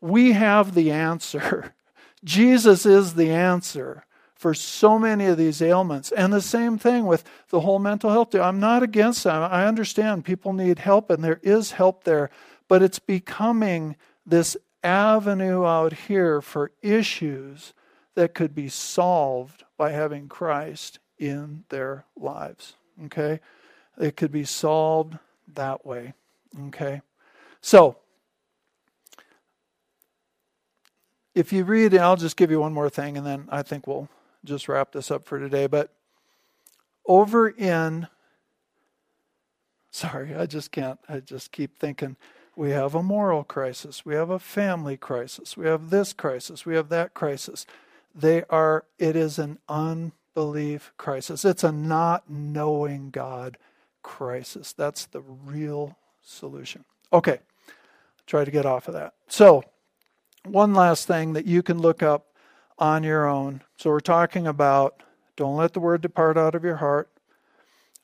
we 0.02 0.32
have 0.34 0.74
the 0.74 0.92
answer. 0.92 1.74
Jesus 2.24 2.86
is 2.86 3.16
the 3.16 3.32
answer 3.32 4.06
for 4.40 4.54
so 4.54 4.98
many 4.98 5.26
of 5.26 5.38
these 5.38 5.62
ailments. 5.62 6.14
And 6.14 6.32
the 6.32 6.42
same 6.42 6.78
thing 6.78 7.06
with 7.06 7.26
the 7.50 7.60
whole 7.60 7.78
mental 7.78 8.10
health. 8.10 8.34
I'm 8.34 8.62
not 8.62 8.84
against 8.84 9.26
that. 9.26 9.52
I 9.52 9.66
understand 9.66 10.24
people 10.24 10.54
need 10.54 10.80
help, 10.80 11.10
and 11.10 11.22
there 11.22 11.42
is 11.44 11.74
help 11.74 12.06
there, 12.06 12.30
but 12.70 12.82
it's 12.82 13.00
becoming 13.00 13.98
this 14.26 14.56
avenue 14.82 15.66
out 15.66 15.92
here 15.92 16.42
for 16.42 16.72
issues 16.82 17.74
that 18.16 18.34
could 18.34 18.56
be 18.56 18.70
solved 18.70 19.66
by 19.76 19.92
having 19.92 20.30
Christ 20.30 21.00
in 21.18 21.66
their 21.68 22.06
lives. 22.16 22.76
Okay? 23.08 23.42
It 24.00 24.16
could 24.16 24.32
be 24.32 24.46
solved 24.46 25.18
that 25.54 25.86
way. 25.86 26.14
Okay? 26.68 27.02
So, 27.60 27.98
if 31.36 31.52
you 31.52 31.66
read, 31.66 31.94
I'll 31.98 32.16
just 32.16 32.38
give 32.38 32.52
you 32.52 32.62
one 32.62 32.74
more 32.74 32.90
thing, 32.90 33.18
and 33.18 33.26
then 33.26 33.50
I 33.52 33.64
think 33.64 33.86
we'll 33.86 34.08
just 34.46 34.68
wrap 34.68 34.92
this 34.92 35.12
up 35.12 35.26
for 35.26 35.40
today. 35.40 35.68
But 35.68 35.94
over 37.06 37.50
in, 37.50 38.08
sorry, 39.92 40.36
I 40.36 40.46
just 40.46 40.72
can't, 40.72 41.00
I 41.08 41.20
just 41.20 41.52
keep 41.52 41.78
thinking. 41.78 42.16
We 42.56 42.72
have 42.72 42.94
a 42.94 43.04
moral 43.04 43.44
crisis. 43.44 44.06
We 44.06 44.16
have 44.16 44.30
a 44.30 44.40
family 44.40 44.98
crisis. 44.98 45.56
We 45.56 45.66
have 45.68 45.90
this 45.90 46.14
crisis. 46.14 46.66
We 46.66 46.76
have 46.76 46.90
that 46.90 47.14
crisis. 47.14 47.66
They 48.14 48.44
are, 48.50 48.86
it 48.98 49.16
is 49.16 49.40
an 49.40 49.60
unbelief 49.70 50.92
crisis. 50.98 51.46
It's 51.46 51.64
a 51.64 51.72
not 51.72 52.30
knowing 52.30 53.12
God 53.12 53.58
crisis. 54.04 54.74
That's 54.74 55.06
the 55.06 55.22
real 55.22 55.98
solution. 56.22 56.84
Okay, 57.14 57.40
try 58.26 58.44
to 58.44 58.52
get 58.52 58.66
off 58.66 58.88
of 58.88 58.94
that. 58.94 59.14
So, 59.28 59.64
one 60.46 60.74
last 60.74 61.08
thing 61.08 61.34
that 61.34 61.46
you 61.46 61.62
can 61.62 61.80
look 61.80 62.02
up 62.02 62.29
on 62.80 63.04
your 63.04 63.28
own. 63.28 63.62
So 63.78 63.92
we're 63.92 64.00
talking 64.00 64.48
about 64.48 65.04
don't 65.36 65.58
let 65.58 65.74
the 65.74 65.80
word 65.80 66.02
depart 66.02 66.38
out 66.38 66.56
of 66.56 66.64
your 66.64 66.78
heart. 66.78 67.10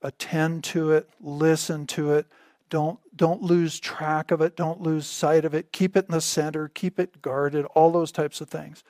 Attend 0.01 0.63
to 0.65 0.91
it, 0.91 1.09
listen 1.19 1.87
to 1.87 2.13
it. 2.13 2.27
Don't 2.69 2.99
don't 3.15 3.41
lose 3.41 3.79
track 3.79 4.31
of 4.31 4.41
it, 4.41 4.55
don't 4.55 4.81
lose 4.81 5.07
sight 5.07 5.45
of 5.45 5.53
it. 5.53 5.71
Keep 5.71 5.95
it 5.95 6.05
in 6.07 6.11
the 6.11 6.21
center, 6.21 6.67
keep 6.67 6.99
it 6.99 7.21
guarded, 7.21 7.65
all 7.67 7.91
those 7.91 8.11
types 8.11 8.41
of 8.41 8.49
things. 8.49 8.83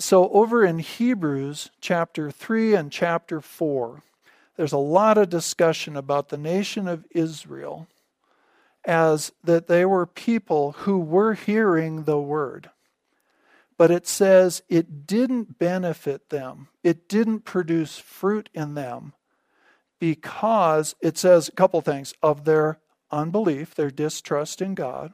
So 0.00 0.30
over 0.30 0.64
in 0.64 0.78
Hebrews 0.78 1.70
chapter 1.80 2.30
3 2.30 2.74
and 2.74 2.90
chapter 2.90 3.40
4, 3.40 4.02
there's 4.56 4.72
a 4.72 4.78
lot 4.78 5.18
of 5.18 5.28
discussion 5.28 5.96
about 5.96 6.28
the 6.28 6.38
nation 6.38 6.88
of 6.88 7.04
Israel 7.10 7.86
as 8.84 9.32
that 9.44 9.68
they 9.68 9.84
were 9.84 10.06
people 10.06 10.72
who 10.72 10.98
were 10.98 11.34
hearing 11.34 12.04
the 12.04 12.18
word. 12.18 12.70
But 13.78 13.90
it 13.90 14.06
says 14.06 14.62
it 14.68 15.06
didn't 15.06 15.58
benefit 15.58 16.30
them, 16.30 16.68
it 16.82 17.08
didn't 17.08 17.40
produce 17.40 17.98
fruit 17.98 18.48
in 18.54 18.74
them 18.74 19.14
because 19.98 20.94
it 21.00 21.16
says 21.16 21.48
a 21.48 21.52
couple 21.52 21.80
things 21.80 22.14
of 22.22 22.44
their 22.44 22.80
unbelief, 23.10 23.74
their 23.74 23.90
distrust 23.90 24.60
in 24.60 24.74
God. 24.74 25.12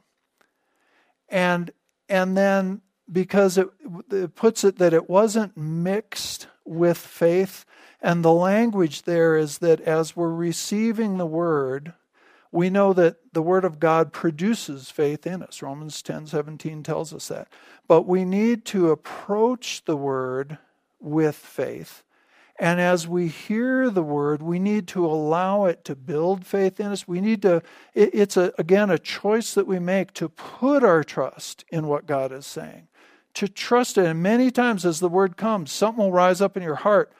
And 1.27 1.71
and 2.07 2.35
then 2.35 2.81
because 3.11 3.57
it, 3.57 3.67
it 4.11 4.35
puts 4.35 4.63
it 4.63 4.77
that 4.77 4.93
it 4.93 5.09
wasn't 5.09 5.57
mixed 5.57 6.47
with 6.65 6.97
faith 6.97 7.65
and 8.01 8.23
the 8.23 8.33
language 8.33 9.03
there 9.03 9.35
is 9.35 9.57
that 9.59 9.81
as 9.81 10.15
we're 10.15 10.33
receiving 10.33 11.17
the 11.17 11.25
word 11.25 11.93
we 12.51 12.69
know 12.69 12.93
that 12.93 13.17
the 13.33 13.41
word 13.41 13.63
of 13.63 13.79
God 13.79 14.11
produces 14.11 14.89
faith 14.89 15.27
in 15.27 15.43
us. 15.43 15.61
Romans 15.61 16.01
10:17 16.01 16.83
tells 16.83 17.13
us 17.13 17.27
that. 17.27 17.47
But 17.87 18.03
we 18.03 18.25
need 18.25 18.65
to 18.65 18.89
approach 18.89 19.83
the 19.85 19.97
word 19.97 20.57
with 20.99 21.35
faith. 21.35 22.03
And 22.59 22.81
as 22.81 23.07
we 23.07 23.29
hear 23.29 23.89
the 23.89 24.03
word, 24.03 24.41
we 24.41 24.59
need 24.59 24.87
to 24.89 25.05
allow 25.05 25.63
it 25.63 25.85
to 25.85 25.95
build 25.95 26.45
faith 26.45 26.79
in 26.79 26.87
us. 26.87 27.07
We 27.07 27.21
need 27.21 27.41
to, 27.43 27.61
it, 27.93 28.09
it's 28.13 28.35
a, 28.35 28.51
again 28.57 28.89
a 28.89 28.99
choice 28.99 29.53
that 29.53 29.65
we 29.65 29.79
make 29.79 30.13
to 30.15 30.27
put 30.27 30.83
our 30.83 31.03
trust 31.03 31.63
in 31.69 31.87
what 31.87 32.05
God 32.05 32.33
is 32.33 32.45
saying, 32.45 32.89
to 33.35 33.47
trust 33.47 33.97
it. 33.97 34.05
And 34.05 34.21
many 34.21 34.51
times 34.51 34.85
as 34.85 34.99
the 34.99 35.07
word 35.07 35.37
comes, 35.37 35.71
something 35.71 36.03
will 36.03 36.11
rise 36.11 36.41
up 36.41 36.57
in 36.57 36.63
your 36.63 36.75
heart 36.75 37.13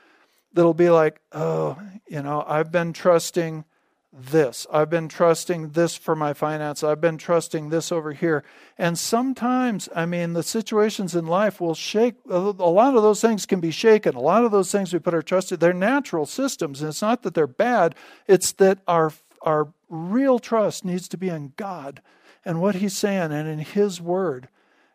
that'll 0.51 0.73
be 0.73 0.89
like, 0.89 1.21
oh, 1.31 1.79
you 2.09 2.21
know, 2.21 2.43
I've 2.45 2.71
been 2.71 2.91
trusting 2.91 3.63
this. 4.11 4.65
I've 4.71 4.89
been 4.89 5.07
trusting 5.07 5.69
this 5.69 5.95
for 5.95 6.15
my 6.15 6.33
finance. 6.33 6.83
I've 6.83 7.01
been 7.01 7.17
trusting 7.17 7.69
this 7.69 7.91
over 7.91 8.13
here. 8.13 8.43
And 8.77 8.97
sometimes, 8.97 9.87
I 9.95 10.05
mean, 10.05 10.33
the 10.33 10.43
situations 10.43 11.15
in 11.15 11.27
life 11.27 11.61
will 11.61 11.75
shake. 11.75 12.15
A 12.27 12.39
lot 12.39 12.95
of 12.95 13.03
those 13.03 13.21
things 13.21 13.45
can 13.45 13.59
be 13.59 13.71
shaken. 13.71 14.15
A 14.15 14.19
lot 14.19 14.45
of 14.45 14.51
those 14.51 14.71
things 14.71 14.91
we 14.91 14.99
put 14.99 15.13
our 15.13 15.21
trust 15.21 15.51
in, 15.51 15.59
they're 15.59 15.73
natural 15.73 16.25
systems. 16.25 16.81
And 16.81 16.89
it's 16.89 17.01
not 17.01 17.21
that 17.23 17.35
they're 17.35 17.47
bad, 17.47 17.95
it's 18.27 18.51
that 18.53 18.79
our, 18.87 19.13
our 19.41 19.67
real 19.89 20.39
trust 20.39 20.83
needs 20.83 21.07
to 21.09 21.17
be 21.17 21.29
in 21.29 21.53
God 21.55 22.01
and 22.43 22.61
what 22.61 22.75
He's 22.75 22.97
saying 22.97 23.31
and 23.31 23.47
in 23.47 23.59
His 23.59 24.01
Word. 24.01 24.49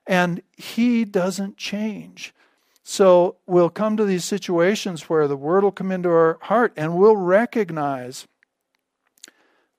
And 0.07 0.43
He 0.57 1.05
doesn't 1.05 1.57
change. 1.57 2.35
So 2.83 3.37
we'll 3.47 3.71
come 3.71 3.97
to 3.97 4.05
these 4.05 4.25
situations 4.25 5.09
where 5.09 5.29
the 5.29 5.37
Word 5.37 5.63
will 5.63 5.73
come 5.73 5.93
into 5.93 6.11
our 6.11 6.39
heart 6.43 6.73
and 6.77 6.97
we'll 6.97 7.17
recognize 7.17 8.27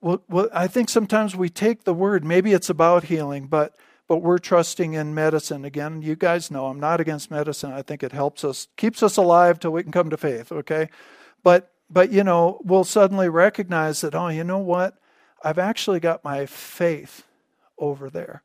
well, 0.00 0.22
well, 0.28 0.48
I 0.52 0.66
think 0.66 0.88
sometimes 0.88 1.34
we 1.34 1.48
take 1.48 1.84
the 1.84 1.94
word, 1.94 2.24
maybe 2.24 2.52
it's 2.52 2.70
about 2.70 3.04
healing, 3.04 3.46
but 3.46 3.76
but 4.08 4.18
we're 4.18 4.38
trusting 4.38 4.94
in 4.94 5.14
medicine. 5.14 5.64
Again, 5.64 6.00
you 6.00 6.14
guys 6.14 6.50
know 6.50 6.66
I'm 6.66 6.78
not 6.78 7.00
against 7.00 7.30
medicine. 7.30 7.72
I 7.72 7.82
think 7.82 8.02
it 8.02 8.12
helps 8.12 8.44
us, 8.44 8.68
keeps 8.76 9.02
us 9.02 9.16
alive 9.16 9.58
till 9.58 9.72
we 9.72 9.82
can 9.82 9.92
come 9.92 10.10
to 10.10 10.16
faith, 10.16 10.52
okay? 10.52 10.88
But, 11.42 11.72
but 11.90 12.12
you 12.12 12.22
know, 12.22 12.60
we'll 12.64 12.84
suddenly 12.84 13.28
recognize 13.28 14.00
that, 14.02 14.14
oh, 14.14 14.28
you 14.28 14.44
know 14.44 14.58
what? 14.58 14.94
I've 15.42 15.58
actually 15.58 16.00
got 16.00 16.24
my 16.24 16.46
faith 16.46 17.24
over 17.78 18.08
there. 18.08 18.42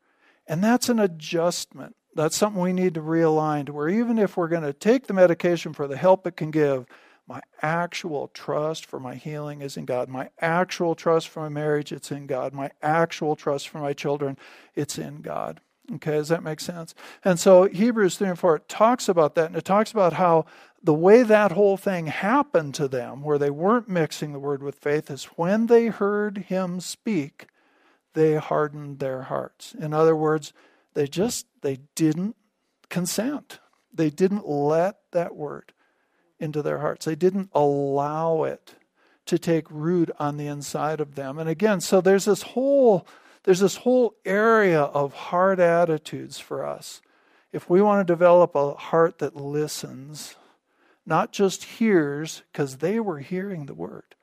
And 0.47 0.63
that's 0.63 0.89
an 0.89 0.99
adjustment. 0.99 1.95
That's 2.15 2.35
something 2.35 2.61
we 2.61 2.73
need 2.73 2.95
to 2.95 3.01
realign 3.01 3.67
to 3.67 3.73
where 3.73 3.87
even 3.87 4.17
if 4.17 4.35
we're 4.35 4.49
going 4.49 4.63
to 4.63 4.73
take 4.73 5.07
the 5.07 5.13
medication 5.13 5.73
for 5.73 5.87
the 5.87 5.95
help 5.95 6.27
it 6.27 6.35
can 6.35 6.51
give, 6.51 6.85
my 7.31 7.41
actual 7.61 8.27
trust 8.27 8.85
for 8.85 8.99
my 8.99 9.15
healing 9.15 9.61
is 9.61 9.77
in 9.77 9.85
God. 9.85 10.09
My 10.09 10.31
actual 10.41 10.95
trust 10.95 11.29
for 11.29 11.39
my 11.39 11.47
marriage, 11.47 11.93
it's 11.93 12.11
in 12.11 12.27
God. 12.27 12.53
My 12.53 12.71
actual 12.81 13.37
trust 13.37 13.69
for 13.69 13.79
my 13.79 13.93
children, 13.93 14.37
it's 14.75 14.97
in 14.97 15.21
God. 15.21 15.61
Okay, 15.93 16.11
does 16.11 16.27
that 16.27 16.43
make 16.43 16.59
sense? 16.59 16.93
And 17.23 17.39
so 17.39 17.69
Hebrews 17.69 18.17
3 18.17 18.29
and 18.29 18.39
4 18.39 18.55
it 18.57 18.67
talks 18.67 19.07
about 19.07 19.35
that, 19.35 19.45
and 19.45 19.55
it 19.55 19.63
talks 19.63 19.93
about 19.93 20.11
how 20.13 20.45
the 20.83 20.93
way 20.93 21.23
that 21.23 21.53
whole 21.53 21.77
thing 21.77 22.07
happened 22.07 22.75
to 22.75 22.89
them, 22.89 23.21
where 23.21 23.37
they 23.37 23.49
weren't 23.49 23.87
mixing 23.87 24.33
the 24.33 24.39
word 24.39 24.61
with 24.61 24.75
faith, 24.75 25.09
is 25.09 25.23
when 25.37 25.67
they 25.67 25.87
heard 25.87 26.37
him 26.49 26.81
speak, 26.81 27.47
they 28.13 28.35
hardened 28.35 28.99
their 28.99 29.23
hearts. 29.23 29.73
In 29.73 29.93
other 29.93 30.17
words, 30.17 30.51
they 30.95 31.07
just 31.07 31.45
they 31.61 31.79
didn't 31.95 32.35
consent. 32.89 33.61
They 33.93 34.09
didn't 34.09 34.45
let 34.45 34.97
that 35.11 35.33
word 35.33 35.71
into 36.41 36.61
their 36.61 36.79
hearts. 36.79 37.05
They 37.05 37.15
didn't 37.15 37.49
allow 37.53 38.43
it 38.43 38.75
to 39.27 39.37
take 39.37 39.69
root 39.69 40.09
on 40.19 40.37
the 40.37 40.47
inside 40.47 40.99
of 40.99 41.15
them. 41.15 41.37
And 41.37 41.47
again, 41.47 41.79
so 41.79 42.01
there's 42.01 42.25
this 42.25 42.41
whole 42.41 43.07
there's 43.43 43.59
this 43.59 43.77
whole 43.77 44.13
area 44.23 44.81
of 44.81 45.13
hard 45.13 45.59
attitudes 45.59 46.39
for 46.39 46.65
us. 46.65 47.01
If 47.51 47.69
we 47.69 47.81
want 47.81 48.05
to 48.05 48.13
develop 48.13 48.55
a 48.55 48.75
heart 48.75 49.17
that 49.17 49.35
listens, 49.35 50.35
not 51.05 51.31
just 51.31 51.63
hears 51.63 52.43
because 52.51 52.77
they 52.77 52.99
were 52.99 53.19
hearing 53.19 53.65
the 53.65 53.73
word, 53.73 54.15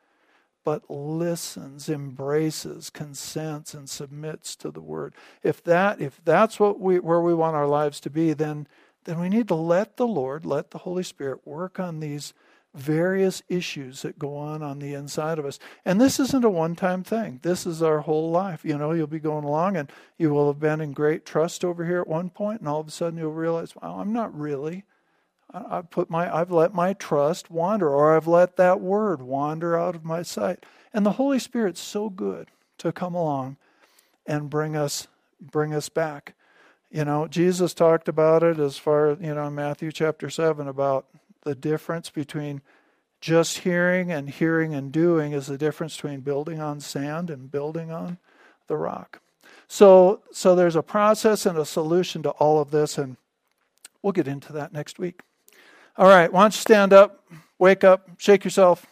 but 0.64 0.88
listens, 0.88 1.88
embraces, 1.88 2.90
consents 2.90 3.74
and 3.74 3.88
submits 3.88 4.54
to 4.56 4.70
the 4.70 4.80
word. 4.80 5.14
If 5.42 5.64
that 5.64 6.00
if 6.00 6.20
that's 6.24 6.60
what 6.60 6.78
we 6.78 6.98
where 6.98 7.20
we 7.20 7.34
want 7.34 7.56
our 7.56 7.66
lives 7.66 8.00
to 8.00 8.10
be, 8.10 8.34
then 8.34 8.68
then 9.09 9.18
we 9.18 9.30
need 9.30 9.48
to 9.48 9.54
let 9.54 9.96
the 9.96 10.06
Lord, 10.06 10.44
let 10.44 10.70
the 10.70 10.78
Holy 10.78 11.02
Spirit 11.02 11.46
work 11.46 11.80
on 11.80 12.00
these 12.00 12.34
various 12.74 13.42
issues 13.48 14.02
that 14.02 14.18
go 14.18 14.36
on 14.36 14.62
on 14.62 14.78
the 14.78 14.92
inside 14.92 15.38
of 15.38 15.46
us. 15.46 15.59
And 15.82 15.98
this 15.98 16.20
isn't 16.20 16.44
a 16.44 16.50
one 16.50 16.76
time 16.76 17.02
thing. 17.02 17.40
This 17.42 17.66
is 17.66 17.82
our 17.82 18.00
whole 18.00 18.30
life. 18.30 18.66
You 18.66 18.76
know, 18.76 18.92
you'll 18.92 19.06
be 19.06 19.18
going 19.18 19.44
along 19.44 19.78
and 19.78 19.90
you 20.18 20.28
will 20.28 20.48
have 20.48 20.61
been 20.61 20.82
in 20.82 20.92
great 20.92 21.24
trust 21.24 21.64
over 21.64 21.86
here 21.86 22.00
at 22.00 22.06
one 22.06 22.28
point, 22.28 22.61
and 22.61 22.68
all 22.68 22.80
of 22.80 22.88
a 22.88 22.90
sudden 22.90 23.18
you'll 23.18 23.32
realize, 23.32 23.74
wow, 23.74 23.98
I'm 23.98 24.12
not 24.12 24.38
really. 24.38 24.84
I've 25.50 25.88
put 25.88 26.11
my 26.11 26.32
I've 26.32 26.50
let 26.50 26.74
my 26.74 26.92
trust 26.92 27.50
wander, 27.50 27.88
or 27.88 28.14
I've 28.14 28.26
let 28.26 28.56
that 28.56 28.82
word 28.82 29.22
wander 29.22 29.78
out 29.78 29.94
of 29.94 30.04
my 30.04 30.22
sight. 30.22 30.66
And 30.92 31.06
the 31.06 31.12
Holy 31.12 31.38
Spirit's 31.38 31.80
so 31.80 32.11
good 32.11 32.48
to 32.76 32.92
come 32.92 33.14
along 33.14 33.56
and 34.26 34.50
bring 34.50 34.76
us 34.76 35.09
bring 35.40 35.72
us 35.72 35.88
back. 35.88 36.34
You 36.91 37.05
know, 37.05 37.28
Jesus 37.28 37.74
talked 37.74 38.09
about 38.09 38.43
it 38.43 38.59
as 38.59 38.78
far, 38.78 39.16
you 39.20 39.34
know, 39.34 39.47
in 39.47 39.55
Matthew 39.55 39.93
chapter 39.93 40.30
7 40.30 40.66
about 40.66 41.07
the 41.43 41.55
difference 41.55 42.09
between 42.09 42.62
just 43.20 43.59
hearing 43.59 44.11
and 44.11 44.30
hearing 44.30 44.74
and 44.74 44.91
doing 44.91 45.32
is 45.32 45.49
the 45.49 45.59
difference 45.59 45.97
between 45.97 46.20
building 46.20 46.61
on 46.61 46.80
sand 46.80 47.30
and 47.30 47.51
building 47.51 47.91
on 47.91 48.18
the 48.68 48.76
rock. 48.76 49.20
So, 49.66 50.22
so 50.32 50.55
there's 50.55 50.76
a 50.76 50.82
process 50.82 51.45
and 51.45 51.59
a 51.59 51.64
solution 51.66 52.22
to 52.22 52.30
all 52.30 52.61
of 52.61 52.70
this, 52.70 52.97
and 52.97 53.16
we'll 54.03 54.12
get 54.12 54.28
into 54.28 54.53
that 54.55 54.72
next 54.72 54.99
week. 54.99 55.20
All 55.99 56.07
right, 56.07 56.32
why 56.32 56.43
don't 56.43 56.55
you 56.55 56.61
stand 56.61 56.93
up, 56.93 57.24
wake 57.59 57.84
up, 57.84 58.09
shake 58.16 58.45
yourself. 58.45 58.86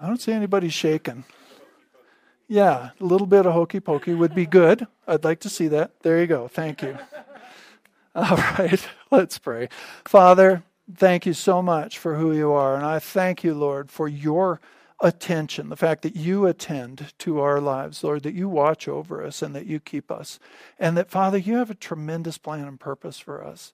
I 0.00 0.08
don't 0.08 0.20
see 0.20 0.32
anybody 0.32 0.68
shaking. 0.68 1.24
Yeah, 2.52 2.90
a 3.00 3.04
little 3.04 3.26
bit 3.26 3.46
of 3.46 3.54
hokey 3.54 3.80
pokey 3.80 4.12
would 4.12 4.34
be 4.34 4.44
good. 4.44 4.86
I'd 5.08 5.24
like 5.24 5.40
to 5.40 5.48
see 5.48 5.68
that. 5.68 5.92
There 6.02 6.20
you 6.20 6.26
go. 6.26 6.48
Thank 6.48 6.82
you. 6.82 6.98
All 8.14 8.36
right, 8.36 8.86
let's 9.10 9.38
pray. 9.38 9.70
Father, 10.04 10.62
thank 10.94 11.24
you 11.24 11.32
so 11.32 11.62
much 11.62 11.96
for 11.96 12.16
who 12.16 12.34
you 12.34 12.52
are. 12.52 12.76
And 12.76 12.84
I 12.84 12.98
thank 12.98 13.42
you, 13.42 13.54
Lord, 13.54 13.90
for 13.90 14.06
your 14.06 14.60
attention, 15.00 15.70
the 15.70 15.78
fact 15.78 16.02
that 16.02 16.14
you 16.14 16.44
attend 16.44 17.14
to 17.20 17.40
our 17.40 17.58
lives, 17.58 18.04
Lord, 18.04 18.22
that 18.24 18.34
you 18.34 18.50
watch 18.50 18.86
over 18.86 19.24
us 19.24 19.40
and 19.40 19.56
that 19.56 19.64
you 19.64 19.80
keep 19.80 20.10
us. 20.10 20.38
And 20.78 20.94
that, 20.98 21.10
Father, 21.10 21.38
you 21.38 21.56
have 21.56 21.70
a 21.70 21.74
tremendous 21.74 22.36
plan 22.36 22.68
and 22.68 22.78
purpose 22.78 23.18
for 23.18 23.42
us. 23.42 23.72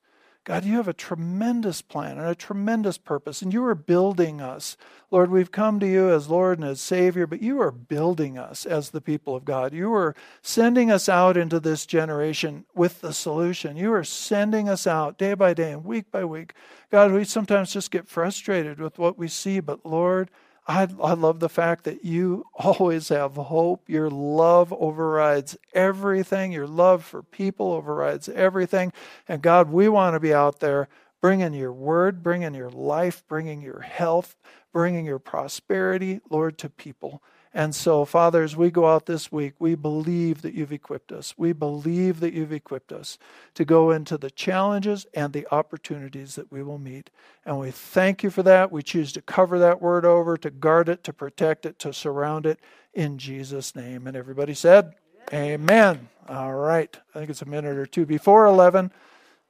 God, 0.49 0.64
you 0.64 0.76
have 0.76 0.88
a 0.88 0.94
tremendous 0.94 1.82
plan 1.82 2.16
and 2.16 2.26
a 2.26 2.34
tremendous 2.34 2.96
purpose, 2.96 3.42
and 3.42 3.53
you 3.53 3.62
are 3.66 3.74
building 3.74 4.40
us. 4.40 4.78
Lord, 5.11 5.30
we've 5.30 5.53
come 5.53 5.78
to 5.78 5.86
you 5.86 6.09
as 6.11 6.30
Lord 6.30 6.59
and 6.59 6.66
as 6.66 6.80
Savior, 6.80 7.26
but 7.26 7.42
you 7.42 7.61
are 7.61 7.70
building 7.70 8.38
us 8.38 8.64
as 8.64 8.88
the 8.88 9.03
people 9.03 9.36
of 9.36 9.44
God. 9.44 9.74
You 9.74 9.92
are 9.92 10.16
sending 10.40 10.90
us 10.90 11.07
out 11.07 11.36
into 11.36 11.61
this 11.61 11.84
generation 11.84 12.64
with 12.74 13.03
the 13.03 13.12
solution. 13.12 13.76
You 13.76 13.92
are 13.92 14.05
sending 14.05 14.70
us 14.70 14.86
out 14.86 15.18
day 15.18 15.34
by 15.34 15.53
day 15.53 15.70
and 15.70 15.84
week 15.84 16.11
by 16.11 16.24
week. 16.24 16.55
God, 16.90 17.12
we 17.12 17.24
sometimes 17.24 17.70
just 17.70 17.90
get 17.90 18.09
frustrated 18.09 18.80
with 18.80 18.99
what 18.99 19.18
we 19.18 19.28
see, 19.28 19.61
but 19.61 19.84
Lord, 19.84 20.30
I, 20.69 20.87
I 21.03 21.14
love 21.14 21.41
the 21.41 21.49
fact 21.49 21.85
that 21.85 22.05
you 22.05 22.45
always 22.55 23.09
have 23.09 23.35
hope. 23.37 23.89
Your 23.89 24.11
love 24.11 24.73
overrides 24.75 25.57
everything. 25.73 26.53
Your 26.53 26.66
love 26.66 27.05
for 27.05 27.23
people 27.23 27.73
overrides 27.73 28.29
everything. 28.29 28.93
And 29.27 29.43
God, 29.43 29.71
we 29.71 29.89
want 29.89 30.14
to 30.14 30.21
be 30.21 30.35
out 30.35 30.61
there 30.61 30.89
bringing 31.23 31.55
your 31.55 31.73
word, 31.73 32.23
bringing 32.23 32.55
your 32.55 32.71
life, 32.71 33.25
bringing 33.29 33.62
your 33.62 33.81
health, 33.81 34.37
bringing 34.73 35.07
your 35.07 35.19
prosperity, 35.19 36.21
Lord, 36.31 36.59
to 36.59 36.69
people. 36.69 37.23
And 37.59 37.75
so, 37.75 38.05
Father, 38.05 38.45
as 38.45 38.57
we 38.57 38.71
go 38.71 38.87
out 38.87 39.07
this 39.07 39.33
week, 39.33 39.55
we 39.59 39.75
believe 39.75 40.43
that 40.43 40.55
you've 40.55 40.73
equipped 40.73 41.11
us. 41.11 41.35
We 41.37 41.53
believe 41.53 42.21
that 42.21 42.33
you've 42.33 42.53
equipped 42.53 42.93
us 42.93 43.19
to 43.55 43.65
go 43.65 43.91
into 43.91 44.17
the 44.17 44.31
challenges 44.31 45.09
and 45.13 45.33
the 45.33 45.45
opportunities 45.51 46.37
that 46.37 46.53
we 46.53 46.63
will 46.63 46.79
meet. 46.79 47.11
And 47.45 47.59
we 47.59 47.73
thank 47.73 48.23
you 48.23 48.31
for 48.31 48.45
that. 48.45 48.71
We 48.71 48.85
choose 48.85 49.13
to 49.15 49.23
cover 49.23 49.59
that 49.59 49.83
word 49.83 50.05
over, 50.05 50.37
to 50.37 50.51
guard 50.51 50.89
it, 50.89 51.03
to 51.03 51.13
protect 51.13 51.67
it, 51.67 51.81
to 51.81 51.93
surround 51.93 52.47
it 52.47 52.61
in 52.95 53.19
Jesus' 53.19 53.75
name. 53.75 54.07
And 54.07 54.17
everybody 54.17 54.55
said, 54.55 54.95
Amen. 55.33 56.11
All 56.29 56.55
right. 56.55 56.97
I 57.13 57.19
think 57.19 57.29
it's 57.29 57.43
a 57.43 57.47
minute 57.47 57.77
or 57.77 57.87
two 57.87 58.07
before 58.07 58.47
11, 58.47 58.93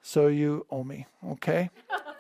so 0.01 0.29
you 0.29 0.65
owe 0.71 0.83
me. 0.83 1.05
Okay? 1.27 1.69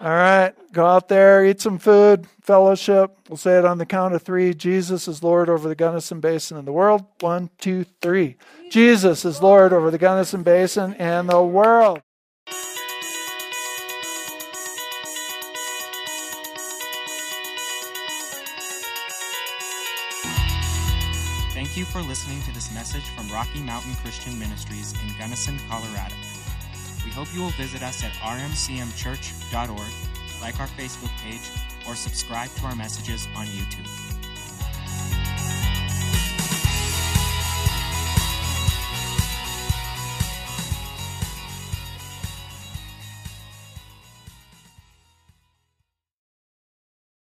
All 0.00 0.08
right, 0.08 0.54
go 0.72 0.86
out 0.86 1.08
there, 1.08 1.44
eat 1.44 1.60
some 1.60 1.78
food, 1.78 2.28
fellowship. 2.40 3.18
We'll 3.28 3.36
say 3.36 3.58
it 3.58 3.64
on 3.64 3.78
the 3.78 3.86
count 3.86 4.14
of 4.14 4.22
three. 4.22 4.54
Jesus 4.54 5.08
is 5.08 5.24
Lord 5.24 5.48
over 5.48 5.68
the 5.68 5.74
Gunnison 5.74 6.20
Basin 6.20 6.56
and 6.56 6.68
the 6.68 6.72
world. 6.72 7.04
One, 7.18 7.50
two, 7.58 7.84
three. 8.00 8.36
Jesus 8.70 9.24
is 9.24 9.42
Lord 9.42 9.72
over 9.72 9.90
the 9.90 9.98
Gunnison 9.98 10.44
Basin 10.44 10.94
and 10.94 11.28
the 11.28 11.42
world. 11.42 12.00
Thank 21.54 21.76
you 21.76 21.84
for 21.84 22.02
listening 22.02 22.40
to 22.42 22.54
this 22.54 22.72
message 22.72 23.08
from 23.16 23.28
Rocky 23.32 23.58
Mountain 23.60 23.96
Christian 23.96 24.38
Ministries 24.38 24.92
in 25.02 25.18
Gunnison, 25.18 25.58
Colorado. 25.68 26.14
We 27.08 27.14
hope 27.14 27.32
you 27.32 27.40
will 27.40 27.56
visit 27.56 27.82
us 27.82 28.04
at 28.04 28.12
rmcmchurch.org, 28.20 29.92
like 30.42 30.60
our 30.60 30.66
Facebook 30.66 31.08
page, 31.22 31.40
or 31.88 31.94
subscribe 31.94 32.50
to 32.56 32.66
our 32.66 32.76
messages 32.76 33.26
on 33.34 33.46
YouTube. 33.46 33.88